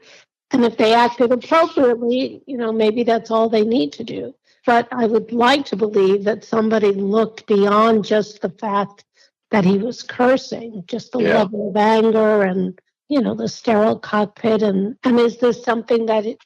And 0.52 0.64
if 0.64 0.78
they 0.78 0.94
acted 0.94 1.32
appropriately, 1.32 2.42
you 2.46 2.58
know, 2.58 2.72
maybe 2.72 3.04
that's 3.04 3.32
all 3.32 3.50
they 3.50 3.66
need 3.66 3.94
to 3.94 4.04
do. 4.04 4.36
But 4.66 4.88
I 4.92 5.06
would 5.06 5.32
like 5.32 5.66
to 5.68 5.76
believe 5.76 6.24
that 6.24 6.44
somebody 6.44 6.92
looked 6.92 7.46
beyond 7.46 8.04
just 8.04 8.42
the 8.42 8.50
fact 8.50 9.06
that 9.52 9.64
he 9.64 9.78
was 9.78 10.02
cursing, 10.02 10.84
just 10.88 11.12
the 11.12 11.20
yeah. 11.20 11.38
level 11.40 11.70
of 11.70 11.78
anger 11.78 12.44
and 12.44 12.80
you 13.08 13.22
know 13.22 13.36
the 13.36 13.48
sterile 13.48 14.00
cockpit 14.00 14.64
and 14.64 14.98
and 15.04 15.20
is 15.20 15.38
this 15.38 15.64
something 15.64 16.08
that 16.08 16.26
it, 16.26 16.40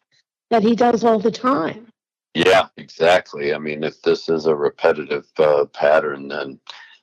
that 0.49 0.63
he 0.63 0.75
does 0.75 1.03
all 1.03 1.19
the 1.19 1.31
time? 1.31 1.87
Yeah, 2.33 2.67
exactly. 2.77 3.53
I 3.53 3.57
mean, 3.57 3.83
if 3.83 4.01
this 4.01 4.29
is 4.29 4.45
a 4.45 4.55
repetitive 4.55 5.27
uh, 5.37 5.65
pattern, 5.65 6.27
then 6.27 6.59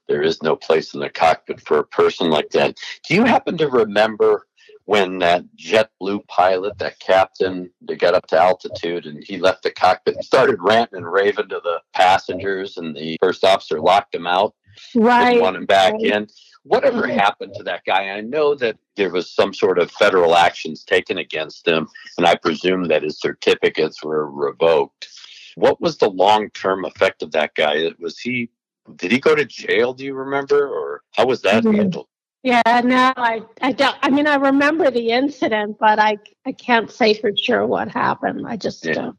there 0.08 0.22
is 0.22 0.42
no 0.42 0.54
place 0.54 0.94
in 0.94 1.00
the 1.00 1.10
cockpit 1.10 1.60
for 1.60 1.78
a 1.78 1.84
person 1.86 2.30
like 2.30 2.50
that. 2.50 2.76
Do 3.08 3.14
you 3.14 3.24
happen 3.24 3.56
to 3.58 3.68
remember 3.68 4.46
when 4.86 5.18
that 5.18 5.44
JetBlue 5.56 6.26
pilot, 6.28 6.78
that 6.78 6.98
captain, 7.00 7.70
they 7.82 7.96
got 7.96 8.14
up 8.14 8.26
to 8.28 8.40
altitude 8.40 9.04
and 9.06 9.22
he 9.22 9.36
left 9.36 9.62
the 9.64 9.70
cockpit 9.70 10.14
and 10.14 10.24
started 10.24 10.56
ranting 10.60 10.98
and 10.98 11.12
raving 11.12 11.48
to 11.48 11.60
the 11.62 11.80
passengers, 11.92 12.76
and 12.76 12.96
the 12.96 13.16
first 13.20 13.44
officer 13.44 13.80
locked 13.80 14.14
him 14.14 14.26
out, 14.26 14.54
Right. 14.94 15.30
didn't 15.30 15.42
want 15.42 15.56
him 15.56 15.66
back 15.66 15.92
right. 15.94 16.02
in. 16.04 16.28
Whatever 16.62 17.06
happened 17.06 17.54
to 17.56 17.62
that 17.64 17.84
guy? 17.84 18.10
I 18.10 18.20
know 18.22 18.54
that 18.56 18.76
there 18.96 19.10
was 19.10 19.32
some 19.32 19.54
sort 19.54 19.78
of 19.78 19.90
federal 19.92 20.34
actions 20.34 20.82
taken 20.84 21.18
against 21.18 21.66
him, 21.66 21.88
and 22.18 22.26
I 22.26 22.34
presume 22.36 22.84
that 22.88 23.02
his 23.04 23.20
certificates 23.20 24.02
were 24.02 24.28
revoked. 24.30 25.08
What 25.56 25.80
was 25.80 25.96
the 25.98 26.10
long 26.10 26.50
term 26.50 26.84
effect 26.84 27.22
of 27.22 27.32
that 27.32 27.54
guy? 27.54 27.90
Was 27.98 28.18
he 28.18 28.50
did 28.96 29.10
he 29.10 29.18
go 29.18 29.34
to 29.34 29.44
jail? 29.44 29.92
Do 29.94 30.04
you 30.04 30.14
remember, 30.14 30.68
or 30.68 31.02
how 31.12 31.26
was 31.26 31.42
that 31.42 31.64
Mhm. 31.64 31.74
handled? 31.76 32.06
Yeah, 32.42 32.80
no, 32.84 33.12
I, 33.16 33.42
I 33.60 33.72
don't. 33.72 33.96
I 34.02 34.10
mean, 34.10 34.26
I 34.26 34.36
remember 34.36 34.90
the 34.90 35.10
incident, 35.10 35.78
but 35.80 35.98
I, 35.98 36.18
I 36.44 36.52
can't 36.52 36.90
say 36.90 37.14
for 37.14 37.32
sure 37.36 37.66
what 37.66 37.88
happened. 37.88 38.46
I 38.46 38.56
just 38.56 38.84
Yeah. 38.84 38.94
don't. 38.94 39.16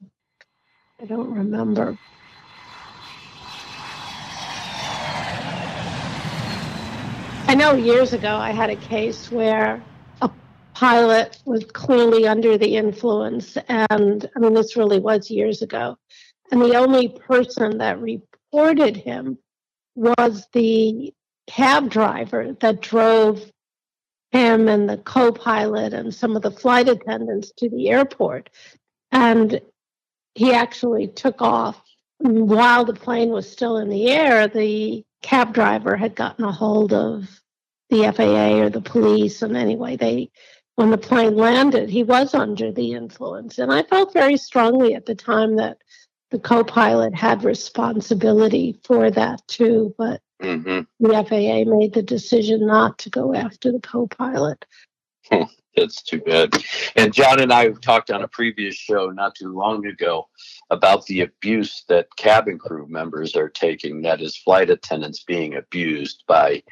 I 1.02 1.06
don't 1.06 1.32
remember. 1.32 1.98
I 7.50 7.56
know 7.56 7.76
years 7.76 8.14
ago 8.14 8.36
I 8.36 8.52
had 8.52 8.70
a 8.70 8.76
case 8.76 9.32
where 9.32 9.84
a 10.22 10.30
pilot 10.74 11.38
was 11.46 11.66
clearly 11.66 12.28
under 12.28 12.58
the 12.58 12.76
influence, 12.76 13.58
and 13.68 14.30
I 14.36 14.40
mean, 14.40 14.54
this 14.54 14.76
really 14.78 15.00
was 15.00 15.30
years 15.30 15.62
ago. 15.62 15.98
And 16.52 16.62
the 16.62 16.76
only 16.76 17.10
person 17.10 17.78
that 17.80 18.00
reported 18.02 18.96
him 18.98 19.38
was 19.96 20.48
the 20.54 21.14
cab 21.48 21.90
driver 21.90 22.56
that 22.60 22.82
drove 22.82 23.52
him 24.32 24.68
and 24.68 24.90
the 24.90 24.98
co 24.98 25.32
pilot 25.32 25.94
and 25.94 26.14
some 26.14 26.36
of 26.36 26.42
the 26.42 26.52
flight 26.52 26.90
attendants 26.90 27.52
to 27.58 27.70
the 27.70 27.90
airport. 27.90 28.50
And 29.12 29.62
he 30.36 30.54
actually 30.54 31.08
took 31.08 31.42
off 31.42 31.82
while 32.20 32.86
the 32.86 32.94
plane 32.94 33.30
was 33.30 33.50
still 33.50 33.78
in 33.78 33.90
the 33.90 34.10
air. 34.10 34.48
The 34.48 35.04
cab 35.22 35.54
driver 35.54 35.96
had 35.96 36.16
gotten 36.16 36.46
a 36.46 36.52
hold 36.52 36.94
of 36.94 37.42
the 37.90 38.12
FAA 38.12 38.60
or 38.60 38.70
the 38.70 38.82
police. 38.82 39.42
And 39.42 39.56
anyway, 39.56 39.96
they, 39.96 40.30
when 40.76 40.92
the 40.92 40.98
plane 40.98 41.36
landed, 41.36 41.90
he 41.90 42.04
was 42.04 42.34
under 42.34 42.72
the 42.72 42.94
influence. 42.94 43.58
And 43.58 43.72
I 43.72 43.84
felt 43.84 44.14
very 44.14 44.38
strongly 44.38 44.94
at 44.94 45.06
the 45.06 45.16
time 45.16 45.56
that 45.56 45.78
the 46.32 46.40
co 46.40 46.64
pilot 46.64 47.16
had 47.16 47.44
responsibility 47.44 48.80
for 48.84 49.10
that 49.12 49.46
too. 49.48 49.94
But 49.98 50.22
hmm 50.42 50.82
the 51.00 51.10
FAA 51.10 51.70
made 51.70 51.94
the 51.94 52.02
decision 52.02 52.66
not 52.66 52.98
to 53.00 53.10
go 53.10 53.34
after 53.34 53.72
the 53.72 53.80
co-pilot. 53.80 54.66
That's 55.76 56.02
too 56.02 56.22
bad. 56.22 56.56
And 56.96 57.14
John 57.14 57.40
and 57.40 57.54
I 57.54 57.66
have 57.66 57.82
talked 57.82 58.10
on 58.10 58.24
a 58.24 58.28
previous 58.28 58.76
show 58.76 59.12
not 59.12 59.36
too 59.36 59.54
long 59.54 59.86
ago 59.86 60.28
about 60.72 61.06
the 61.06 61.22
abuse 61.22 61.84
that 61.88 62.08
cabin 62.18 62.58
crew 62.58 62.88
members 62.90 63.36
are 63.36 63.50
taking, 63.50 64.02
that 64.02 64.20
is, 64.20 64.36
flight 64.38 64.72
attendants 64.72 65.24
being 65.24 65.56
abused 65.56 66.24
by 66.28 66.64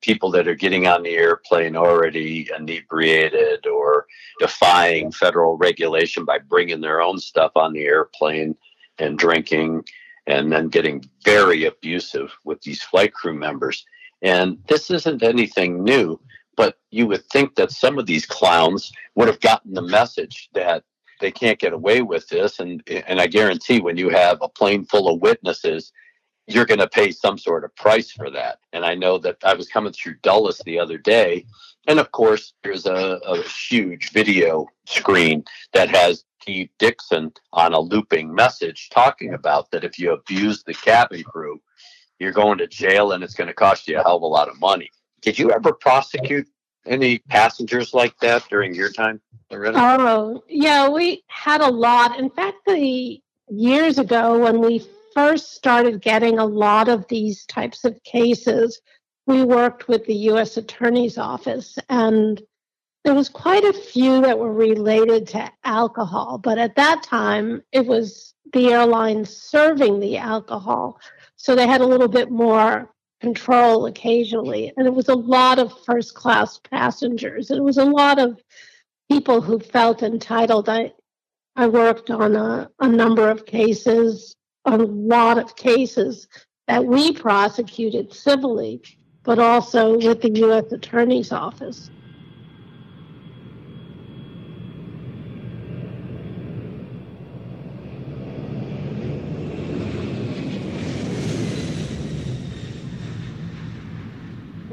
people 0.00 0.30
that 0.30 0.48
are 0.48 0.54
getting 0.54 0.86
on 0.86 1.02
the 1.02 1.14
airplane 1.14 1.76
already 1.76 2.48
inebriated 2.56 3.66
or 3.66 4.06
defying 4.38 5.12
federal 5.12 5.58
regulation 5.58 6.24
by 6.24 6.38
bringing 6.38 6.80
their 6.80 7.02
own 7.02 7.18
stuff 7.18 7.52
on 7.56 7.74
the 7.74 7.84
airplane 7.84 8.56
and 8.98 9.18
drinking 9.18 9.84
and 10.26 10.50
then 10.50 10.68
getting 10.68 11.04
very 11.24 11.64
abusive 11.64 12.32
with 12.44 12.60
these 12.62 12.82
flight 12.82 13.12
crew 13.12 13.34
members. 13.34 13.84
And 14.22 14.58
this 14.68 14.90
isn't 14.90 15.22
anything 15.22 15.82
new 15.84 16.18
but 16.56 16.78
you 16.90 17.06
would 17.06 17.24
think 17.26 17.54
that 17.56 17.70
some 17.70 17.98
of 17.98 18.06
these 18.06 18.26
clowns 18.26 18.92
would 19.14 19.28
have 19.28 19.40
gotten 19.40 19.74
the 19.74 19.82
message 19.82 20.48
that 20.54 20.84
they 21.20 21.30
can't 21.30 21.58
get 21.58 21.72
away 21.72 22.02
with 22.02 22.28
this 22.28 22.58
and 22.60 22.82
and 22.88 23.20
I 23.20 23.26
guarantee 23.26 23.80
when 23.80 23.96
you 23.96 24.08
have 24.10 24.38
a 24.40 24.48
plane 24.48 24.84
full 24.84 25.08
of 25.08 25.20
witnesses 25.20 25.92
you're 26.46 26.66
going 26.66 26.80
to 26.80 26.88
pay 26.88 27.10
some 27.10 27.38
sort 27.38 27.64
of 27.64 27.74
price 27.76 28.10
for 28.10 28.30
that 28.30 28.58
and 28.72 28.84
I 28.84 28.94
know 28.94 29.18
that 29.18 29.36
I 29.44 29.54
was 29.54 29.68
coming 29.68 29.92
through 29.92 30.16
Dulles 30.22 30.60
the 30.64 30.78
other 30.78 30.98
day 30.98 31.46
and 31.86 31.98
of 31.98 32.10
course 32.12 32.54
there's 32.62 32.86
a, 32.86 33.20
a 33.24 33.42
huge 33.42 34.10
video 34.12 34.66
screen 34.86 35.44
that 35.72 35.88
has 35.88 36.24
Steve 36.40 36.68
Dickson 36.78 37.32
on 37.52 37.72
a 37.72 37.80
looping 37.80 38.34
message 38.34 38.90
talking 38.90 39.34
about 39.34 39.70
that 39.70 39.84
if 39.84 39.98
you 39.98 40.12
abuse 40.12 40.62
the 40.62 40.74
cabin 40.74 41.22
crew 41.22 41.60
you're 42.18 42.32
going 42.32 42.58
to 42.58 42.66
jail 42.66 43.12
and 43.12 43.24
it's 43.24 43.34
going 43.34 43.48
to 43.48 43.54
cost 43.54 43.88
you 43.88 43.98
a 43.98 44.02
hell 44.02 44.16
of 44.16 44.22
a 44.22 44.26
lot 44.26 44.48
of 44.48 44.60
money 44.60 44.90
did 45.22 45.38
you 45.38 45.50
ever 45.50 45.72
prosecute 45.72 46.46
any 46.86 47.18
passengers 47.18 47.94
like 47.94 48.18
that 48.18 48.46
during 48.48 48.74
your 48.74 48.90
time, 48.90 49.20
Loretta? 49.50 49.78
Oh, 49.78 50.44
yeah, 50.48 50.88
we 50.88 51.24
had 51.28 51.60
a 51.60 51.70
lot. 51.70 52.18
In 52.18 52.30
fact, 52.30 52.58
the 52.66 53.20
years 53.48 53.98
ago 53.98 54.38
when 54.38 54.60
we 54.60 54.86
first 55.14 55.54
started 55.54 56.02
getting 56.02 56.38
a 56.38 56.44
lot 56.44 56.88
of 56.88 57.06
these 57.08 57.46
types 57.46 57.84
of 57.84 58.02
cases, 58.04 58.80
we 59.26 59.42
worked 59.44 59.88
with 59.88 60.04
the 60.06 60.14
U.S. 60.14 60.56
Attorney's 60.56 61.18
Office, 61.18 61.78
and 61.88 62.42
there 63.04 63.14
was 63.14 63.28
quite 63.28 63.64
a 63.64 63.72
few 63.72 64.20
that 64.22 64.38
were 64.38 64.52
related 64.52 65.26
to 65.28 65.50
alcohol. 65.64 66.38
But 66.38 66.58
at 66.58 66.76
that 66.76 67.02
time, 67.02 67.62
it 67.72 67.86
was 67.86 68.34
the 68.52 68.72
airline 68.72 69.24
serving 69.24 70.00
the 70.00 70.18
alcohol, 70.18 71.00
so 71.36 71.54
they 71.54 71.66
had 71.66 71.80
a 71.80 71.86
little 71.86 72.08
bit 72.08 72.30
more 72.30 72.90
control 73.20 73.86
occasionally. 73.86 74.72
And 74.76 74.86
it 74.86 74.94
was 74.94 75.08
a 75.08 75.14
lot 75.14 75.58
of 75.58 75.72
first 75.84 76.14
class 76.14 76.58
passengers. 76.58 77.50
It 77.50 77.62
was 77.62 77.78
a 77.78 77.84
lot 77.84 78.18
of 78.18 78.38
people 79.10 79.40
who 79.40 79.58
felt 79.58 80.02
entitled. 80.02 80.68
I, 80.68 80.92
I 81.56 81.66
worked 81.68 82.10
on 82.10 82.36
a, 82.36 82.70
a 82.80 82.88
number 82.88 83.30
of 83.30 83.46
cases, 83.46 84.36
a 84.66 84.76
lot 84.76 85.38
of 85.38 85.56
cases 85.56 86.28
that 86.68 86.84
we 86.84 87.12
prosecuted 87.12 88.12
civilly, 88.12 88.82
but 89.24 89.38
also 89.38 89.96
with 89.96 90.20
the 90.20 90.30
U.S. 90.30 90.70
Attorney's 90.72 91.32
Office. 91.32 91.90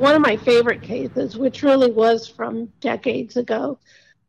one 0.02 0.16
of 0.16 0.22
my 0.22 0.36
favorite 0.36 0.82
cases, 0.82 1.38
which 1.38 1.62
really 1.62 1.92
was 1.92 2.28
from 2.28 2.70
decades 2.82 3.38
ago, 3.38 3.78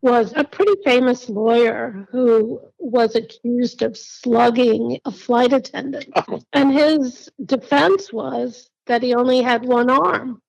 was 0.03 0.35
a 0.37 0.45
pretty 0.45 0.75
famous 0.85 1.31
lawyer 1.31 2.07
who 2.11 2.61
was 2.79 3.14
accused 3.14 3.81
of 3.81 3.97
slugging 3.97 5.01
a 5.07 5.11
flight 5.11 5.55
attendant. 5.55 6.09
Oh. 6.14 6.41
And 6.53 6.73
his 6.73 7.31
defense 7.43 8.12
was 8.12 8.68
that 8.87 9.03
he 9.03 9.14
only 9.14 9.43
had 9.43 9.64
one 9.64 9.91
arm. 9.91 10.41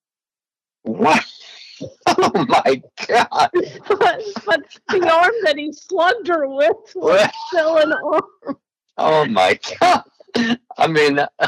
What? 0.84 1.24
Oh 2.06 2.46
my 2.48 2.82
God. 3.08 3.50
but, 3.52 4.24
but 4.46 4.62
the 4.90 5.12
arm 5.12 5.34
that 5.44 5.56
he 5.58 5.74
slugged 5.74 6.28
her 6.28 6.48
with 6.48 6.78
was 6.96 7.28
still 7.48 7.78
an 7.78 7.92
arm. 7.92 8.58
Oh 8.98 9.26
my 9.26 9.60
God. 9.80 10.04
I 10.78 10.88
mean, 10.88 11.20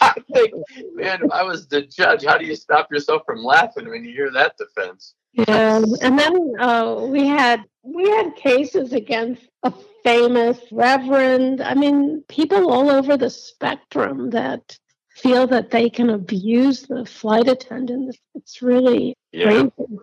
I 0.00 0.14
think, 0.32 0.54
man, 0.94 1.24
if 1.24 1.30
I 1.30 1.42
was 1.42 1.66
the 1.66 1.82
judge, 1.82 2.24
how 2.24 2.38
do 2.38 2.46
you 2.46 2.56
stop 2.56 2.90
yourself 2.90 3.22
from 3.26 3.42
laughing 3.44 3.88
when 3.88 4.04
you 4.04 4.12
hear 4.12 4.30
that 4.30 4.56
defense? 4.56 5.14
Yeah, 5.32 5.82
and 6.02 6.18
then 6.18 6.54
uh, 6.58 7.06
we 7.06 7.26
had 7.26 7.64
we 7.82 8.08
had 8.08 8.34
cases 8.34 8.92
against 8.92 9.42
a 9.62 9.72
famous 10.02 10.58
reverend. 10.72 11.60
I 11.60 11.74
mean, 11.74 12.24
people 12.28 12.72
all 12.72 12.90
over 12.90 13.16
the 13.16 13.30
spectrum 13.30 14.30
that 14.30 14.78
feel 15.14 15.46
that 15.48 15.70
they 15.70 15.90
can 15.90 16.10
abuse 16.10 16.82
the 16.82 17.04
flight 17.04 17.48
attendants. 17.48 18.18
It's 18.34 18.62
really 18.62 19.14
Yeah, 19.32 19.44
crazy. 19.44 19.98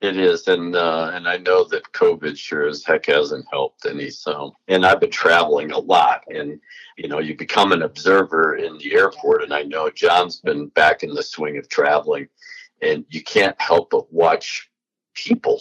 it 0.00 0.16
is. 0.16 0.48
And, 0.48 0.74
uh, 0.74 1.10
and 1.12 1.28
I 1.28 1.36
know 1.38 1.64
that 1.64 1.92
COVID 1.92 2.36
sure 2.36 2.66
as 2.68 2.84
heck 2.84 3.06
hasn't 3.06 3.46
helped 3.50 3.84
any. 3.86 4.10
So, 4.10 4.54
and 4.68 4.84
I've 4.84 5.00
been 5.00 5.10
traveling 5.10 5.72
a 5.72 5.78
lot 5.78 6.22
and, 6.28 6.60
you 6.96 7.08
know, 7.08 7.18
you 7.18 7.36
become 7.36 7.72
an 7.72 7.82
observer 7.82 8.56
in 8.56 8.78
the 8.78 8.94
airport. 8.94 9.42
And 9.42 9.52
I 9.52 9.62
know 9.62 9.90
John's 9.90 10.40
been 10.40 10.68
back 10.68 11.02
in 11.02 11.14
the 11.14 11.22
swing 11.22 11.58
of 11.58 11.68
traveling 11.68 12.28
and 12.80 13.04
you 13.10 13.22
can't 13.22 13.60
help 13.60 13.90
but 13.90 14.12
watch 14.12 14.70
people 15.14 15.60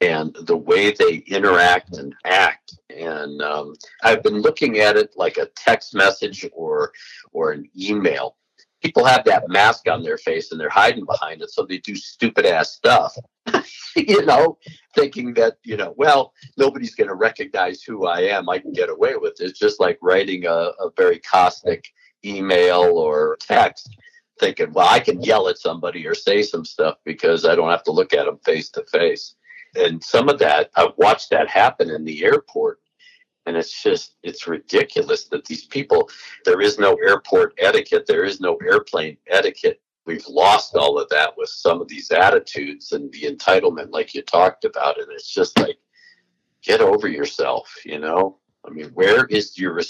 and 0.00 0.34
the 0.42 0.56
way 0.56 0.92
they 0.92 1.16
interact 1.26 1.96
and 1.96 2.14
act. 2.24 2.78
And 2.94 3.40
um, 3.42 3.74
I've 4.02 4.22
been 4.22 4.40
looking 4.40 4.78
at 4.78 4.96
it 4.96 5.12
like 5.16 5.36
a 5.36 5.50
text 5.56 5.94
message 5.94 6.46
or 6.52 6.92
or 7.32 7.52
an 7.52 7.68
email. 7.78 8.36
People 8.82 9.04
have 9.04 9.24
that 9.26 9.48
mask 9.48 9.88
on 9.88 10.02
their 10.02 10.16
face 10.16 10.52
and 10.52 10.60
they're 10.60 10.70
hiding 10.70 11.04
behind 11.04 11.42
it, 11.42 11.50
so 11.50 11.64
they 11.64 11.78
do 11.78 11.94
stupid 11.94 12.46
ass 12.46 12.72
stuff. 12.72 13.14
you 13.96 14.24
know, 14.24 14.56
thinking 14.94 15.34
that 15.34 15.56
you 15.64 15.76
know, 15.76 15.94
well, 15.96 16.32
nobody's 16.56 16.94
going 16.94 17.08
to 17.08 17.14
recognize 17.14 17.82
who 17.82 18.06
I 18.06 18.20
am. 18.20 18.48
I 18.48 18.58
can 18.58 18.72
get 18.72 18.88
away 18.88 19.16
with 19.16 19.40
it. 19.40 19.44
It's 19.50 19.58
just 19.58 19.80
like 19.80 19.98
writing 20.00 20.46
a, 20.46 20.72
a 20.80 20.90
very 20.96 21.18
caustic 21.18 21.84
email 22.24 22.82
or 22.82 23.36
text 23.40 23.96
thinking, 24.40 24.72
well, 24.72 24.88
I 24.88 24.98
can 24.98 25.22
yell 25.22 25.48
at 25.48 25.58
somebody 25.58 26.06
or 26.06 26.14
say 26.14 26.42
some 26.42 26.64
stuff 26.64 26.96
because 27.04 27.44
I 27.44 27.54
don't 27.54 27.70
have 27.70 27.84
to 27.84 27.92
look 27.92 28.14
at 28.14 28.24
them 28.24 28.38
face 28.44 28.70
to 28.70 28.84
face. 28.84 29.34
And 29.76 30.02
some 30.02 30.28
of 30.28 30.38
that, 30.40 30.70
I've 30.76 30.96
watched 30.96 31.30
that 31.30 31.48
happen 31.48 31.90
in 31.90 32.04
the 32.04 32.24
airport. 32.24 32.80
And 33.46 33.56
it's 33.56 33.82
just, 33.82 34.16
it's 34.22 34.46
ridiculous 34.46 35.24
that 35.28 35.44
these 35.44 35.64
people, 35.64 36.08
there 36.44 36.60
is 36.60 36.78
no 36.78 36.94
airport 36.94 37.54
etiquette, 37.58 38.06
there 38.06 38.24
is 38.24 38.40
no 38.40 38.56
airplane 38.56 39.16
etiquette. 39.28 39.80
We've 40.06 40.26
lost 40.28 40.76
all 40.76 40.98
of 40.98 41.08
that 41.10 41.36
with 41.36 41.48
some 41.48 41.80
of 41.80 41.88
these 41.88 42.10
attitudes 42.10 42.92
and 42.92 43.12
the 43.12 43.22
entitlement, 43.22 43.90
like 43.90 44.14
you 44.14 44.22
talked 44.22 44.64
about. 44.64 45.00
And 45.00 45.10
it's 45.12 45.32
just 45.32 45.58
like, 45.58 45.78
get 46.62 46.80
over 46.80 47.08
yourself, 47.08 47.72
you 47.84 47.98
know? 47.98 48.38
I 48.66 48.70
mean, 48.70 48.90
where 48.90 49.24
is 49.26 49.56
your, 49.58 49.80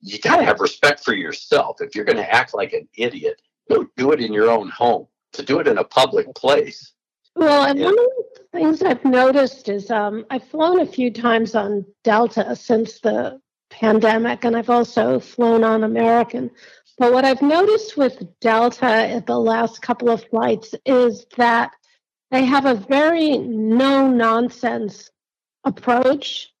you 0.00 0.18
got 0.18 0.36
to 0.36 0.44
have 0.44 0.60
respect 0.60 1.04
for 1.04 1.14
yourself. 1.14 1.76
If 1.80 1.94
you're 1.94 2.04
going 2.04 2.18
to 2.18 2.34
act 2.34 2.54
like 2.54 2.72
an 2.72 2.88
idiot, 2.96 3.40
don't 3.68 3.94
do 3.96 4.12
it 4.12 4.20
in 4.20 4.32
your 4.32 4.50
own 4.50 4.68
home. 4.68 5.06
To 5.34 5.42
do 5.42 5.60
it 5.60 5.68
in 5.68 5.78
a 5.78 5.84
public 5.84 6.34
place. 6.34 6.92
Well, 7.36 7.64
and 7.64 7.78
one 7.78 7.98
of 7.98 8.06
the 8.34 8.44
things 8.50 8.82
I've 8.82 9.04
noticed 9.04 9.68
is 9.68 9.90
um, 9.90 10.24
I've 10.30 10.44
flown 10.44 10.80
a 10.80 10.86
few 10.86 11.10
times 11.10 11.54
on 11.54 11.84
Delta 12.02 12.56
since 12.56 12.98
the 13.00 13.38
pandemic, 13.68 14.44
and 14.44 14.56
I've 14.56 14.70
also 14.70 15.20
flown 15.20 15.62
on 15.62 15.84
American. 15.84 16.50
But 16.96 17.12
what 17.12 17.26
I've 17.26 17.42
noticed 17.42 17.98
with 17.98 18.22
Delta 18.40 18.86
at 18.86 19.26
the 19.26 19.38
last 19.38 19.82
couple 19.82 20.08
of 20.08 20.24
flights 20.24 20.74
is 20.86 21.26
that 21.36 21.72
they 22.30 22.46
have 22.46 22.64
a 22.64 22.74
very 22.74 23.36
no 23.36 24.10
nonsense 24.10 25.10
approach. 25.64 26.54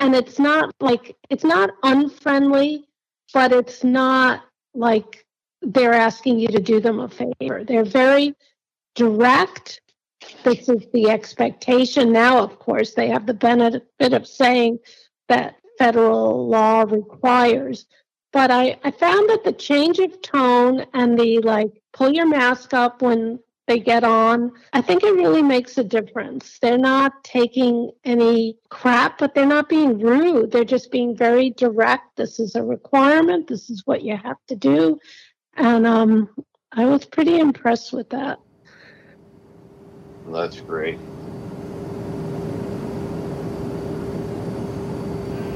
And 0.00 0.14
it's 0.14 0.38
not 0.38 0.74
like, 0.80 1.14
it's 1.28 1.44
not 1.44 1.72
unfriendly, 1.82 2.86
but 3.34 3.52
it's 3.52 3.84
not 3.84 4.44
like 4.74 5.26
they're 5.60 5.92
asking 5.92 6.38
you 6.38 6.48
to 6.48 6.58
do 6.58 6.80
them 6.80 7.00
a 7.00 7.08
favor. 7.08 7.64
They're 7.64 7.84
very 7.84 8.34
direct. 8.94 9.81
This 10.44 10.68
is 10.68 10.86
the 10.92 11.10
expectation. 11.10 12.12
Now, 12.12 12.42
of 12.42 12.58
course, 12.58 12.94
they 12.94 13.08
have 13.08 13.26
the 13.26 13.34
benefit 13.34 14.12
of 14.12 14.26
saying 14.26 14.78
that 15.28 15.56
federal 15.78 16.48
law 16.48 16.82
requires. 16.82 17.86
But 18.32 18.50
I, 18.50 18.78
I 18.82 18.90
found 18.90 19.28
that 19.28 19.44
the 19.44 19.52
change 19.52 19.98
of 19.98 20.20
tone 20.22 20.86
and 20.94 21.18
the 21.18 21.40
like, 21.40 21.70
pull 21.92 22.12
your 22.12 22.26
mask 22.26 22.72
up 22.72 23.02
when 23.02 23.38
they 23.68 23.78
get 23.78 24.04
on, 24.04 24.52
I 24.72 24.80
think 24.80 25.04
it 25.04 25.14
really 25.14 25.42
makes 25.42 25.78
a 25.78 25.84
difference. 25.84 26.58
They're 26.60 26.78
not 26.78 27.22
taking 27.22 27.92
any 28.04 28.58
crap, 28.70 29.18
but 29.18 29.34
they're 29.34 29.46
not 29.46 29.68
being 29.68 29.98
rude. 29.98 30.50
They're 30.50 30.64
just 30.64 30.90
being 30.90 31.16
very 31.16 31.50
direct. 31.50 32.16
This 32.16 32.40
is 32.40 32.56
a 32.56 32.62
requirement. 32.62 33.46
This 33.46 33.70
is 33.70 33.82
what 33.84 34.02
you 34.02 34.16
have 34.16 34.38
to 34.48 34.56
do. 34.56 34.98
And 35.56 35.86
um, 35.86 36.30
I 36.72 36.86
was 36.86 37.04
pretty 37.04 37.38
impressed 37.38 37.92
with 37.92 38.10
that. 38.10 38.38
That's 40.26 40.60
great. 40.60 40.98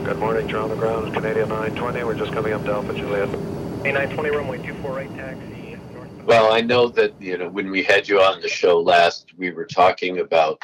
Good 0.04 0.18
morning, 0.18 0.48
you're 0.48 0.60
on 0.60 0.68
the 0.68 0.76
ground. 0.76 1.12
Canadian 1.14 1.48
920. 1.48 2.04
We're 2.04 2.14
just 2.14 2.32
coming 2.32 2.52
up 2.52 2.64
to 2.64 2.72
Alpha 2.72 2.94
Juliet. 2.94 3.28
A920 3.28 4.32
runway 4.32 4.58
248 4.58 5.16
taxi. 5.16 5.78
northbound. 5.92 6.26
Well, 6.26 6.52
I 6.52 6.60
know 6.60 6.88
that, 6.88 7.20
you 7.20 7.38
know, 7.38 7.48
when 7.48 7.70
we 7.70 7.82
had 7.82 8.08
you 8.08 8.20
on 8.20 8.40
the 8.40 8.48
show 8.48 8.80
last, 8.80 9.32
we 9.36 9.50
were 9.50 9.64
talking 9.64 10.20
about 10.20 10.62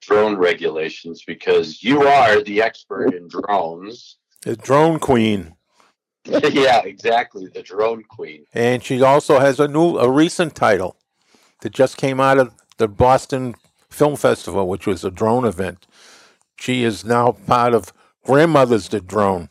drone 0.00 0.36
regulations 0.36 1.24
because 1.26 1.82
you 1.82 2.02
are 2.02 2.42
the 2.42 2.62
expert 2.62 3.14
in 3.14 3.28
drones. 3.28 4.18
The 4.42 4.56
drone 4.56 4.98
queen. 4.98 5.54
yeah, 6.24 6.82
exactly. 6.84 7.48
The 7.48 7.62
drone 7.62 8.02
queen. 8.04 8.44
And 8.52 8.82
she 8.82 9.02
also 9.02 9.38
has 9.38 9.60
a 9.60 9.68
new, 9.68 9.98
a 9.98 10.10
recent 10.10 10.54
title 10.54 10.96
that 11.60 11.72
just 11.72 11.96
came 11.96 12.20
out 12.20 12.38
of 12.38 12.52
the 12.82 12.88
Boston 12.88 13.54
Film 13.88 14.16
Festival, 14.16 14.66
which 14.66 14.88
was 14.88 15.04
a 15.04 15.10
drone 15.10 15.44
event. 15.44 15.86
She 16.58 16.82
is 16.82 17.04
now 17.04 17.30
part 17.30 17.74
of 17.74 17.92
Grandmothers 18.24 18.88
the 18.88 19.00
Drone. 19.00 19.48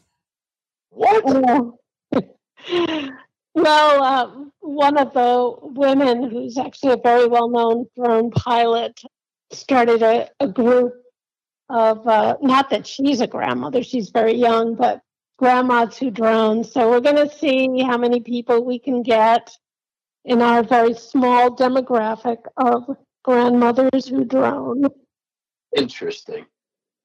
What? 0.89 1.23
Well, 1.23 1.79
well 3.55 4.03
um, 4.03 4.51
one 4.59 4.97
of 4.97 5.13
the 5.13 5.55
women 5.61 6.29
who's 6.29 6.57
actually 6.57 6.91
a 6.91 6.97
very 6.97 7.25
well 7.25 7.49
known 7.49 7.85
drone 7.95 8.31
pilot 8.31 8.99
started 9.53 10.03
a, 10.03 10.29
a 10.41 10.49
group 10.49 10.93
of, 11.69 12.05
uh, 12.05 12.35
not 12.41 12.69
that 12.69 12.85
she's 12.85 13.21
a 13.21 13.27
grandmother, 13.27 13.81
she's 13.81 14.09
very 14.09 14.33
young, 14.33 14.75
but 14.75 15.01
grandmas 15.39 15.97
who 15.97 16.11
drone. 16.11 16.65
So 16.65 16.89
we're 16.89 16.99
going 16.99 17.29
to 17.29 17.33
see 17.33 17.81
how 17.81 17.97
many 17.97 18.19
people 18.19 18.65
we 18.65 18.77
can 18.77 19.03
get 19.03 19.55
in 20.25 20.41
our 20.41 20.63
very 20.63 20.95
small 20.95 21.55
demographic 21.55 22.39
of 22.57 22.97
grandmothers 23.23 24.07
who 24.07 24.25
Drone. 24.25 24.85
Interesting. 25.75 26.45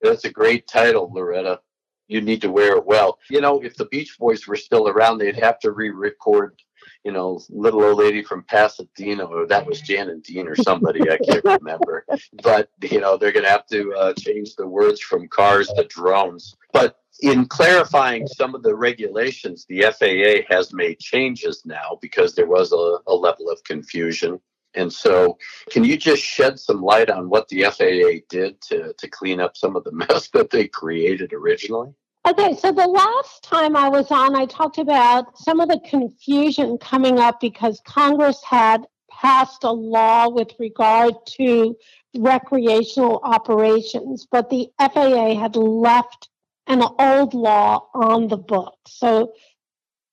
That's 0.02 0.24
a 0.24 0.30
great 0.30 0.66
title, 0.66 1.10
Loretta. 1.12 1.60
You 2.08 2.20
need 2.20 2.40
to 2.42 2.50
wear 2.50 2.76
it 2.76 2.86
well. 2.86 3.18
You 3.30 3.40
know, 3.40 3.60
if 3.62 3.76
the 3.76 3.86
Beach 3.86 4.16
Boys 4.18 4.46
were 4.46 4.56
still 4.56 4.88
around, 4.88 5.18
they'd 5.18 5.38
have 5.38 5.58
to 5.60 5.72
re-record, 5.72 6.60
you 7.04 7.10
know, 7.10 7.40
"Little 7.48 7.82
Old 7.82 7.98
Lady 7.98 8.22
from 8.22 8.44
Pasadena," 8.44 9.24
or 9.24 9.46
that 9.46 9.66
was 9.66 9.80
Jan 9.80 10.10
and 10.10 10.22
Dean 10.22 10.46
or 10.46 10.54
somebody 10.54 11.10
I 11.10 11.18
can't 11.18 11.44
remember. 11.60 12.04
But 12.42 12.70
you 12.82 13.00
know, 13.00 13.16
they're 13.16 13.32
going 13.32 13.44
to 13.44 13.50
have 13.50 13.66
to 13.68 13.92
uh, 13.94 14.12
change 14.14 14.54
the 14.54 14.68
words 14.68 15.00
from 15.00 15.28
cars 15.28 15.68
to 15.68 15.84
drones. 15.84 16.54
But 16.72 17.00
in 17.22 17.46
clarifying 17.46 18.26
some 18.26 18.54
of 18.54 18.62
the 18.62 18.74
regulations, 18.74 19.64
the 19.68 19.82
FAA 19.82 20.54
has 20.54 20.72
made 20.72 21.00
changes 21.00 21.62
now 21.64 21.98
because 22.00 22.34
there 22.34 22.46
was 22.46 22.72
a, 22.72 22.98
a 23.10 23.14
level 23.14 23.50
of 23.50 23.62
confusion. 23.64 24.40
And 24.76 24.92
so, 24.92 25.38
can 25.70 25.84
you 25.84 25.96
just 25.96 26.22
shed 26.22 26.60
some 26.60 26.82
light 26.82 27.10
on 27.10 27.28
what 27.30 27.48
the 27.48 27.64
FAA 27.64 28.24
did 28.28 28.60
to, 28.62 28.92
to 28.92 29.08
clean 29.08 29.40
up 29.40 29.56
some 29.56 29.74
of 29.74 29.84
the 29.84 29.92
mess 30.08 30.28
that 30.28 30.50
they 30.50 30.68
created 30.68 31.32
originally? 31.32 31.92
Okay, 32.28 32.56
so 32.56 32.72
the 32.72 32.86
last 32.86 33.44
time 33.44 33.76
I 33.76 33.88
was 33.88 34.10
on, 34.10 34.34
I 34.34 34.46
talked 34.46 34.78
about 34.78 35.38
some 35.38 35.60
of 35.60 35.68
the 35.68 35.80
confusion 35.88 36.76
coming 36.76 37.20
up 37.20 37.40
because 37.40 37.80
Congress 37.86 38.42
had 38.42 38.84
passed 39.10 39.64
a 39.64 39.70
law 39.70 40.28
with 40.28 40.50
regard 40.58 41.14
to 41.38 41.76
recreational 42.18 43.20
operations, 43.22 44.26
but 44.30 44.50
the 44.50 44.68
FAA 44.78 45.38
had 45.38 45.56
left 45.56 46.28
an 46.66 46.82
old 46.98 47.32
law 47.32 47.86
on 47.94 48.28
the 48.28 48.36
books. 48.36 48.76
So 48.86 49.32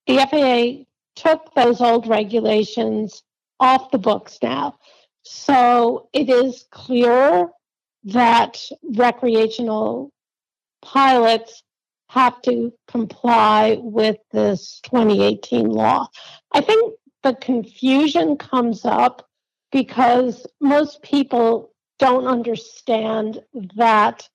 the 0.05 0.17
FAA 0.17 0.83
took 1.15 1.53
those 1.55 1.81
old 1.81 2.07
regulations 2.07 3.23
off 3.59 3.91
the 3.91 3.97
books 3.97 4.37
now. 4.41 4.77
So 5.23 6.09
it 6.13 6.29
is 6.29 6.65
clear 6.71 7.49
that 8.05 8.61
recreational 8.83 10.11
pilots 10.81 11.63
have 12.09 12.41
to 12.43 12.73
comply 12.87 13.77
with 13.79 14.17
this 14.31 14.79
2018 14.83 15.69
law. 15.69 16.07
I 16.51 16.61
think 16.61 16.93
the 17.23 17.33
confusion 17.35 18.37
comes 18.37 18.85
up 18.85 19.27
because 19.71 20.45
most 20.59 21.01
people 21.01 21.73
don't 21.97 22.27
understand 22.27 23.41
that 23.75 24.27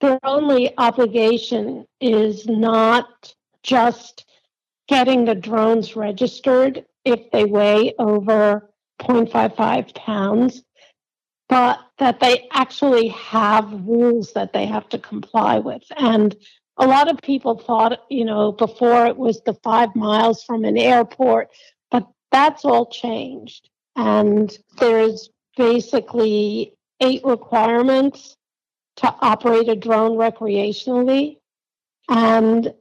their 0.00 0.18
only 0.22 0.72
obligation 0.78 1.84
is 2.00 2.46
not 2.46 3.34
just 3.62 4.24
getting 4.86 5.24
the 5.24 5.34
drones 5.34 5.96
registered 5.96 6.84
if 7.10 7.30
they 7.30 7.44
weigh 7.44 7.94
over 7.98 8.70
0.55 9.00 9.94
pounds, 9.94 10.62
but 11.48 11.78
that 11.98 12.20
they 12.20 12.48
actually 12.52 13.08
have 13.08 13.72
rules 13.86 14.32
that 14.34 14.52
they 14.52 14.66
have 14.66 14.88
to 14.90 14.98
comply 14.98 15.58
with. 15.58 15.82
And 15.96 16.36
a 16.76 16.86
lot 16.86 17.10
of 17.10 17.20
people 17.22 17.58
thought, 17.58 18.00
you 18.10 18.24
know, 18.24 18.52
before 18.52 19.06
it 19.06 19.16
was 19.16 19.40
the 19.42 19.54
five 19.64 19.94
miles 19.96 20.44
from 20.44 20.64
an 20.64 20.76
airport, 20.76 21.48
but 21.90 22.06
that's 22.30 22.64
all 22.64 22.86
changed. 22.86 23.68
And 23.96 24.56
there's 24.78 25.30
basically 25.56 26.74
eight 27.00 27.24
requirements 27.24 28.36
to 28.96 29.14
operate 29.20 29.68
a 29.68 29.76
drone 29.76 30.16
recreationally. 30.16 31.38
And 32.08 32.72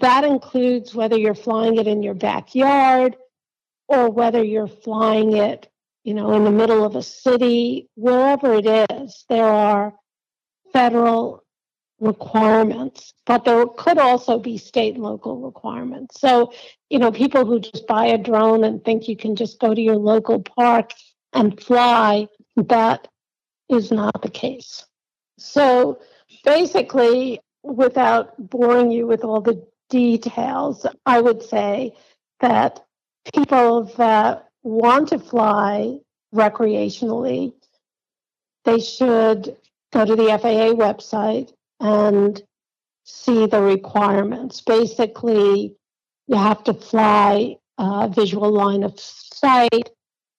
that 0.00 0.24
includes 0.24 0.94
whether 0.94 1.16
you're 1.16 1.34
flying 1.34 1.76
it 1.76 1.86
in 1.86 2.02
your 2.02 2.14
backyard 2.14 3.16
or 3.88 4.10
whether 4.10 4.42
you're 4.42 4.68
flying 4.68 5.36
it, 5.36 5.68
you 6.04 6.14
know, 6.14 6.32
in 6.32 6.44
the 6.44 6.50
middle 6.50 6.84
of 6.84 6.96
a 6.96 7.02
city, 7.02 7.88
wherever 7.94 8.54
it 8.54 8.66
is, 8.90 9.24
there 9.28 9.44
are 9.44 9.94
federal 10.72 11.42
requirements, 12.00 13.14
but 13.24 13.44
there 13.44 13.66
could 13.66 13.98
also 13.98 14.38
be 14.38 14.58
state 14.58 14.94
and 14.94 15.02
local 15.02 15.40
requirements. 15.40 16.20
So, 16.20 16.52
you 16.90 16.98
know, 16.98 17.10
people 17.10 17.46
who 17.46 17.60
just 17.60 17.86
buy 17.86 18.06
a 18.06 18.18
drone 18.18 18.64
and 18.64 18.84
think 18.84 19.08
you 19.08 19.16
can 19.16 19.34
just 19.34 19.58
go 19.58 19.74
to 19.74 19.80
your 19.80 19.96
local 19.96 20.42
park 20.42 20.92
and 21.32 21.60
fly, 21.60 22.28
that 22.56 23.08
is 23.68 23.90
not 23.90 24.22
the 24.22 24.30
case. 24.30 24.84
So 25.38 26.00
basically, 26.44 27.40
without 27.62 28.34
boring 28.38 28.90
you 28.90 29.06
with 29.06 29.24
all 29.24 29.40
the 29.40 29.66
details, 29.90 30.86
I 31.04 31.20
would 31.20 31.42
say 31.42 31.94
that 32.40 32.85
people 33.34 33.84
that 33.96 34.48
want 34.62 35.08
to 35.08 35.18
fly 35.18 35.98
recreationally, 36.34 37.52
they 38.64 38.80
should 38.80 39.56
go 39.92 40.04
to 40.04 40.16
the 40.16 40.38
FAA 40.38 40.74
website 40.74 41.52
and 41.80 42.42
see 43.04 43.46
the 43.46 43.60
requirements. 43.62 44.60
Basically, 44.60 45.74
you 46.26 46.36
have 46.36 46.64
to 46.64 46.74
fly 46.74 47.56
a 47.78 48.08
visual 48.08 48.50
line 48.50 48.82
of 48.82 48.98
sight. 48.98 49.90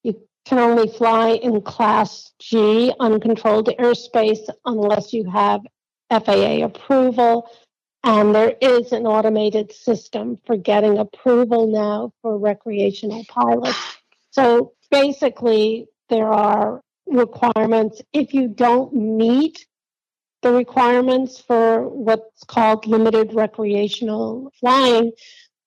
You 0.03 0.21
can 0.45 0.59
only 0.59 0.89
fly 0.89 1.29
in 1.31 1.61
Class 1.61 2.33
G 2.39 2.91
uncontrolled 2.99 3.69
airspace 3.79 4.49
unless 4.65 5.13
you 5.13 5.23
have 5.29 5.61
FAA 6.09 6.65
approval. 6.65 7.49
And 8.03 8.33
there 8.33 8.55
is 8.61 8.91
an 8.91 9.05
automated 9.05 9.71
system 9.71 10.39
for 10.45 10.55
getting 10.55 10.97
approval 10.97 11.67
now 11.67 12.13
for 12.21 12.37
recreational 12.37 13.25
pilots. 13.27 13.97
So 14.31 14.73
basically, 14.89 15.87
there 16.09 16.27
are 16.27 16.81
requirements. 17.05 18.01
If 18.13 18.33
you 18.33 18.47
don't 18.47 18.93
meet 18.93 19.65
the 20.41 20.53
requirements 20.53 21.41
for 21.41 21.87
what's 21.87 22.43
called 22.43 22.85
limited 22.85 23.33
recreational 23.33 24.51
flying, 24.59 25.11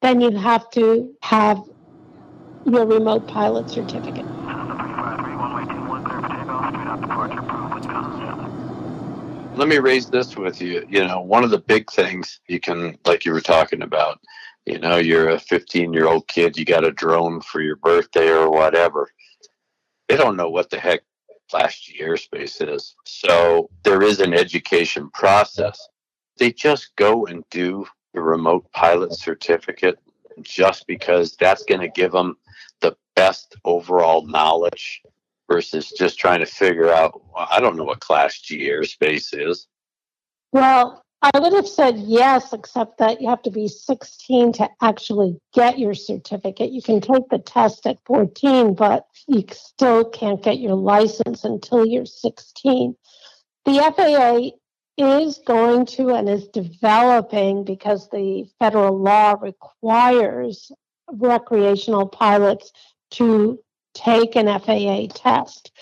then 0.00 0.20
you 0.20 0.30
have 0.30 0.70
to 0.70 1.14
have 1.22 1.62
your 2.64 2.86
remote 2.86 3.26
pilot 3.28 3.68
certificate. 3.68 4.39
Let 9.56 9.68
me 9.68 9.78
raise 9.78 10.06
this 10.06 10.36
with 10.36 10.60
you. 10.60 10.86
You 10.88 11.06
know, 11.06 11.20
one 11.20 11.44
of 11.44 11.50
the 11.50 11.58
big 11.58 11.90
things 11.90 12.40
you 12.46 12.60
can, 12.60 12.96
like 13.04 13.24
you 13.24 13.32
were 13.32 13.40
talking 13.40 13.82
about, 13.82 14.20
you 14.64 14.78
know, 14.78 14.96
you're 14.96 15.30
a 15.30 15.38
15 15.40 15.92
year 15.92 16.06
old 16.06 16.28
kid, 16.28 16.56
you 16.56 16.64
got 16.64 16.84
a 16.84 16.92
drone 16.92 17.40
for 17.40 17.60
your 17.60 17.76
birthday 17.76 18.28
or 18.28 18.50
whatever. 18.50 19.10
They 20.08 20.16
don't 20.16 20.36
know 20.36 20.48
what 20.50 20.70
the 20.70 20.78
heck 20.78 21.02
Class 21.50 21.80
G 21.80 22.00
airspace 22.00 22.66
is. 22.66 22.94
So 23.04 23.68
there 23.82 24.02
is 24.02 24.20
an 24.20 24.34
education 24.34 25.10
process. 25.10 25.88
They 26.38 26.52
just 26.52 26.94
go 26.96 27.26
and 27.26 27.44
do 27.50 27.86
the 28.14 28.20
remote 28.20 28.70
pilot 28.72 29.14
certificate 29.14 29.98
just 30.42 30.86
because 30.86 31.36
that's 31.36 31.64
going 31.64 31.80
to 31.80 31.88
give 31.88 32.12
them 32.12 32.36
the 32.80 32.96
best 33.16 33.56
overall 33.64 34.26
knowledge 34.26 35.02
versus 35.50 35.90
just 35.90 36.18
trying 36.18 36.40
to 36.40 36.46
figure 36.46 36.90
out, 36.90 37.20
well, 37.34 37.48
I 37.50 37.60
don't 37.60 37.76
know 37.76 37.84
what 37.84 38.00
Class 38.00 38.38
G 38.40 38.68
airspace 38.68 39.36
is. 39.36 39.66
Well, 40.52 41.04
I 41.22 41.38
would 41.38 41.52
have 41.52 41.68
said 41.68 41.98
yes, 41.98 42.52
except 42.52 42.98
that 42.98 43.20
you 43.20 43.28
have 43.28 43.42
to 43.42 43.50
be 43.50 43.68
16 43.68 44.52
to 44.54 44.70
actually 44.80 45.38
get 45.52 45.78
your 45.78 45.92
certificate. 45.92 46.70
You 46.70 46.80
can 46.80 47.00
take 47.00 47.28
the 47.28 47.38
test 47.38 47.86
at 47.86 47.98
14, 48.06 48.74
but 48.74 49.04
you 49.26 49.44
still 49.50 50.04
can't 50.04 50.42
get 50.42 50.60
your 50.60 50.76
license 50.76 51.44
until 51.44 51.84
you're 51.84 52.06
16. 52.06 52.94
The 53.66 53.92
FAA 53.96 54.56
is 54.96 55.40
going 55.46 55.86
to 55.86 56.10
and 56.10 56.28
is 56.28 56.48
developing 56.48 57.64
because 57.64 58.08
the 58.08 58.46
federal 58.58 58.98
law 58.98 59.34
requires 59.40 60.72
recreational 61.12 62.06
pilots 62.06 62.72
to 63.12 63.58
take 63.94 64.36
an 64.36 64.46
FAA 64.46 65.06
test. 65.14 65.72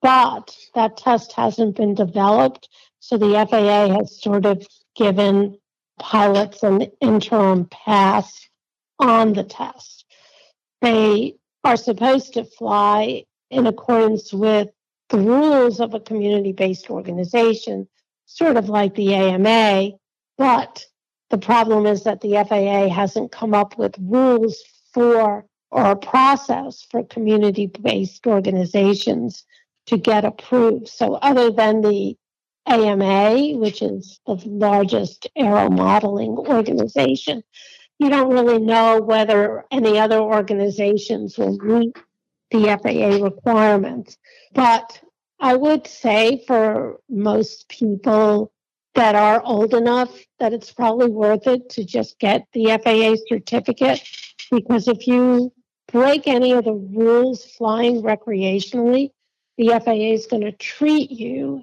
But 0.00 0.56
that 0.74 0.96
test 0.96 1.32
hasn't 1.32 1.76
been 1.76 1.94
developed. 1.94 2.68
So 3.00 3.18
the 3.18 3.46
FAA 3.48 3.98
has 3.98 4.20
sort 4.20 4.46
of 4.46 4.66
given 4.94 5.58
pilots 5.98 6.62
an 6.62 6.82
interim 7.00 7.66
pass 7.66 8.48
on 8.98 9.32
the 9.32 9.44
test. 9.44 10.04
They 10.80 11.34
are 11.64 11.76
supposed 11.76 12.34
to 12.34 12.44
fly 12.44 13.24
in 13.50 13.66
accordance 13.66 14.32
with 14.32 14.68
the 15.08 15.18
rules 15.18 15.80
of 15.80 15.94
a 15.94 16.00
community 16.00 16.52
based 16.52 16.90
organization, 16.90 17.88
sort 18.26 18.56
of 18.56 18.68
like 18.68 18.94
the 18.94 19.14
AMA. 19.14 19.92
But 20.36 20.84
the 21.30 21.38
problem 21.38 21.86
is 21.86 22.04
that 22.04 22.20
the 22.20 22.44
FAA 22.48 22.88
hasn't 22.88 23.32
come 23.32 23.54
up 23.54 23.78
with 23.78 23.96
rules 23.98 24.62
for 24.92 25.46
or 25.70 25.84
a 25.84 25.96
process 25.96 26.86
for 26.90 27.04
community 27.04 27.66
based 27.66 28.26
organizations 28.26 29.44
to 29.86 29.96
get 29.96 30.24
approved. 30.24 30.88
So, 30.88 31.14
other 31.14 31.50
than 31.50 31.80
the 31.80 32.16
AMA, 32.66 33.56
which 33.58 33.82
is 33.82 34.20
the 34.26 34.34
largest 34.46 35.26
aero 35.36 35.70
modeling 35.70 36.36
organization, 36.36 37.42
you 37.98 38.10
don't 38.10 38.32
really 38.32 38.58
know 38.58 39.00
whether 39.00 39.64
any 39.70 39.98
other 39.98 40.20
organizations 40.20 41.36
will 41.38 41.56
meet 41.58 41.96
the 42.50 42.78
FAA 42.82 43.24
requirements. 43.24 44.16
But 44.54 45.00
I 45.40 45.56
would 45.56 45.86
say 45.86 46.44
for 46.46 47.00
most 47.08 47.68
people 47.68 48.52
that 48.94 49.14
are 49.14 49.42
old 49.44 49.74
enough 49.74 50.10
that 50.38 50.52
it's 50.52 50.72
probably 50.72 51.10
worth 51.10 51.46
it 51.46 51.70
to 51.70 51.84
just 51.84 52.18
get 52.18 52.46
the 52.52 52.66
FAA 52.82 53.14
certificate 53.28 54.02
because 54.50 54.88
if 54.88 55.06
you 55.06 55.52
break 55.90 56.26
any 56.26 56.52
of 56.52 56.64
the 56.64 56.72
rules 56.72 57.44
flying 57.44 58.02
recreationally, 58.02 59.10
the 59.56 59.68
FAA 59.84 60.12
is 60.12 60.26
going 60.26 60.42
to 60.42 60.52
treat 60.52 61.10
you 61.10 61.62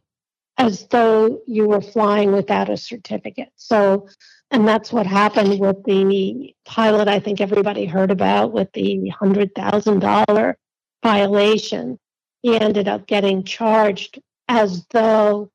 as 0.57 0.88
though 0.88 1.41
you 1.47 1.67
were 1.67 1.82
flying 1.82 2.32
without 2.32 2.69
a 2.69 2.78
certificate. 2.78 3.51
So, 3.55 4.07
and 4.51 4.67
that's 4.67 4.91
what 4.91 5.05
happened 5.05 5.59
with 5.59 5.84
the 5.84 6.53
pilot 6.65 7.07
I 7.07 7.19
think 7.19 7.41
everybody 7.41 7.86
heard 7.86 8.11
about 8.11 8.53
with 8.53 8.71
the 8.73 9.11
$100,000 9.21 10.53
violation. 11.03 11.99
He 12.41 12.59
ended 12.59 12.88
up 12.88 13.07
getting 13.07 13.43
charged 13.43 14.19
as 14.47 14.86
though 14.91 15.49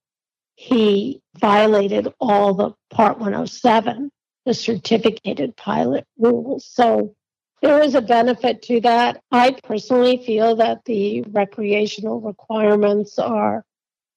he 0.56 1.22
violated 1.38 2.08
all 2.20 2.54
the 2.54 2.72
Part 2.90 3.18
107, 3.18 4.10
the 4.44 4.52
certificated 4.52 5.56
pilot 5.56 6.06
rules. 6.18 6.66
So 6.66 7.14
there 7.62 7.82
is 7.82 7.94
a 7.94 8.00
benefit 8.00 8.62
to 8.62 8.80
that. 8.80 9.22
I 9.30 9.52
personally 9.62 10.22
feel 10.24 10.56
that 10.56 10.84
the 10.84 11.22
recreational 11.22 12.20
requirements 12.20 13.18
are 13.18 13.64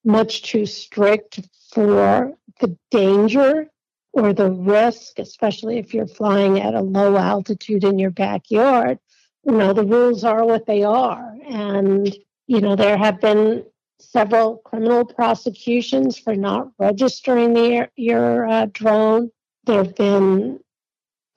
much 0.05 0.43
too 0.43 0.65
strict 0.65 1.41
for 1.73 2.33
the 2.59 2.77
danger 2.91 3.67
or 4.13 4.33
the 4.33 4.51
risk, 4.51 5.19
especially 5.19 5.79
if 5.79 5.93
you're 5.93 6.07
flying 6.07 6.59
at 6.59 6.75
a 6.75 6.81
low 6.81 7.17
altitude 7.17 7.83
in 7.83 7.99
your 7.99 8.11
backyard. 8.11 8.99
You 9.45 9.53
know, 9.53 9.73
the 9.73 9.85
rules 9.85 10.23
are 10.23 10.45
what 10.45 10.65
they 10.65 10.83
are. 10.83 11.35
And, 11.49 12.15
you 12.47 12.61
know, 12.61 12.75
there 12.75 12.97
have 12.97 13.19
been 13.19 13.65
several 13.99 14.57
criminal 14.57 15.05
prosecutions 15.05 16.17
for 16.17 16.35
not 16.35 16.71
registering 16.77 17.53
the, 17.53 17.89
your 17.95 18.47
uh, 18.47 18.67
drone. 18.71 19.31
There 19.65 19.83
have 19.83 19.95
been 19.95 20.59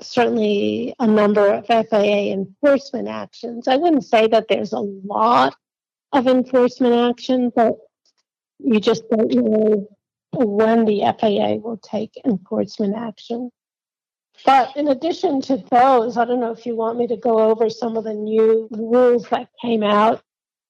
certainly 0.01 0.95
a 0.99 1.07
number 1.07 1.47
of 1.47 1.67
FAA 1.67 2.33
enforcement 2.33 3.09
actions. 3.09 3.69
I 3.69 3.77
wouldn't 3.77 4.05
say 4.05 4.27
that 4.29 4.47
there's 4.49 4.73
a 4.73 4.81
lot 4.81 5.57
of 6.13 6.27
enforcement 6.27 6.95
action, 6.95 7.51
but 7.55 7.77
you 8.59 8.81
just 8.81 9.09
don't 9.11 9.33
know 9.33 9.89
when 10.33 10.85
the 10.85 11.01
FAA 11.19 11.57
will 11.67 11.79
take 11.79 12.13
enforcement 12.25 12.95
action. 12.97 13.51
But 14.45 14.77
in 14.77 14.89
addition 14.89 15.41
to 15.43 15.57
those, 15.71 16.17
I 16.17 16.25
don't 16.27 16.41
know 16.41 16.53
if 16.53 16.67
you 16.67 16.77
want 16.77 16.99
me 16.99 17.07
to 17.07 17.17
go 17.17 17.39
over 17.39 17.71
some 17.71 17.97
of 17.97 18.05
the 18.05 18.13
new 18.13 18.69
rules 18.71 19.29
that 19.31 19.49
came 19.63 19.83
out. 19.83 20.23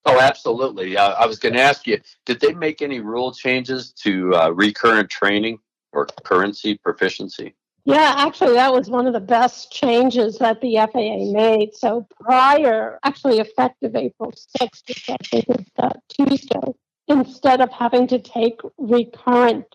Oh, 0.05 0.20
absolutely. 0.20 0.97
Uh, 0.97 1.14
I 1.14 1.27
was 1.27 1.41
going 1.41 1.55
to 1.55 1.61
ask 1.61 1.85
you 1.85 1.99
did 2.24 2.39
they 2.39 2.55
make 2.55 2.81
any 2.81 3.01
rule 3.01 3.33
changes 3.33 3.91
to 4.05 4.35
uh, 4.37 4.51
recurrent 4.51 5.11
training 5.11 5.59
or 5.93 6.07
currency 6.22 6.77
proficiency? 6.77 7.57
Yeah, 7.87 8.14
actually, 8.16 8.55
that 8.55 8.72
was 8.72 8.91
one 8.91 9.07
of 9.07 9.12
the 9.12 9.20
best 9.20 9.70
changes 9.70 10.39
that 10.39 10.61
the 10.61 10.74
FAA 10.74 11.32
made. 11.32 11.72
So 11.72 12.05
prior, 12.20 12.99
actually 13.05 13.39
effective 13.39 13.95
April 13.95 14.32
6th, 14.32 14.89
which 14.89 15.09
I 15.09 15.16
think 15.22 15.45
is 15.49 15.66
uh, 15.78 15.91
Tuesday, 16.09 16.72
instead 17.07 17.61
of 17.61 17.70
having 17.70 18.09
to 18.09 18.18
take 18.18 18.59
recurrent 18.76 19.66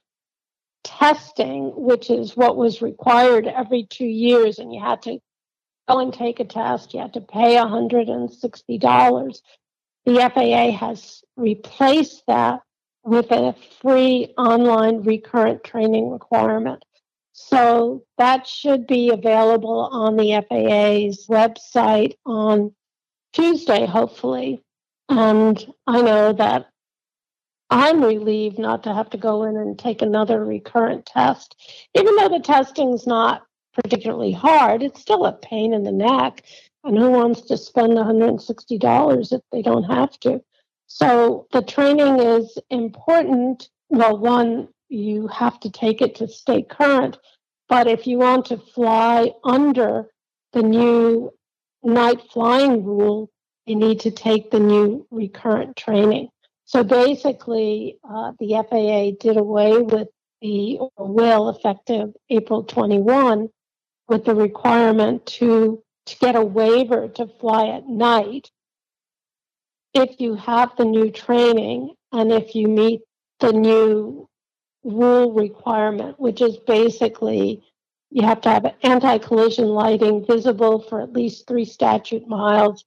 testing, 0.83 1.71
which 1.73 2.09
is 2.09 2.35
what 2.35 2.57
was 2.57 2.81
required 2.81 3.47
every 3.47 3.87
two 3.89 4.07
years, 4.07 4.59
and 4.59 4.73
you 4.73 4.81
had 4.81 5.01
to 5.03 5.19
go 5.87 5.99
and 5.99 6.13
take 6.13 6.41
a 6.41 6.45
test, 6.45 6.93
you 6.93 6.99
had 6.99 7.13
to 7.13 7.21
pay 7.21 7.55
$160. 7.55 9.41
The 10.05 10.31
FAA 10.33 10.71
has 10.77 11.23
replaced 11.37 12.23
that 12.27 12.59
with 13.05 13.31
a 13.31 13.55
free 13.81 14.33
online 14.37 15.03
recurrent 15.03 15.63
training 15.63 16.11
requirement. 16.11 16.83
So 17.47 18.03
that 18.17 18.47
should 18.47 18.87
be 18.87 19.09
available 19.09 19.89
on 19.91 20.15
the 20.15 20.43
FAA's 20.47 21.27
website 21.27 22.15
on 22.25 22.73
Tuesday, 23.33 23.85
hopefully. 23.85 24.63
And 25.09 25.65
I 25.87 26.01
know 26.01 26.33
that 26.33 26.67
I'm 27.69 28.03
relieved 28.03 28.59
not 28.59 28.83
to 28.83 28.93
have 28.93 29.09
to 29.11 29.17
go 29.17 29.43
in 29.43 29.55
and 29.55 29.79
take 29.79 30.01
another 30.01 30.43
recurrent 30.43 31.05
test. 31.05 31.55
Even 31.95 32.15
though 32.15 32.29
the 32.29 32.39
testing's 32.39 33.07
not 33.07 33.43
particularly 33.73 34.33
hard, 34.33 34.83
it's 34.83 34.99
still 34.99 35.25
a 35.25 35.31
pain 35.31 35.73
in 35.73 35.83
the 35.83 35.91
neck. 35.91 36.43
And 36.83 36.97
who 36.97 37.11
wants 37.11 37.41
to 37.41 37.57
spend 37.57 37.93
$160 37.93 39.31
if 39.31 39.41
they 39.51 39.61
don't 39.61 39.83
have 39.83 40.19
to? 40.21 40.41
So 40.87 41.47
the 41.51 41.61
training 41.61 42.19
is 42.19 42.57
important. 42.69 43.69
Well, 43.89 44.17
one, 44.17 44.67
you 44.91 45.27
have 45.27 45.59
to 45.61 45.69
take 45.69 46.01
it 46.01 46.15
to 46.15 46.27
stay 46.27 46.61
current. 46.61 47.17
But 47.69 47.87
if 47.87 48.05
you 48.05 48.17
want 48.17 48.45
to 48.47 48.57
fly 48.57 49.31
under 49.43 50.09
the 50.53 50.61
new 50.61 51.31
night 51.83 52.21
flying 52.31 52.83
rule, 52.83 53.29
you 53.65 53.75
need 53.75 54.01
to 54.01 54.11
take 54.11 54.51
the 54.51 54.59
new 54.59 55.07
recurrent 55.09 55.77
training. 55.77 56.29
So 56.65 56.83
basically, 56.83 57.97
uh, 58.07 58.33
the 58.39 58.63
FAA 58.69 59.17
did 59.19 59.37
away 59.37 59.77
with 59.77 60.09
the 60.41 60.79
will 60.97 61.49
effective 61.49 62.13
April 62.29 62.63
21 62.63 63.49
with 64.07 64.25
the 64.25 64.35
requirement 64.35 65.25
to, 65.25 65.81
to 66.05 66.17
get 66.17 66.35
a 66.35 66.41
waiver 66.41 67.07
to 67.07 67.27
fly 67.39 67.67
at 67.67 67.87
night 67.87 68.49
if 69.93 70.19
you 70.19 70.35
have 70.35 70.75
the 70.77 70.85
new 70.85 71.11
training 71.11 71.93
and 72.11 72.31
if 72.31 72.55
you 72.55 72.67
meet 72.67 73.01
the 73.39 73.51
new 73.51 74.27
rule 74.83 75.33
requirement, 75.33 76.19
which 76.19 76.41
is 76.41 76.57
basically 76.57 77.63
you 78.09 78.23
have 78.23 78.41
to 78.41 78.49
have 78.49 78.75
anti 78.83 79.17
collision 79.19 79.69
lighting 79.69 80.25
visible 80.25 80.79
for 80.79 81.01
at 81.01 81.13
least 81.13 81.47
three 81.47 81.65
statute 81.65 82.27
miles 82.27 82.83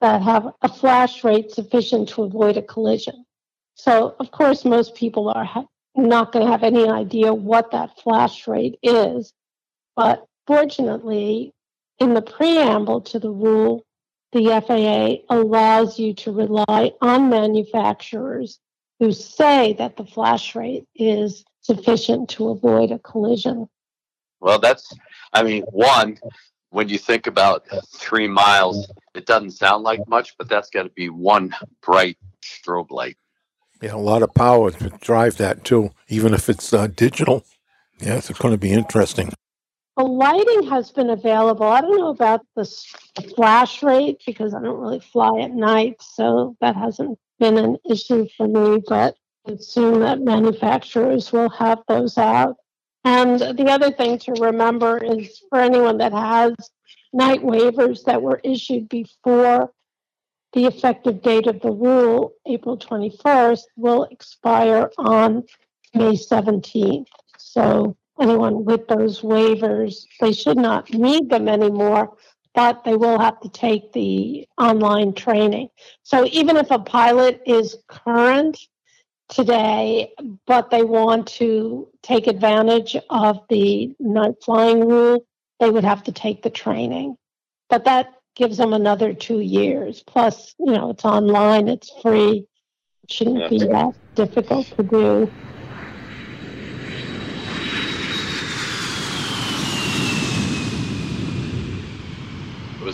that 0.00 0.22
have 0.22 0.52
a 0.62 0.68
flash 0.68 1.24
rate 1.24 1.50
sufficient 1.50 2.08
to 2.10 2.22
avoid 2.22 2.56
a 2.56 2.62
collision. 2.62 3.24
So, 3.74 4.14
of 4.20 4.30
course, 4.30 4.64
most 4.64 4.94
people 4.94 5.28
are 5.28 5.66
not 5.96 6.32
going 6.32 6.46
to 6.46 6.50
have 6.52 6.62
any 6.62 6.88
idea 6.88 7.34
what 7.34 7.72
that 7.72 7.98
flash 8.00 8.46
rate 8.46 8.78
is. 8.82 9.32
But 9.96 10.24
fortunately, 10.46 11.52
in 11.98 12.14
the 12.14 12.22
preamble 12.22 13.00
to 13.02 13.18
the 13.18 13.30
rule, 13.30 13.84
the 14.32 14.62
FAA 14.66 15.34
allows 15.34 15.98
you 15.98 16.14
to 16.14 16.32
rely 16.32 16.92
on 17.00 17.28
manufacturers 17.28 18.60
who 19.00 19.12
say 19.12 19.72
that 19.72 19.96
the 19.96 20.04
flash 20.04 20.54
rate 20.54 20.86
is 20.94 21.44
sufficient 21.62 22.28
to 22.28 22.50
avoid 22.50 22.92
a 22.92 22.98
collision. 22.98 23.68
Well, 24.40 24.58
that's, 24.58 24.94
I 25.32 25.42
mean, 25.42 25.64
one, 25.70 26.18
when 26.68 26.88
you 26.88 26.98
think 26.98 27.26
about 27.26 27.64
three 27.94 28.28
miles, 28.28 28.90
it 29.14 29.26
doesn't 29.26 29.52
sound 29.52 29.82
like 29.82 30.06
much, 30.06 30.36
but 30.38 30.48
that's 30.48 30.70
got 30.70 30.84
to 30.84 30.90
be 30.90 31.08
one 31.08 31.54
bright 31.82 32.18
strobe 32.44 32.90
light. 32.90 33.16
Yeah, 33.82 33.94
a 33.94 33.96
lot 33.96 34.22
of 34.22 34.34
power 34.34 34.70
to 34.70 34.90
drive 35.00 35.38
that 35.38 35.64
too, 35.64 35.90
even 36.08 36.34
if 36.34 36.48
it's 36.50 36.72
uh, 36.72 36.86
digital. 36.86 37.44
Yeah, 37.98 38.16
it's 38.16 38.30
going 38.30 38.52
to 38.52 38.58
be 38.58 38.72
interesting. 38.72 39.32
The 39.96 40.04
lighting 40.04 40.68
has 40.70 40.90
been 40.90 41.10
available. 41.10 41.66
I 41.66 41.80
don't 41.80 41.96
know 41.96 42.08
about 42.08 42.46
the 42.54 42.70
flash 43.34 43.82
rate 43.82 44.22
because 44.24 44.54
I 44.54 44.60
don't 44.60 44.78
really 44.78 45.00
fly 45.00 45.40
at 45.40 45.50
night, 45.50 45.96
so 46.00 46.56
that 46.60 46.76
hasn't 46.76 47.18
been 47.40 47.58
an 47.58 47.78
issue 47.90 48.28
for 48.36 48.46
me, 48.46 48.80
but 48.86 49.16
I 49.48 49.52
assume 49.52 50.00
that 50.00 50.20
manufacturers 50.20 51.32
will 51.32 51.50
have 51.50 51.80
those 51.88 52.16
out. 52.16 52.56
And 53.04 53.40
the 53.40 53.66
other 53.68 53.90
thing 53.90 54.18
to 54.18 54.32
remember 54.32 54.98
is 54.98 55.42
for 55.48 55.58
anyone 55.58 55.98
that 55.98 56.12
has 56.12 56.54
night 57.12 57.42
waivers 57.42 58.04
that 58.04 58.22
were 58.22 58.40
issued 58.44 58.88
before 58.88 59.72
the 60.52 60.66
effective 60.66 61.22
date 61.22 61.46
of 61.46 61.60
the 61.60 61.70
rule, 61.70 62.32
April 62.46 62.76
21st, 62.76 63.62
will 63.76 64.04
expire 64.04 64.90
on 64.98 65.44
May 65.94 66.12
17th. 66.12 67.06
So 67.38 67.96
anyone 68.20 68.64
with 68.64 68.86
those 68.88 69.22
waivers, 69.22 70.04
they 70.20 70.32
should 70.32 70.58
not 70.58 70.92
need 70.92 71.30
them 71.30 71.48
anymore, 71.48 72.16
but 72.54 72.84
they 72.84 72.96
will 72.96 73.18
have 73.18 73.40
to 73.40 73.48
take 73.48 73.92
the 73.92 74.46
online 74.58 75.12
training. 75.14 75.68
So 76.02 76.26
even 76.26 76.56
if 76.56 76.70
a 76.70 76.78
pilot 76.78 77.42
is 77.46 77.76
current 77.88 78.58
today, 79.28 80.12
but 80.46 80.70
they 80.70 80.82
want 80.82 81.28
to 81.28 81.88
take 82.02 82.26
advantage 82.26 82.96
of 83.08 83.40
the 83.48 83.94
night 84.00 84.34
flying 84.42 84.86
rule, 84.88 85.24
they 85.60 85.70
would 85.70 85.84
have 85.84 86.02
to 86.04 86.12
take 86.12 86.42
the 86.42 86.50
training. 86.50 87.16
But 87.68 87.84
that 87.84 88.14
gives 88.34 88.56
them 88.56 88.72
another 88.72 89.14
two 89.14 89.40
years. 89.40 90.02
Plus, 90.02 90.54
you 90.58 90.72
know, 90.72 90.90
it's 90.90 91.04
online, 91.04 91.68
it's 91.68 91.90
free. 92.02 92.46
It 93.04 93.12
shouldn't 93.12 93.50
be 93.50 93.58
that 93.58 93.94
difficult 94.14 94.66
to 94.76 94.82
do. 94.82 95.30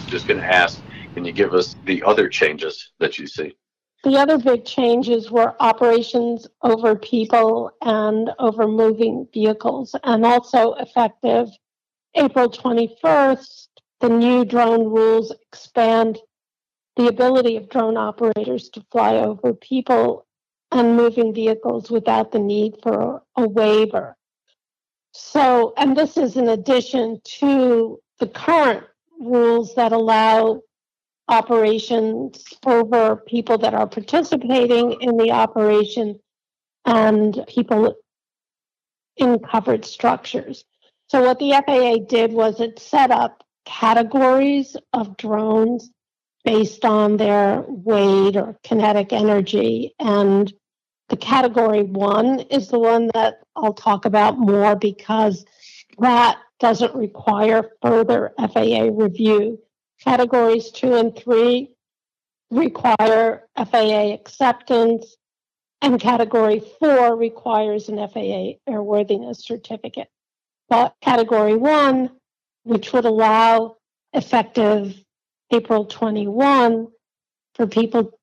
Just 0.07 0.27
going 0.27 0.41
to 0.41 0.47
ask, 0.47 0.81
can 1.15 1.25
you 1.25 1.33
give 1.33 1.55
us 1.55 1.77
the 1.85 2.03
other 2.03 2.29
changes 2.29 2.93
that 2.99 3.19
you 3.19 3.27
see? 3.27 3.57
The 4.05 4.19
other 4.19 4.39
big 4.39 4.65
changes 4.65 5.31
were 5.31 5.57
operations 5.61 6.47
over 6.63 6.95
people 6.95 7.73
and 7.83 8.31
over 8.39 8.69
moving 8.69 9.27
vehicles, 9.33 9.97
and 10.05 10.25
also 10.25 10.75
effective 10.75 11.49
April 12.15 12.49
21st, 12.49 13.69
the 14.01 14.09
new 14.09 14.45
drone 14.45 14.85
rules 14.85 15.33
expand 15.33 16.19
the 16.97 17.09
ability 17.09 17.57
of 17.57 17.69
drone 17.69 17.97
operators 17.97 18.69
to 18.71 18.85
fly 18.91 19.17
over 19.17 19.53
people 19.53 20.27
and 20.73 20.97
moving 20.97 21.35
vehicles 21.35 21.91
without 21.91 22.33
the 22.33 22.39
need 22.39 22.75
for 22.83 23.23
a 23.37 23.47
waiver. 23.47 24.17
So, 25.13 25.73
and 25.77 25.97
this 25.97 26.17
is 26.17 26.37
in 26.37 26.49
addition 26.49 27.21
to 27.41 28.01
the 28.19 28.27
current 28.29 28.85
rules 29.21 29.75
that 29.75 29.93
allow 29.93 30.63
operations 31.29 32.45
over 32.65 33.17
people 33.17 33.59
that 33.59 33.75
are 33.75 33.87
participating 33.87 34.97
in 35.01 35.17
the 35.17 35.31
operation 35.31 36.19
and 36.85 37.45
people 37.49 37.95
in 39.17 39.39
covered 39.39 39.85
structures. 39.85 40.65
So, 41.09 41.23
what 41.23 41.39
the 41.39 41.53
FAA 41.67 42.05
did 42.09 42.33
was 42.33 42.61
it 42.61 42.79
set 42.79 43.11
up 43.11 43.43
categories 43.65 44.77
of 44.93 45.17
drones 45.17 45.91
based 46.45 46.85
on 46.85 47.17
their 47.17 47.65
weight 47.67 48.37
or 48.37 48.57
kinetic 48.63 49.13
energy. 49.13 49.95
And 49.99 50.51
the 51.09 51.17
category 51.17 51.83
one 51.83 52.41
is 52.41 52.69
the 52.69 52.79
one 52.79 53.11
that 53.15 53.41
I'll 53.57 53.75
talk 53.75 54.05
about 54.05 54.39
more 54.39 54.77
because 54.77 55.45
that 55.99 56.39
doesn't 56.59 56.95
require 56.95 57.71
further 57.83 58.33
FAA 58.39 58.89
review. 58.93 59.61
Categories 60.03 60.71
two 60.71 60.95
and 60.95 61.17
three 61.17 61.71
require 62.51 63.49
FAA 63.57 64.13
acceptance, 64.13 65.17
and 65.83 66.01
category 66.01 66.63
four 66.79 67.17
requires 67.17 67.89
an 67.89 67.97
FAA 67.97 68.59
airworthiness 68.69 69.43
certificate. 69.43 70.09
But 70.69 70.95
category 71.01 71.57
one, 71.57 72.11
which 72.65 72.93
would 72.93 73.05
allow 73.05 73.77
effective 74.13 75.03
April 75.53 75.85
21 75.85 76.89
for 77.55 77.67
people 77.67 78.19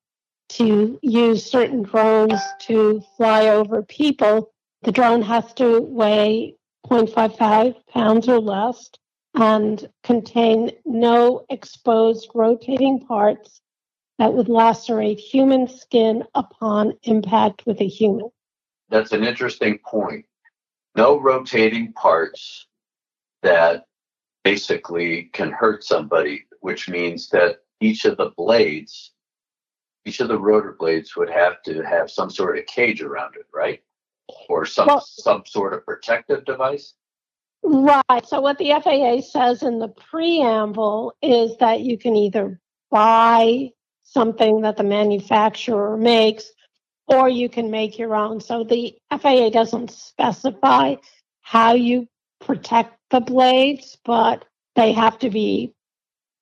to 0.50 0.98
use 1.02 1.50
certain 1.50 1.82
drones 1.82 2.40
to 2.60 3.02
fly 3.16 3.48
over 3.48 3.82
people, 3.82 4.52
the 4.82 4.92
drone 4.92 5.22
has 5.22 5.52
to 5.54 5.80
weigh 5.80 6.56
0.55 6.88 7.74
pounds 7.88 8.28
or 8.28 8.38
less 8.38 8.90
and 9.34 9.88
contain 10.02 10.70
no 10.84 11.44
exposed 11.50 12.30
rotating 12.34 13.00
parts 13.00 13.60
that 14.18 14.32
would 14.32 14.48
lacerate 14.48 15.18
human 15.18 15.66
skin 15.66 16.22
upon 16.34 16.92
impact 17.02 17.62
with 17.66 17.80
a 17.80 17.88
human. 17.88 18.28
That's 18.90 19.12
an 19.12 19.24
interesting 19.24 19.78
point. 19.78 20.24
No 20.96 21.18
rotating 21.18 21.92
parts 21.94 22.66
that 23.42 23.86
basically 24.44 25.30
can 25.32 25.50
hurt 25.50 25.82
somebody, 25.82 26.44
which 26.60 26.88
means 26.88 27.28
that 27.30 27.56
each 27.80 28.04
of 28.04 28.16
the 28.16 28.30
blades, 28.36 29.12
each 30.04 30.20
of 30.20 30.28
the 30.28 30.38
rotor 30.38 30.76
blades 30.78 31.16
would 31.16 31.30
have 31.30 31.62
to 31.62 31.82
have 31.82 32.10
some 32.10 32.30
sort 32.30 32.58
of 32.58 32.66
cage 32.66 33.02
around 33.02 33.34
it, 33.34 33.46
right? 33.52 33.82
Or 34.48 34.66
some 34.66 34.86
well, 34.86 35.00
some 35.00 35.44
sort 35.46 35.74
of 35.74 35.84
protective 35.84 36.44
device. 36.44 36.94
Right. 37.62 38.26
So, 38.26 38.40
what 38.40 38.58
the 38.58 38.70
FAA 38.82 39.20
says 39.20 39.62
in 39.62 39.78
the 39.78 39.88
preamble 39.88 41.14
is 41.22 41.56
that 41.58 41.80
you 41.80 41.96
can 41.96 42.14
either 42.14 42.60
buy 42.90 43.70
something 44.02 44.60
that 44.60 44.76
the 44.76 44.84
manufacturer 44.84 45.96
makes 45.96 46.50
or 47.06 47.28
you 47.28 47.48
can 47.48 47.70
make 47.70 47.98
your 47.98 48.14
own. 48.14 48.40
So, 48.40 48.64
the 48.64 48.94
FAA 49.10 49.48
doesn't 49.48 49.90
specify 49.90 50.96
how 51.40 51.72
you 51.72 52.06
protect 52.40 52.98
the 53.10 53.20
blades, 53.20 53.96
but 54.04 54.44
they 54.76 54.92
have 54.92 55.18
to 55.20 55.30
be 55.30 55.72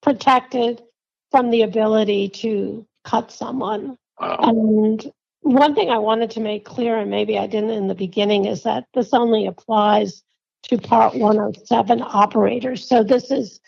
protected 0.03 0.83
from 1.31 1.51
the 1.51 1.63
ability 1.63 2.29
to 2.31 2.87
cut 3.05 3.31
someone. 3.31 3.97
Wow. 4.21 4.39
And 4.41 5.13
one 5.43 5.75
thing 5.75 5.91
I 5.91 5.99
wanted 5.99 6.31
to 6.33 6.41
make 6.41 6.65
clear, 6.65 6.97
and 6.97 7.11
maybe 7.11 7.39
I 7.39 7.47
didn't 7.47 7.71
in 7.71 7.89
the 7.89 7.95
beginning, 7.95 8.47
is 8.47 8.63
that 8.63 8.87
this 8.95 9.13
only 9.13 9.47
applies 9.47 10.23
to 10.65 10.79
Part 10.79 11.15
107 11.15 12.03
operators. 12.03 12.89
So 12.89 13.03
this 13.03 13.31
is 13.31 13.61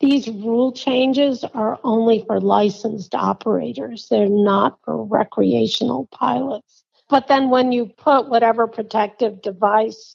these 0.00 0.28
rule 0.28 0.70
changes 0.72 1.44
are 1.54 1.80
only 1.82 2.24
for 2.26 2.40
licensed 2.40 3.14
operators. 3.14 4.06
They're 4.08 4.28
not 4.28 4.78
for 4.84 5.04
recreational 5.04 6.06
pilots. 6.12 6.84
But 7.08 7.26
then 7.26 7.50
when 7.50 7.72
you 7.72 7.86
put 7.86 8.28
whatever 8.28 8.68
protective 8.68 9.42
device, 9.42 10.14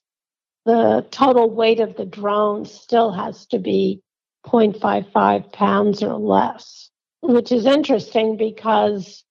the 0.66 1.06
total 1.12 1.50
weight 1.50 1.80
of 1.82 1.98
the 1.98 2.06
drone 2.06 2.66
still 2.66 3.12
has 3.12 3.46
to 3.48 3.60
be 3.60 4.02
0.55 4.46 5.52
pounds 5.52 6.04
or 6.04 6.14
less, 6.14 6.90
which 7.22 7.52
is 7.52 7.66
interesting 7.66 8.38
because 8.38 9.26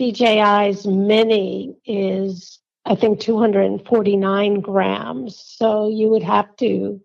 DJI's 0.00 0.86
Mini 0.86 1.76
is, 1.84 2.58
I 2.84 2.94
think, 2.94 3.20
249 3.20 4.60
grams. 4.60 5.38
So 5.38 5.88
you 5.88 6.08
would 6.08 6.22
have 6.22 6.54
to 6.56 7.00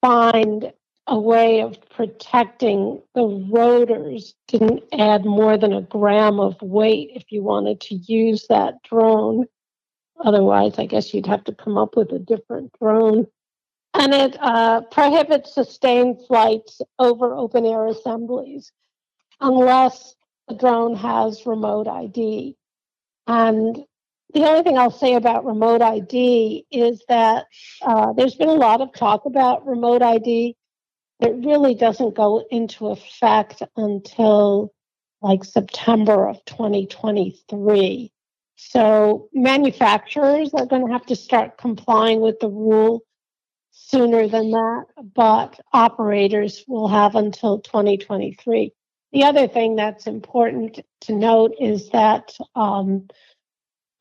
find 0.00 0.72
a 1.06 1.18
way 1.18 1.60
of 1.60 1.76
protecting 1.90 3.02
the 3.14 3.26
rotors 3.50 4.34
didn't 4.48 4.84
add 4.92 5.24
more 5.24 5.58
than 5.58 5.72
a 5.72 5.82
gram 5.82 6.40
of 6.40 6.60
weight 6.62 7.10
if 7.14 7.30
you 7.30 7.42
wanted 7.42 7.80
to 7.80 7.96
use 7.96 8.46
that 8.48 8.82
drone. 8.82 9.46
Otherwise, 10.24 10.78
I 10.78 10.86
guess 10.86 11.12
you'd 11.12 11.26
have 11.26 11.44
to 11.44 11.54
come 11.54 11.76
up 11.76 11.96
with 11.96 12.12
a 12.12 12.18
different 12.18 12.72
drone. 12.80 13.26
And 13.92 14.14
it 14.14 14.36
uh, 14.40 14.82
prohibits 14.82 15.54
sustained 15.54 16.18
flights 16.26 16.80
over 16.98 17.34
open 17.34 17.66
air 17.66 17.86
assemblies 17.86 18.72
unless 19.40 20.16
the 20.48 20.54
drone 20.54 20.96
has 20.96 21.46
remote 21.46 21.88
ID. 21.88 22.56
And 23.26 23.84
the 24.32 24.48
only 24.48 24.62
thing 24.62 24.78
I'll 24.78 24.90
say 24.90 25.14
about 25.14 25.44
remote 25.44 25.82
ID 25.82 26.66
is 26.70 27.02
that 27.08 27.46
uh, 27.82 28.12
there's 28.12 28.34
been 28.34 28.48
a 28.48 28.54
lot 28.54 28.80
of 28.80 28.92
talk 28.92 29.26
about 29.26 29.66
remote 29.66 30.02
ID 30.02 30.56
it 31.20 31.46
really 31.46 31.74
doesn't 31.74 32.14
go 32.14 32.44
into 32.50 32.88
effect 32.88 33.62
until 33.76 34.72
like 35.22 35.44
September 35.44 36.28
of 36.28 36.44
2023. 36.44 38.12
So 38.56 39.28
manufacturers 39.32 40.52
are 40.54 40.66
going 40.66 40.86
to 40.86 40.92
have 40.92 41.06
to 41.06 41.16
start 41.16 41.56
complying 41.56 42.20
with 42.20 42.40
the 42.40 42.48
rule 42.48 43.02
sooner 43.70 44.28
than 44.28 44.50
that, 44.50 44.84
but 45.14 45.58
operators 45.72 46.64
will 46.68 46.88
have 46.88 47.14
until 47.14 47.60
2023. 47.60 48.72
The 49.14 49.22
other 49.22 49.46
thing 49.46 49.76
that's 49.76 50.08
important 50.08 50.80
to 51.02 51.14
note 51.14 51.54
is 51.60 51.88
that 51.90 52.36
um, 52.56 53.06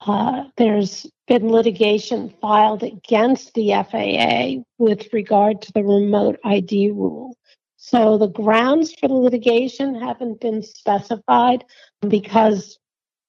uh, 0.02 0.46
there's 0.58 1.06
been 1.28 1.52
litigation 1.52 2.34
filed 2.42 2.82
against 2.82 3.54
the 3.54 3.74
FAA 3.74 4.64
with 4.84 5.14
regard 5.14 5.62
to 5.62 5.72
the 5.72 5.84
remote 5.84 6.40
ID 6.44 6.90
rule. 6.90 7.38
So 7.78 8.18
the 8.18 8.28
grounds 8.28 8.96
for 8.96 9.08
the 9.08 9.14
litigation 9.14 9.94
haven't 9.94 10.42
been 10.42 10.64
specified 10.64 11.64
because 12.08 12.80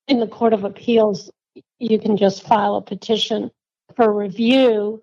in 0.09 0.21
the 0.21 0.27
Court 0.27 0.55
of 0.55 0.65
Appeals, 0.65 1.31
you 1.81 1.99
can 1.99 2.17
just 2.17 2.47
file 2.47 2.77
a 2.77 2.83
petition 2.83 3.51
for 3.95 4.11
review 4.11 5.03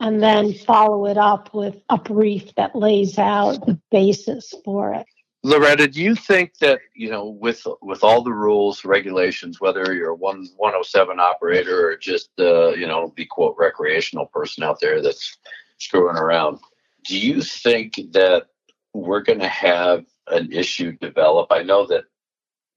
and 0.00 0.22
then 0.22 0.54
follow 0.54 1.04
it 1.08 1.18
up 1.18 1.52
with 1.52 1.76
a 1.90 1.98
brief 1.98 2.54
that 2.54 2.74
lays 2.74 3.18
out 3.18 3.66
the 3.66 3.78
basis 3.90 4.54
for 4.64 4.94
it. 4.94 5.06
Loretta, 5.46 5.86
do 5.86 6.02
you 6.02 6.16
think 6.16 6.58
that 6.58 6.80
you 6.96 7.08
know, 7.08 7.28
with 7.28 7.64
with 7.80 8.02
all 8.02 8.20
the 8.20 8.32
rules, 8.32 8.84
regulations, 8.84 9.60
whether 9.60 9.94
you're 9.94 10.10
a 10.10 10.14
one 10.16 10.48
one 10.56 10.72
hundred 10.72 10.80
oh 10.80 10.82
seven 10.82 11.20
operator 11.20 11.90
or 11.90 11.96
just 11.96 12.30
uh, 12.40 12.70
you 12.70 12.88
know 12.88 13.12
the 13.16 13.26
quote 13.26 13.54
recreational 13.56 14.26
person 14.26 14.64
out 14.64 14.80
there 14.80 15.00
that's 15.00 15.38
screwing 15.78 16.16
around, 16.16 16.58
do 17.04 17.16
you 17.16 17.40
think 17.42 17.94
that 18.10 18.48
we're 18.92 19.22
going 19.22 19.38
to 19.38 19.46
have 19.46 20.04
an 20.26 20.50
issue 20.50 20.90
develop? 21.00 21.46
I 21.52 21.62
know 21.62 21.86
that 21.86 22.06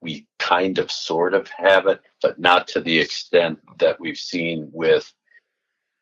we 0.02 0.28
kind 0.38 0.78
of 0.78 0.92
sort 0.92 1.34
of 1.34 1.48
have 1.48 1.88
it, 1.88 2.02
but 2.22 2.38
not 2.38 2.68
to 2.68 2.82
the 2.82 3.00
extent 3.00 3.58
that 3.80 4.00
we've 4.00 4.16
seen 4.16 4.70
with 4.72 5.12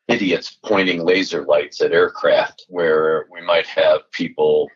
idiots 0.06 0.58
pointing 0.62 1.02
laser 1.02 1.46
lights 1.46 1.80
at 1.80 1.92
aircraft, 1.92 2.66
where 2.68 3.26
we 3.32 3.40
might 3.40 3.66
have 3.66 4.02
people 4.12 4.68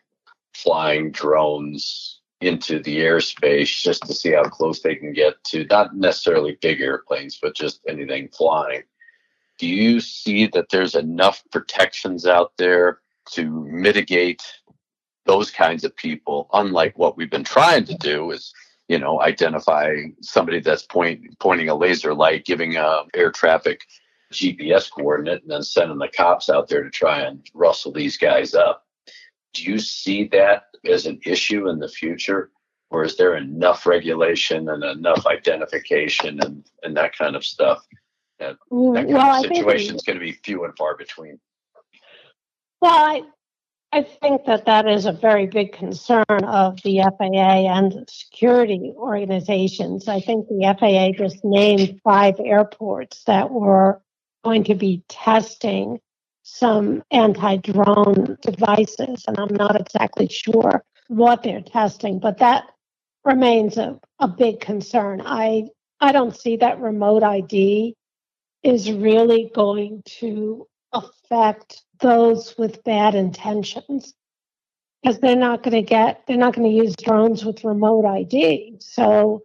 flying 0.55 1.11
drones 1.11 2.21
into 2.41 2.81
the 2.81 2.97
airspace 2.97 3.81
just 3.81 4.05
to 4.05 4.13
see 4.13 4.31
how 4.31 4.43
close 4.43 4.81
they 4.81 4.95
can 4.95 5.13
get 5.13 5.41
to 5.45 5.65
not 5.65 5.95
necessarily 5.95 6.57
big 6.61 6.81
airplanes, 6.81 7.39
but 7.41 7.55
just 7.55 7.81
anything 7.87 8.27
flying. 8.29 8.83
Do 9.59 9.67
you 9.67 10.01
see 10.01 10.47
that 10.47 10.69
there's 10.69 10.95
enough 10.95 11.43
protections 11.51 12.25
out 12.25 12.51
there 12.57 12.99
to 13.31 13.49
mitigate 13.49 14.43
those 15.25 15.49
kinds 15.49 15.85
of 15.85 15.95
people, 15.95 16.49
unlike 16.53 16.97
what 16.97 17.15
we've 17.15 17.31
been 17.31 17.45
trying 17.45 17.85
to 17.85 17.95
do 17.95 18.31
is 18.31 18.53
you 18.87 18.99
know, 18.99 19.21
identify 19.21 19.95
somebody 20.21 20.59
that's 20.59 20.83
point, 20.83 21.39
pointing 21.39 21.69
a 21.69 21.75
laser 21.75 22.13
light, 22.13 22.45
giving 22.45 22.75
a 22.75 23.03
air 23.13 23.31
traffic 23.31 23.85
GPS 24.31 24.91
coordinate, 24.91 25.41
and 25.43 25.51
then 25.51 25.63
sending 25.63 25.97
the 25.97 26.09
cops 26.09 26.49
out 26.49 26.67
there 26.67 26.83
to 26.83 26.89
try 26.89 27.21
and 27.21 27.49
rustle 27.53 27.91
these 27.91 28.17
guys 28.17 28.53
up. 28.53 28.85
Do 29.53 29.63
you 29.63 29.79
see 29.79 30.27
that 30.29 30.65
as 30.85 31.05
an 31.05 31.19
issue 31.25 31.69
in 31.69 31.79
the 31.79 31.87
future? 31.87 32.51
Or 32.89 33.03
is 33.03 33.17
there 33.17 33.35
enough 33.35 33.85
regulation 33.85 34.69
and 34.69 34.83
enough 34.83 35.25
identification 35.25 36.39
and, 36.41 36.63
and 36.83 36.95
that 36.95 37.17
kind 37.17 37.35
of 37.35 37.43
stuff 37.43 37.83
that, 38.39 38.55
that 38.69 38.95
kind 38.95 39.07
well, 39.07 39.43
of 39.43 39.55
situation 39.55 39.95
is 39.95 40.03
going 40.03 40.19
to 40.19 40.23
be 40.23 40.33
few 40.43 40.63
and 40.65 40.75
far 40.77 40.95
between? 40.95 41.39
Well, 42.81 42.91
I, 42.91 43.21
I 43.93 44.03
think 44.03 44.45
that 44.45 44.65
that 44.65 44.87
is 44.87 45.05
a 45.05 45.11
very 45.11 45.47
big 45.47 45.71
concern 45.73 46.25
of 46.29 46.81
the 46.83 46.99
FAA 47.17 47.77
and 47.77 48.09
security 48.09 48.93
organizations. 48.97 50.07
I 50.07 50.19
think 50.19 50.47
the 50.47 50.75
FAA 50.79 51.17
just 51.17 51.43
named 51.43 52.01
five 52.03 52.35
airports 52.39 53.23
that 53.25 53.51
were 53.51 54.01
going 54.43 54.65
to 54.65 54.75
be 54.75 55.03
testing 55.07 55.99
some 56.43 57.03
anti 57.11 57.57
drone 57.57 58.37
devices, 58.41 59.25
and 59.27 59.39
I'm 59.39 59.53
not 59.55 59.79
exactly 59.79 60.27
sure 60.27 60.83
what 61.07 61.43
they're 61.43 61.61
testing, 61.61 62.19
but 62.19 62.37
that 62.39 62.65
remains 63.23 63.77
a, 63.77 63.99
a 64.19 64.27
big 64.27 64.59
concern. 64.59 65.21
I, 65.25 65.69
I 65.99 66.11
don't 66.11 66.35
see 66.35 66.57
that 66.57 66.79
remote 66.79 67.23
ID 67.23 67.95
is 68.61 68.91
really 68.91 69.51
going 69.55 70.03
to 70.05 70.67
affect 70.91 71.83
those 71.99 72.55
with 72.57 72.83
bad 72.83 73.15
intentions 73.15 74.13
because 75.01 75.19
they're 75.19 75.35
not 75.35 75.63
going 75.63 75.73
to 75.73 75.81
get 75.81 76.23
they're 76.27 76.37
not 76.37 76.53
going 76.53 76.69
to 76.69 76.75
use 76.75 76.95
drones 76.95 77.43
with 77.43 77.63
remote 77.63 78.05
ID. 78.05 78.77
So 78.79 79.43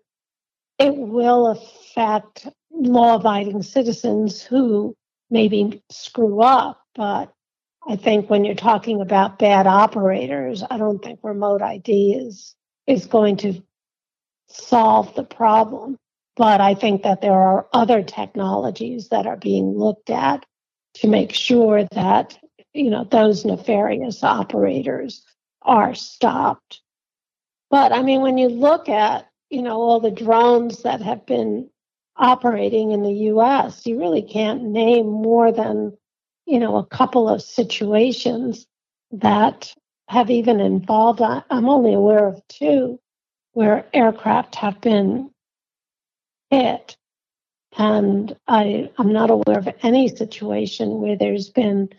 it 0.79 0.97
will 0.97 1.49
affect 1.49 2.47
law 2.71 3.17
abiding 3.17 3.63
citizens 3.63 4.43
who 4.43 4.97
maybe 5.31 5.83
screw 5.91 6.43
up 6.43 6.81
but 6.99 7.33
I 7.89 7.95
think 7.95 8.29
when 8.29 8.45
you're 8.45 8.57
talking 8.57 9.01
about 9.01 9.39
bad 9.39 9.69
operators, 9.69 10.65
I 10.69 10.77
don't 10.79 10.99
think 10.99 11.21
remote 11.23 11.63
ID 11.63 12.15
is 12.15 12.57
is 12.89 13.07
going 13.07 13.37
to 13.39 13.63
solve 14.49 15.15
the 15.15 15.23
problem. 15.23 15.97
But 16.37 16.61
I 16.61 16.75
think 16.75 17.05
that 17.05 17.21
there 17.21 17.41
are 17.41 17.69
other 17.73 18.03
technologies 18.03 19.09
that 19.09 19.27
are 19.27 19.37
being 19.37 19.79
looked 19.79 20.11
at 20.11 20.45
to 20.95 21.09
make 21.09 21.33
sure 21.33 21.85
that 21.93 22.37
you 22.75 22.91
know 22.91 23.05
those 23.05 23.45
nefarious 23.45 24.25
operators 24.25 25.25
are 25.63 25.95
stopped. 25.95 26.83
But 27.71 27.93
I 27.93 28.03
mean, 28.03 28.23
when 28.23 28.39
you 28.39 28.49
look 28.49 28.89
at 28.89 29.29
you 29.51 29.63
know 29.63 29.81
all 29.81 30.01
the 30.01 30.11
drones 30.11 30.83
that 30.83 31.01
have 31.03 31.25
been 31.27 31.71
operating 32.17 32.91
in 32.91 33.05
the 33.05 33.15
U.S., 33.33 33.87
you 33.87 34.01
really 34.01 34.23
can't 34.23 34.65
name 34.65 35.07
more 35.07 35.53
than 35.53 35.97
you 36.49 36.59
know, 36.59 36.77
a 36.79 36.87
couple 36.87 37.29
of 37.29 37.43
situations 37.43 38.67
that 39.11 39.75
have 40.09 40.31
even 40.31 40.61
involved, 40.61 41.21
I'm 41.21 41.69
only 41.69 41.93
aware 41.93 42.27
of 42.27 42.41
two 42.49 42.99
where 43.53 43.87
aircraft 43.93 44.55
have 44.55 44.81
been 44.81 45.31
hit. 46.51 46.97
And 47.77 48.35
I, 48.47 48.91
I'm 48.97 49.13
not 49.13 49.29
aware 49.29 49.59
of 49.59 49.69
any 49.83 50.09
situation 50.09 51.03
where 51.03 51.19
there's 51.19 51.51
been, 51.51 51.91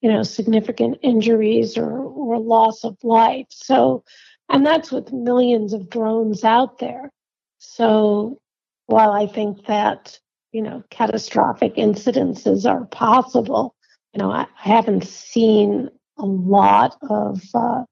you 0.00 0.10
know, 0.10 0.22
significant 0.22 0.98
injuries 1.02 1.76
or, 1.76 1.90
or 1.90 2.38
loss 2.38 2.84
of 2.84 2.96
life. 3.02 3.46
So, 3.50 4.04
and 4.48 4.64
that's 4.64 4.90
with 4.90 5.12
millions 5.12 5.74
of 5.74 5.90
drones 5.90 6.44
out 6.44 6.78
there. 6.78 7.12
So 7.58 8.40
while 8.86 9.12
I 9.12 9.26
think 9.26 9.66
that, 9.66 10.18
you 10.52 10.62
know, 10.62 10.82
catastrophic 10.88 11.74
incidences 11.74 12.64
are 12.68 12.86
possible, 12.86 13.74
you 14.12 14.18
know, 14.18 14.30
I, 14.30 14.42
I 14.42 14.68
haven't 14.68 15.04
seen 15.04 15.90
a 16.18 16.24
lot 16.24 16.96
of 17.08 17.42
uh, 17.54 17.84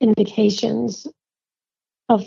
indications 0.00 1.06
of 2.08 2.24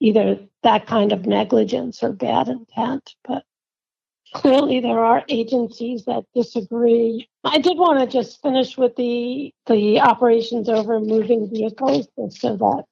either 0.00 0.38
that 0.62 0.86
kind 0.86 1.12
of 1.12 1.26
negligence 1.26 2.02
or 2.02 2.12
bad 2.12 2.48
intent. 2.48 3.14
But 3.26 3.44
clearly 4.34 4.80
there 4.80 5.04
are 5.04 5.24
agencies 5.28 6.04
that 6.04 6.24
disagree. 6.34 7.28
I 7.44 7.58
did 7.58 7.78
want 7.78 8.00
to 8.00 8.06
just 8.06 8.40
finish 8.42 8.76
with 8.76 8.96
the 8.96 9.52
the 9.66 10.00
operations 10.00 10.68
over 10.68 11.00
moving 11.00 11.50
vehicles 11.50 12.08
so 12.30 12.56
that 12.56 12.84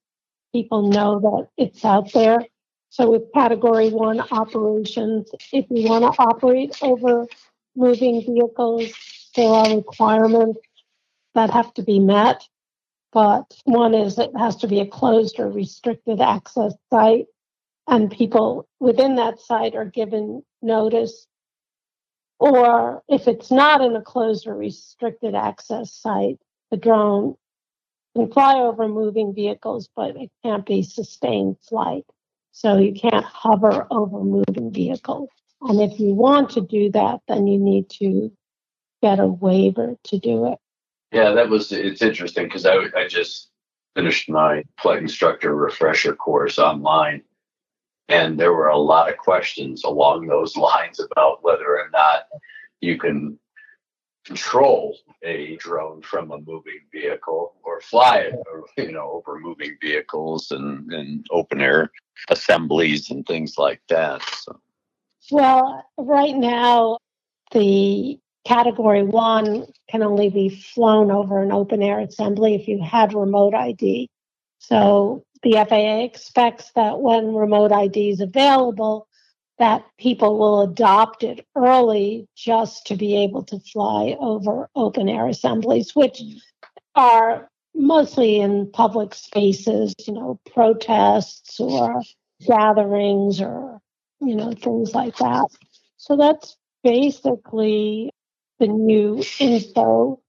people 0.52 0.88
know 0.88 1.20
that 1.20 1.48
it's 1.56 1.84
out 1.84 2.12
there. 2.12 2.38
So 2.88 3.10
with 3.10 3.32
category 3.34 3.90
one 3.90 4.20
operations, 4.20 5.30
if 5.52 5.66
you 5.70 5.88
want 5.88 6.14
to 6.14 6.22
operate 6.22 6.76
over 6.82 7.26
moving 7.74 8.22
vehicles, 8.24 8.92
there 9.36 9.48
are 9.48 9.76
requirements 9.76 10.58
that 11.34 11.50
have 11.50 11.72
to 11.74 11.82
be 11.82 12.00
met. 12.00 12.42
But 13.12 13.44
one 13.64 13.94
is 13.94 14.18
it 14.18 14.30
has 14.36 14.56
to 14.56 14.68
be 14.68 14.80
a 14.80 14.86
closed 14.86 15.38
or 15.38 15.50
restricted 15.50 16.20
access 16.20 16.74
site, 16.90 17.26
and 17.86 18.10
people 18.10 18.68
within 18.80 19.14
that 19.16 19.40
site 19.40 19.74
are 19.74 19.84
given 19.84 20.42
notice. 20.60 21.26
Or 22.38 23.02
if 23.08 23.28
it's 23.28 23.50
not 23.50 23.80
in 23.80 23.96
a 23.96 24.02
closed 24.02 24.46
or 24.46 24.54
restricted 24.54 25.34
access 25.34 25.92
site, 25.92 26.38
the 26.70 26.76
drone 26.76 27.36
can 28.14 28.30
fly 28.30 28.56
over 28.56 28.88
moving 28.88 29.34
vehicles, 29.34 29.88
but 29.94 30.16
it 30.16 30.30
can't 30.44 30.66
be 30.66 30.82
sustained 30.82 31.56
flight. 31.66 32.04
So 32.52 32.76
you 32.76 32.92
can't 32.92 33.24
hover 33.24 33.86
over 33.90 34.22
moving 34.22 34.72
vehicles. 34.72 35.28
And 35.62 35.80
if 35.80 35.98
you 35.98 36.14
want 36.14 36.50
to 36.50 36.60
do 36.60 36.90
that, 36.90 37.20
then 37.28 37.46
you 37.46 37.58
need 37.58 37.88
to 38.00 38.30
get 39.02 39.20
a 39.20 39.26
waiver 39.26 39.96
to 40.04 40.18
do 40.18 40.46
it. 40.52 40.58
Yeah, 41.12 41.32
that 41.32 41.48
was 41.48 41.72
it's 41.72 42.02
interesting 42.02 42.44
because 42.44 42.66
I 42.66 42.76
I 42.96 43.06
just 43.08 43.50
finished 43.94 44.28
my 44.28 44.64
flight 44.80 44.98
instructor 44.98 45.54
refresher 45.54 46.14
course 46.14 46.58
online, 46.58 47.22
and 48.08 48.38
there 48.38 48.52
were 48.52 48.68
a 48.68 48.78
lot 48.78 49.10
of 49.10 49.16
questions 49.16 49.84
along 49.84 50.26
those 50.26 50.56
lines 50.68 51.00
about 51.00 51.42
whether 51.42 51.78
or 51.78 51.88
not 51.92 52.24
you 52.80 52.98
can 52.98 53.38
control 54.24 54.98
a 55.22 55.56
drone 55.56 56.02
from 56.02 56.32
a 56.32 56.38
moving 56.38 56.80
vehicle 56.92 57.54
or 57.62 57.80
fly 57.80 58.18
it 58.18 58.34
or, 58.52 58.64
you 58.76 58.90
know 58.90 59.08
over 59.12 59.38
moving 59.38 59.76
vehicles 59.80 60.50
and, 60.50 60.92
and 60.92 61.24
open 61.30 61.60
air 61.60 61.92
assemblies 62.28 63.08
and 63.08 63.24
things 63.24 63.56
like 63.56 63.80
that 63.88 64.20
so 64.42 64.60
Well, 65.30 65.84
right 65.96 66.36
now, 66.36 66.98
the 67.52 68.18
category 68.46 69.02
one 69.02 69.66
can 69.90 70.02
only 70.02 70.30
be 70.30 70.48
flown 70.48 71.10
over 71.10 71.42
an 71.42 71.50
open 71.50 71.82
air 71.82 71.98
assembly 71.98 72.54
if 72.54 72.68
you 72.68 72.80
had 72.80 73.12
remote 73.12 73.54
ID. 73.54 74.08
So 74.58 75.24
the 75.42 75.54
FAA 75.68 76.04
expects 76.04 76.70
that 76.76 77.00
when 77.00 77.34
remote 77.34 77.72
ID 77.72 78.10
is 78.10 78.20
available, 78.20 79.08
that 79.58 79.84
people 79.98 80.38
will 80.38 80.62
adopt 80.62 81.24
it 81.24 81.44
early 81.56 82.28
just 82.36 82.86
to 82.86 82.96
be 82.96 83.16
able 83.16 83.42
to 83.44 83.58
fly 83.58 84.16
over 84.20 84.68
open 84.76 85.08
air 85.08 85.26
assemblies, 85.26 85.94
which 85.94 86.22
are 86.94 87.48
mostly 87.74 88.40
in 88.40 88.70
public 88.70 89.14
spaces, 89.14 89.94
you 90.06 90.14
know, 90.14 90.38
protests 90.52 91.58
or 91.58 92.00
gatherings 92.46 93.40
or, 93.40 93.80
you 94.20 94.36
know, 94.36 94.52
things 94.52 94.94
like 94.94 95.16
that. 95.16 95.48
So 95.96 96.16
that's 96.16 96.56
basically 96.84 98.10
the 98.58 98.68
new 98.68 99.22
info. 99.38 100.20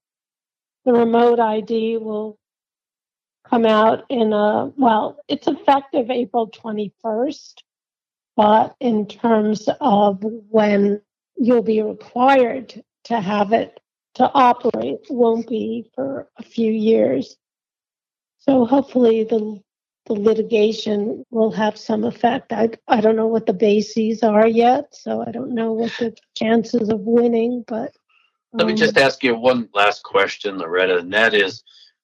The 0.84 0.92
remote 0.92 1.40
ID 1.40 1.98
will 1.98 2.38
come 3.48 3.66
out 3.66 4.04
in 4.08 4.32
a, 4.32 4.72
well, 4.76 5.18
it's 5.28 5.46
effective 5.46 6.10
April 6.10 6.50
21st, 6.50 7.54
but 8.36 8.76
in 8.80 9.06
terms 9.06 9.68
of 9.80 10.22
when 10.22 11.00
you'll 11.36 11.62
be 11.62 11.82
required 11.82 12.82
to 13.04 13.20
have 13.20 13.52
it 13.52 13.80
to 14.14 14.30
operate 14.32 14.98
won't 15.08 15.48
be 15.48 15.90
for 15.94 16.28
a 16.38 16.42
few 16.42 16.72
years. 16.72 17.36
So 18.38 18.64
hopefully 18.64 19.24
the 19.24 19.60
the 20.06 20.14
litigation 20.14 21.22
will 21.30 21.50
have 21.50 21.76
some 21.78 22.02
effect. 22.04 22.52
I 22.52 22.70
I 22.88 23.00
don't 23.02 23.16
know 23.16 23.26
what 23.26 23.46
the 23.46 23.52
bases 23.52 24.22
are 24.22 24.46
yet, 24.48 24.94
so 24.94 25.22
I 25.26 25.30
don't 25.30 25.54
know 25.54 25.74
what 25.74 25.92
the 25.98 26.16
chances 26.34 26.88
of 26.88 27.00
winning, 27.00 27.64
but 27.68 27.92
let 28.52 28.66
me 28.66 28.72
um, 28.72 28.78
just 28.78 28.96
ask 28.96 29.22
you 29.22 29.34
one 29.34 29.68
last 29.74 30.02
question 30.02 30.58
loretta 30.58 30.98
and 30.98 31.12
that 31.12 31.34
is 31.34 31.62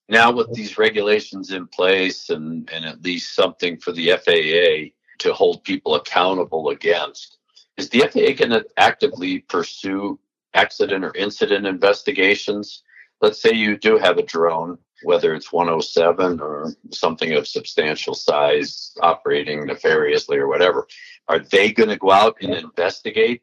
now 0.08 0.30
with 0.30 0.52
these 0.52 0.76
regulations 0.76 1.50
in 1.52 1.66
place 1.66 2.28
and, 2.30 2.68
and 2.72 2.84
at 2.84 3.02
least 3.02 3.34
something 3.34 3.78
for 3.78 3.92
the 3.92 4.10
faa 4.10 4.92
to 5.18 5.32
hold 5.32 5.64
people 5.64 5.94
accountable 5.94 6.70
against 6.70 7.38
is 7.76 7.88
the 7.88 8.00
faa 8.00 8.34
going 8.36 8.50
to 8.50 8.64
actively 8.76 9.40
pursue 9.40 10.18
accident 10.54 11.04
or 11.04 11.14
incident 11.16 11.66
investigations? 11.66 12.82
Let's 13.20 13.42
say 13.42 13.52
you 13.52 13.76
do 13.76 13.98
have 13.98 14.18
a 14.18 14.22
drone 14.22 14.78
whether 15.02 15.34
it's 15.34 15.52
107 15.52 16.40
or 16.40 16.72
something 16.90 17.34
of 17.34 17.46
substantial 17.46 18.14
size 18.14 18.96
operating 19.02 19.66
nefariously 19.66 20.38
or 20.38 20.48
whatever. 20.48 20.86
Are 21.28 21.40
they 21.40 21.72
going 21.72 21.90
to 21.90 21.98
go 21.98 22.10
out 22.10 22.36
and 22.40 22.54
investigate 22.54 23.42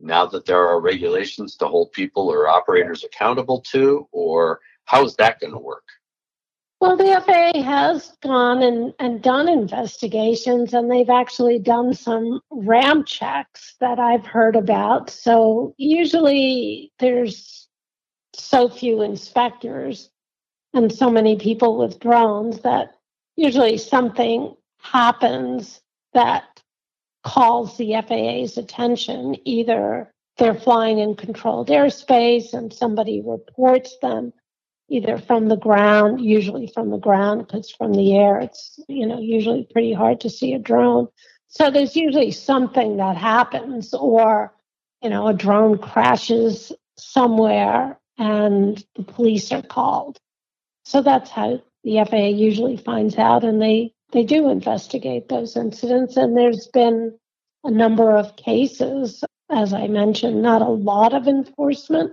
now 0.00 0.26
that 0.26 0.46
there 0.46 0.66
are 0.66 0.80
regulations 0.80 1.56
to 1.56 1.66
hold 1.66 1.92
people 1.92 2.28
or 2.28 2.48
operators 2.48 3.04
accountable 3.04 3.60
to 3.60 4.06
or 4.12 4.60
how 4.84 5.04
is 5.04 5.14
that 5.16 5.40
going 5.40 5.52
to 5.52 5.58
work 5.58 5.84
Well, 6.80 6.96
the 6.96 7.22
FAA 7.24 7.62
has 7.62 8.16
gone 8.22 8.62
and, 8.62 8.92
and 8.98 9.22
done 9.22 9.48
investigations, 9.48 10.74
and 10.74 10.90
they've 10.90 11.08
actually 11.08 11.58
done 11.58 11.94
some 11.94 12.40
ramp 12.50 13.06
checks 13.06 13.76
that 13.80 13.98
I've 13.98 14.26
heard 14.26 14.56
about. 14.56 15.08
So 15.08 15.74
usually 15.78 16.92
there's 16.98 17.68
so 18.34 18.68
few 18.68 19.02
inspectors 19.02 20.10
and 20.74 20.92
so 20.92 21.08
many 21.08 21.36
people 21.36 21.78
with 21.78 22.00
drones 22.00 22.60
that 22.60 22.94
usually 23.36 23.78
something 23.78 24.54
happens 24.78 25.80
that 26.12 26.53
calls 27.24 27.76
the 27.76 27.94
FAA's 28.06 28.56
attention. 28.58 29.36
Either 29.44 30.12
they're 30.38 30.54
flying 30.54 30.98
in 30.98 31.14
controlled 31.14 31.68
airspace 31.68 32.52
and 32.52 32.72
somebody 32.72 33.22
reports 33.24 33.96
them 34.02 34.32
either 34.88 35.18
from 35.18 35.48
the 35.48 35.56
ground, 35.56 36.20
usually 36.20 36.66
from 36.66 36.90
the 36.90 36.98
ground, 36.98 37.46
because 37.46 37.70
from 37.70 37.92
the 37.92 38.16
air, 38.16 38.38
it's 38.38 38.78
you 38.88 39.06
know 39.06 39.18
usually 39.18 39.66
pretty 39.72 39.92
hard 39.92 40.20
to 40.20 40.30
see 40.30 40.52
a 40.52 40.58
drone. 40.58 41.08
So 41.48 41.70
there's 41.70 41.96
usually 41.96 42.32
something 42.32 42.96
that 42.98 43.16
happens, 43.16 43.94
or 43.94 44.52
you 45.02 45.10
know 45.10 45.28
a 45.28 45.34
drone 45.34 45.78
crashes 45.78 46.72
somewhere 46.96 47.98
and 48.18 48.84
the 48.94 49.02
police 49.02 49.50
are 49.50 49.62
called. 49.62 50.18
So 50.84 51.02
that's 51.02 51.30
how 51.30 51.62
the 51.82 52.04
FAA 52.08 52.28
usually 52.28 52.76
finds 52.76 53.16
out, 53.16 53.44
and 53.44 53.60
they 53.60 53.92
they 54.12 54.24
do 54.24 54.48
investigate 54.48 55.28
those 55.28 55.56
incidents. 55.56 56.16
And 56.16 56.36
there's 56.36 56.68
been 56.68 57.16
a 57.64 57.70
number 57.70 58.16
of 58.16 58.36
cases, 58.36 59.24
as 59.50 59.72
I 59.72 59.88
mentioned, 59.88 60.42
not 60.42 60.62
a 60.62 60.68
lot 60.68 61.14
of 61.14 61.26
enforcement, 61.26 62.12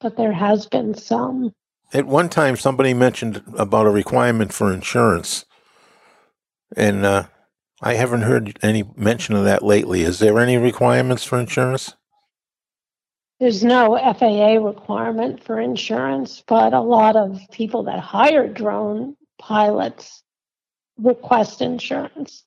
but 0.00 0.16
there 0.16 0.32
has 0.32 0.66
been 0.66 0.94
some. 0.94 1.52
At 1.92 2.06
one 2.06 2.28
time, 2.28 2.56
somebody 2.56 2.94
mentioned 2.94 3.42
about 3.56 3.86
a 3.86 3.90
requirement 3.90 4.52
for 4.52 4.72
insurance, 4.72 5.44
and 6.76 7.04
uh, 7.04 7.24
I 7.82 7.94
haven't 7.94 8.22
heard 8.22 8.58
any 8.62 8.84
mention 8.96 9.34
of 9.34 9.44
that 9.44 9.64
lately. 9.64 10.02
Is 10.02 10.18
there 10.20 10.38
any 10.38 10.56
requirements 10.56 11.24
for 11.24 11.38
insurance? 11.38 11.94
There's 13.40 13.64
no 13.64 13.96
FAA 13.96 14.64
requirement 14.64 15.42
for 15.42 15.58
insurance, 15.58 16.44
but 16.46 16.74
a 16.74 16.80
lot 16.80 17.16
of 17.16 17.40
people 17.50 17.84
that 17.84 17.98
hire 17.98 18.46
drone 18.46 19.16
pilots 19.38 20.19
request 21.02 21.60
insurance, 21.62 22.44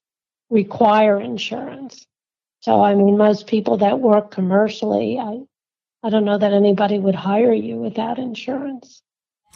require 0.50 1.20
insurance. 1.20 2.06
So, 2.62 2.82
I 2.82 2.96
mean, 2.96 3.18
most 3.18 3.48
people 3.48 3.78
that 3.78 4.00
work 4.00 4.32
commercially, 4.32 5.20
I, 5.20 5.40
I 6.04 6.10
don't 6.10 6.26
know 6.26 6.38
that 6.38 6.54
anybody 6.54 7.00
would 7.00 7.16
hire 7.16 7.54
you 7.54 7.78
without 7.78 8.20
insurance. 8.20 9.02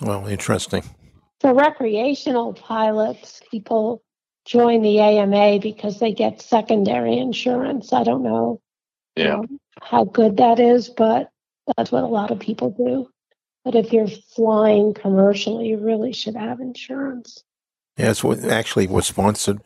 Well, 0.01 0.27
interesting. 0.27 0.83
For 1.39 1.53
recreational 1.53 2.53
pilots, 2.53 3.41
people 3.51 4.01
join 4.45 4.81
the 4.81 4.99
AMA 4.99 5.59
because 5.59 5.99
they 5.99 6.13
get 6.13 6.41
secondary 6.41 7.17
insurance. 7.17 7.93
I 7.93 8.03
don't 8.03 8.23
know 8.23 8.61
yeah 9.17 9.35
um, 9.35 9.59
how 9.81 10.05
good 10.05 10.37
that 10.37 10.59
is, 10.59 10.89
but 10.89 11.29
that's 11.75 11.91
what 11.91 12.03
a 12.03 12.07
lot 12.07 12.31
of 12.31 12.39
people 12.39 12.71
do. 12.71 13.09
But 13.65 13.75
if 13.75 13.91
you're 13.91 14.07
flying 14.07 14.93
commercially, 14.93 15.67
you 15.67 15.77
really 15.77 16.13
should 16.13 16.35
have 16.35 16.61
insurance. 16.61 17.43
Yeah, 17.97 18.11
it's 18.11 18.23
what 18.23 18.43
actually 18.43 18.87
was 18.87 19.07
sponsored. 19.07 19.61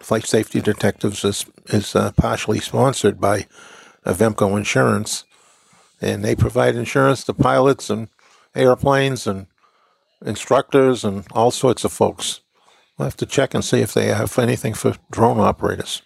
Flight 0.00 0.26
Safety 0.26 0.60
Detectives 0.60 1.24
is 1.24 1.46
is 1.66 1.94
uh, 1.94 2.12
partially 2.12 2.60
sponsored 2.60 3.20
by 3.20 3.46
Avemco 4.04 4.56
Insurance, 4.56 5.24
and 6.00 6.24
they 6.24 6.34
provide 6.34 6.74
insurance 6.76 7.24
to 7.24 7.34
pilots 7.34 7.90
and 7.90 8.08
airplanes 8.54 9.26
and 9.26 9.46
instructors 10.24 11.04
and 11.04 11.26
all 11.32 11.50
sorts 11.50 11.84
of 11.84 11.92
folks. 11.92 12.40
We'll 12.96 13.06
have 13.06 13.16
to 13.18 13.26
check 13.26 13.52
and 13.52 13.64
see 13.64 13.80
if 13.80 13.92
they 13.92 14.06
have 14.06 14.38
anything 14.38 14.72
for 14.74 14.96
drone 15.10 15.40
operators. 15.40 16.02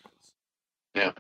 Yeah. 0.94 1.12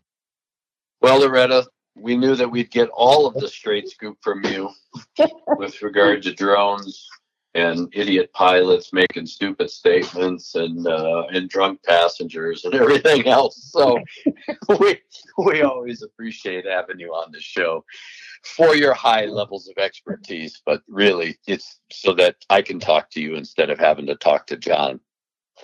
Well 1.00 1.20
loretta 1.20 1.66
we 2.00 2.16
knew 2.16 2.34
that 2.34 2.50
we'd 2.50 2.70
get 2.70 2.88
all 2.90 3.26
of 3.26 3.34
the 3.34 3.48
straight 3.48 3.88
scoop 3.88 4.18
from 4.22 4.44
you 4.44 4.70
with 5.58 5.80
regard 5.82 6.22
to 6.22 6.32
drones 6.32 7.06
and 7.54 7.88
idiot 7.92 8.30
pilots 8.32 8.92
making 8.92 9.26
stupid 9.26 9.70
statements 9.70 10.54
and 10.54 10.86
uh, 10.86 11.24
and 11.32 11.48
drunk 11.48 11.80
passengers 11.84 12.64
and 12.64 12.74
everything 12.82 13.26
else. 13.26 13.70
So 13.72 13.98
we 14.78 15.00
we 15.38 15.62
always 15.62 16.02
appreciate 16.02 16.66
having 16.66 17.00
you 17.00 17.12
on 17.12 17.32
the 17.32 17.40
show 17.40 17.84
for 18.44 18.74
your 18.74 18.94
high 18.94 19.26
levels 19.26 19.68
of 19.68 19.82
expertise. 19.82 20.62
But 20.64 20.82
really, 20.88 21.38
it's 21.46 21.80
so 21.90 22.14
that 22.14 22.36
I 22.48 22.62
can 22.62 22.78
talk 22.78 23.10
to 23.10 23.20
you 23.20 23.34
instead 23.34 23.70
of 23.70 23.78
having 23.78 24.06
to 24.06 24.14
talk 24.14 24.46
to 24.48 24.56
John. 24.56 25.00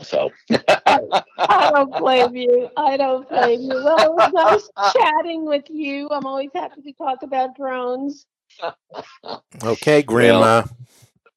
So 0.02 0.30
I 0.50 1.70
don't 1.72 1.96
blame 1.98 2.36
you. 2.36 2.68
I 2.76 2.96
don't 2.96 3.26
blame 3.28 3.62
you. 3.62 3.82
Well, 3.82 3.98
it 3.98 4.12
was 4.12 4.70
nice 4.74 4.92
chatting 4.92 5.46
with 5.46 5.64
you. 5.70 6.08
I'm 6.10 6.26
always 6.26 6.50
happy 6.54 6.82
to 6.82 6.92
talk 6.92 7.22
about 7.22 7.56
drones. 7.56 8.26
Okay, 9.62 10.02
Grandma. 10.02 10.62
Grandma 10.62 10.66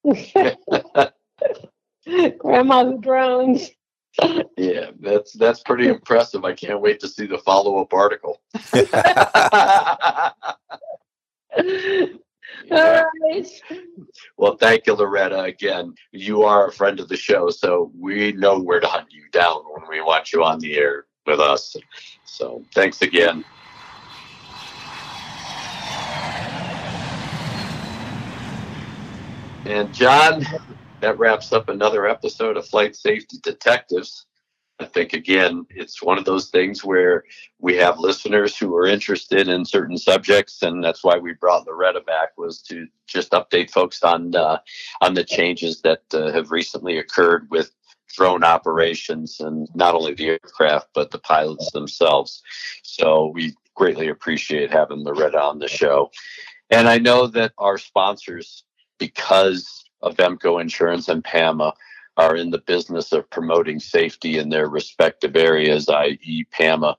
who 2.06 3.02
drones. 3.02 3.72
yeah, 4.58 4.92
that's 5.00 5.34
that's 5.34 5.62
pretty 5.62 5.88
impressive. 5.88 6.46
I 6.46 6.54
can't 6.54 6.82
wait 6.82 7.00
to 7.02 7.08
see 7.08 7.26
the 7.26 7.38
follow 7.38 7.82
up 7.82 7.94
article. 7.94 8.42
All 12.72 12.72
right. 12.72 13.48
Well, 14.38 14.58
thank 14.58 14.88
you, 14.88 14.94
Loretta. 14.94 15.42
Again, 15.42 15.94
you 16.12 16.44
are 16.44 16.68
a 16.68 16.72
friend 16.72 17.00
of 17.00 17.08
the 17.08 17.18
show, 17.18 17.50
so 17.50 17.92
we 17.98 18.32
know 18.34 18.60
where 18.60 18.80
to 18.80 18.88
hunt 18.88 19.12
you 19.12 19.24
down 19.32 19.64
when 19.74 19.90
we 19.90 20.02
want 20.02 20.32
you 20.32 20.44
on 20.44 20.60
the 20.60 20.78
air 20.78 21.06
with 21.26 21.40
us. 21.40 21.76
So 22.26 22.64
thanks 22.74 23.02
again. 23.02 23.44
And 29.70 29.94
John, 29.94 30.44
that 31.00 31.20
wraps 31.20 31.54
up 31.54 31.70
another 31.70 32.08
episode 32.08 32.58
of 32.58 32.66
Flight 32.66 32.96
Safety 32.96 33.38
Detectives. 33.44 34.26
I 34.80 34.86
think 34.86 35.14
again, 35.14 35.64
it's 35.70 36.02
one 36.02 36.18
of 36.18 36.26
those 36.26 36.50
things 36.50 36.84
where 36.84 37.24
we 37.60 37.76
have 37.76 38.00
listeners 38.00 38.58
who 38.58 38.76
are 38.76 38.88
interested 38.88 39.48
in 39.48 39.64
certain 39.64 39.96
subjects, 39.96 40.64
and 40.64 40.84
that's 40.84 41.04
why 41.04 41.20
we 41.20 41.34
brought 41.34 41.68
Loretta 41.68 42.02
back 42.02 42.36
was 42.36 42.64
to 42.64 42.88
just 43.06 43.30
update 43.34 43.70
folks 43.70 44.02
on 44.02 44.36
uh, 44.36 44.58
on 45.02 45.14
the 45.14 45.24
changes 45.24 45.82
that 45.82 46.02
uh, 46.16 46.32
have 46.32 46.50
recently 46.50 46.98
occurred 46.98 47.48
with 47.52 47.70
drone 48.16 48.44
operations 48.44 49.40
and 49.40 49.70
not 49.76 49.94
only 49.94 50.16
the 50.16 50.30
aircraft 50.30 50.88
but 50.96 51.12
the 51.12 51.20
pilots 51.20 51.72
themselves. 51.74 52.42
So 52.82 53.28
we 53.36 53.54
greatly 53.76 54.08
appreciate 54.08 54.72
having 54.72 55.04
Loretta 55.04 55.40
on 55.40 55.60
the 55.60 55.68
show, 55.68 56.10
and 56.72 56.88
I 56.88 56.98
know 56.98 57.28
that 57.28 57.54
our 57.60 57.78
sponsors, 57.78 58.64
because 59.00 59.86
of 60.02 60.18
Emco 60.18 60.62
Insurance 60.62 61.10
and 61.10 61.24
PAMA 61.24 61.74
are 62.18 62.36
in 62.36 62.52
the 62.52 62.60
business 62.60 63.12
of 63.12 63.30
promoting 63.30 63.80
safety 63.80 64.38
in 64.38 64.50
their 64.50 64.68
respective 64.68 65.36
areas, 65.36 65.90
i.e., 65.90 66.46
PAMA 66.52 66.98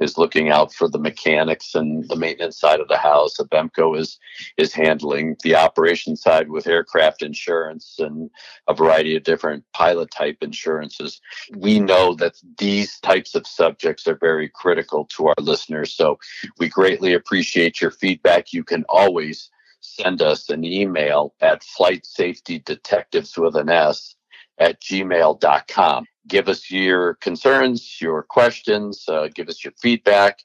is 0.00 0.16
looking 0.16 0.48
out 0.48 0.72
for 0.72 0.88
the 0.88 0.98
mechanics 0.98 1.74
and 1.74 2.08
the 2.08 2.16
maintenance 2.16 2.58
side 2.58 2.80
of 2.80 2.88
the 2.88 2.96
house. 2.96 3.36
Avemco 3.36 3.98
is 3.98 4.18
is 4.56 4.72
handling 4.72 5.36
the 5.42 5.54
operation 5.54 6.16
side 6.16 6.48
with 6.48 6.66
aircraft 6.66 7.22
insurance 7.22 7.96
and 7.98 8.30
a 8.66 8.74
variety 8.74 9.14
of 9.16 9.22
different 9.22 9.62
pilot 9.72 10.10
type 10.10 10.38
insurances. 10.40 11.20
We 11.56 11.78
know 11.78 12.14
that 12.14 12.34
these 12.58 12.98
types 13.00 13.34
of 13.34 13.46
subjects 13.46 14.08
are 14.08 14.16
very 14.16 14.48
critical 14.48 15.04
to 15.16 15.28
our 15.28 15.34
listeners. 15.38 15.94
So 15.94 16.18
we 16.58 16.68
greatly 16.68 17.12
appreciate 17.12 17.80
your 17.80 17.90
feedback. 17.90 18.52
You 18.52 18.64
can 18.64 18.84
always 18.88 19.50
send 19.96 20.22
us 20.22 20.48
an 20.50 20.64
email 20.64 21.34
at 21.40 21.62
flight 21.62 22.06
with 22.18 23.56
an 23.56 23.68
S 23.68 24.14
at 24.58 24.80
gmail.com. 24.80 26.04
Give 26.28 26.48
us 26.48 26.70
your 26.70 27.14
concerns, 27.14 28.00
your 28.00 28.22
questions, 28.22 29.04
uh, 29.08 29.28
give 29.34 29.48
us 29.48 29.64
your 29.64 29.72
feedback. 29.80 30.40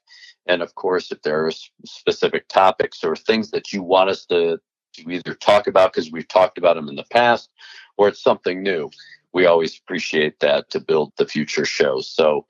And 0.46 0.62
of 0.62 0.74
course, 0.74 1.12
if 1.12 1.22
there 1.22 1.46
are 1.46 1.52
specific 1.84 2.48
topics 2.48 3.04
or 3.04 3.14
things 3.14 3.50
that 3.50 3.72
you 3.72 3.82
want 3.82 4.10
us 4.10 4.24
to, 4.26 4.58
to 4.94 5.10
either 5.10 5.34
talk 5.34 5.66
about 5.66 5.92
because 5.92 6.10
we've 6.10 6.28
talked 6.28 6.58
about 6.58 6.76
them 6.76 6.88
in 6.88 6.96
the 6.96 7.04
past 7.10 7.50
or 7.96 8.08
it's 8.08 8.22
something 8.22 8.62
new, 8.62 8.90
we 9.32 9.44
always 9.46 9.78
appreciate 9.78 10.40
that 10.40 10.70
to 10.70 10.80
build 10.80 11.12
the 11.16 11.26
future 11.26 11.64
shows. 11.66 12.08
So, 12.08 12.46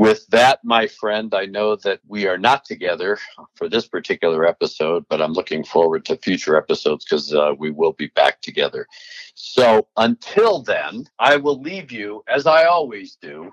with 0.00 0.26
that, 0.28 0.60
my 0.64 0.86
friend, 0.86 1.34
I 1.34 1.44
know 1.44 1.76
that 1.76 2.00
we 2.08 2.26
are 2.26 2.38
not 2.38 2.64
together 2.64 3.18
for 3.54 3.68
this 3.68 3.86
particular 3.86 4.46
episode, 4.46 5.04
but 5.10 5.20
I'm 5.20 5.34
looking 5.34 5.62
forward 5.62 6.06
to 6.06 6.16
future 6.16 6.56
episodes 6.56 7.04
because 7.04 7.34
uh, 7.34 7.52
we 7.58 7.70
will 7.70 7.92
be 7.92 8.06
back 8.06 8.40
together. 8.40 8.86
So 9.34 9.88
until 9.98 10.62
then, 10.62 11.04
I 11.18 11.36
will 11.36 11.60
leave 11.60 11.92
you, 11.92 12.24
as 12.26 12.46
I 12.46 12.64
always 12.64 13.18
do, 13.20 13.52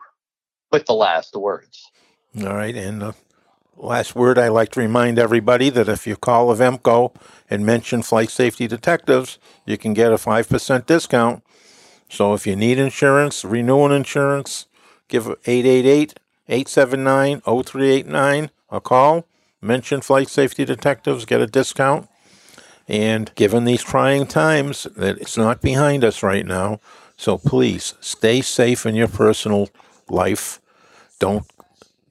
with 0.72 0.86
the 0.86 0.94
last 0.94 1.36
words. 1.36 1.84
All 2.40 2.56
right. 2.56 2.78
And 2.78 3.02
the 3.02 3.16
last 3.76 4.16
word 4.16 4.38
I 4.38 4.48
like 4.48 4.72
to 4.72 4.80
remind 4.80 5.20
everybody 5.20 5.70
that 5.72 5.90
if 5.90 6.08
you 6.08 6.16
call 6.16 6.56
Avemco 6.56 7.14
and 7.50 7.66
mention 7.66 8.04
Flight 8.04 8.30
Safety 8.30 8.68
Detectives, 8.68 9.38
you 9.66 9.78
can 9.78 9.94
get 9.94 10.14
a 10.14 10.16
5% 10.16 10.86
discount. 10.86 11.44
So 12.08 12.34
if 12.34 12.48
you 12.48 12.56
need 12.56 12.80
insurance, 12.80 13.44
renewing 13.44 13.92
insurance, 13.92 14.68
give 15.10 15.28
888 15.46 16.18
879 16.50 17.42
0389 17.42 18.50
a 18.70 18.82
call. 18.82 19.26
Mention 19.62 20.02
Flight 20.02 20.30
Safety 20.30 20.66
Detectives, 20.66 21.26
get 21.26 21.42
a 21.42 21.48
discount. 21.48 22.08
And 22.88 23.34
given 23.36 23.66
these 23.66 23.84
trying 23.84 24.28
times, 24.28 24.88
that 24.96 25.18
it's 25.18 25.38
not 25.38 25.62
behind 25.62 26.04
us 26.04 26.24
right 26.24 26.46
now. 26.46 26.80
So 27.18 27.38
please 27.38 27.96
stay 28.00 28.42
safe 28.42 28.86
in 28.86 28.96
your 28.96 29.08
personal 29.08 29.70
life. 30.08 30.62
Don't 31.20 31.46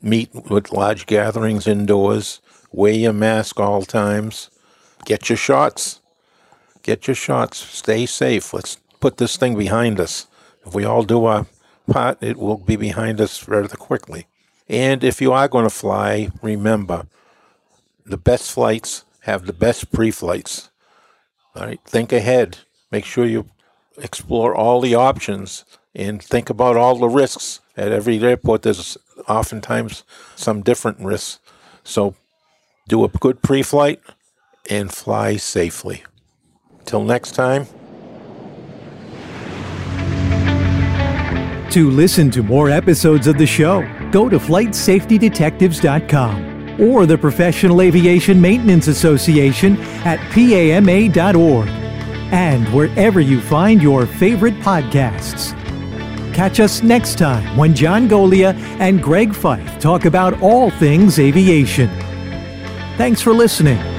meet 0.03 0.31
with 0.51 0.73
large 0.73 1.07
gatherings 1.07 1.67
indoors. 1.67 2.41
Wear 2.73 2.93
your 2.93 3.13
mask 3.13 3.59
all 3.59 3.83
times. 3.83 4.51
Get 5.05 5.29
your 5.29 5.37
shots. 5.37 6.01
Get 6.83 7.07
your 7.07 7.15
shots. 7.15 7.59
Stay 7.59 8.05
safe. 8.05 8.53
Let's 8.53 8.77
put 9.01 9.17
this 9.17 9.37
thing 9.37 9.57
behind 9.57 9.99
us. 9.99 10.27
If 10.67 10.75
we 10.75 10.85
all 10.85 11.05
do 11.05 11.25
our 11.25 11.47
part, 11.87 12.23
it 12.23 12.37
will 12.37 12.59
be 12.59 12.77
behind 12.77 13.21
us 13.21 13.47
rather 13.49 13.77
quickly. 13.77 14.27
And 14.69 15.05
if 15.05 15.21
you 15.21 15.33
are 15.33 15.49
going 15.49 15.65
to 15.65 15.71
fly, 15.71 16.31
remember 16.43 17.07
the 18.05 18.17
best 18.17 18.51
flights 18.51 19.05
have 19.23 19.47
the 19.47 19.53
best 19.53 19.93
pre 19.93 20.11
flights. 20.11 20.71
All 21.55 21.67
right, 21.67 21.81
think 21.85 22.13
ahead. 22.13 22.59
Make 22.91 23.05
sure 23.05 23.25
you 23.25 23.47
explore 23.99 24.55
all 24.55 24.81
the 24.81 24.95
options 24.95 25.65
and 25.95 26.23
think 26.23 26.51
about 26.51 26.77
all 26.77 26.97
the 26.97 27.09
risks. 27.09 27.61
At 27.77 27.93
every 27.93 28.19
airport, 28.23 28.63
there's 28.63 28.97
oftentimes 29.29 30.05
some 30.35 30.63
different 30.63 31.01
risks. 31.01 31.41
So 31.85 32.15
do 32.89 33.05
a 33.05 33.09
good 33.09 33.43
pre 33.43 33.63
flight 33.63 34.01
and 34.71 34.93
fly 34.93 35.37
safely. 35.37 36.05
Till 36.85 37.03
next 37.03 37.33
time. 37.33 37.67
To 41.71 41.91
listen 41.91 42.31
to 42.31 42.43
more 42.43 42.71
episodes 42.71 43.27
of 43.27 43.37
the 43.39 43.47
show, 43.47 43.83
go 44.11 44.29
to 44.29 44.39
flightsafetydetectives.com 44.39 46.81
or 46.81 47.07
the 47.07 47.19
Professional 47.19 47.81
Aviation 47.81 48.41
Maintenance 48.41 48.87
Association 48.87 49.77
at 50.05 50.21
PAMA.org 50.31 51.67
and 52.33 52.67
wherever 52.75 53.21
you 53.21 53.41
find 53.41 53.83
your 53.83 54.07
favorite 54.07 54.55
podcasts. 54.61 55.53
Catch 56.35 56.61
us 56.61 56.83
next 56.83 57.19
time 57.19 57.57
when 57.57 57.75
John 57.75 58.09
Goglia 58.09 58.55
and 58.79 59.03
Greg 59.03 59.31
Feith 59.31 59.81
talk 59.81 60.05
about 60.05 60.41
all 60.43 60.71
things 60.71 61.19
aviation. 61.19 61.89
Thanks 62.99 63.23
for 63.23 63.33
listening. 63.33 63.96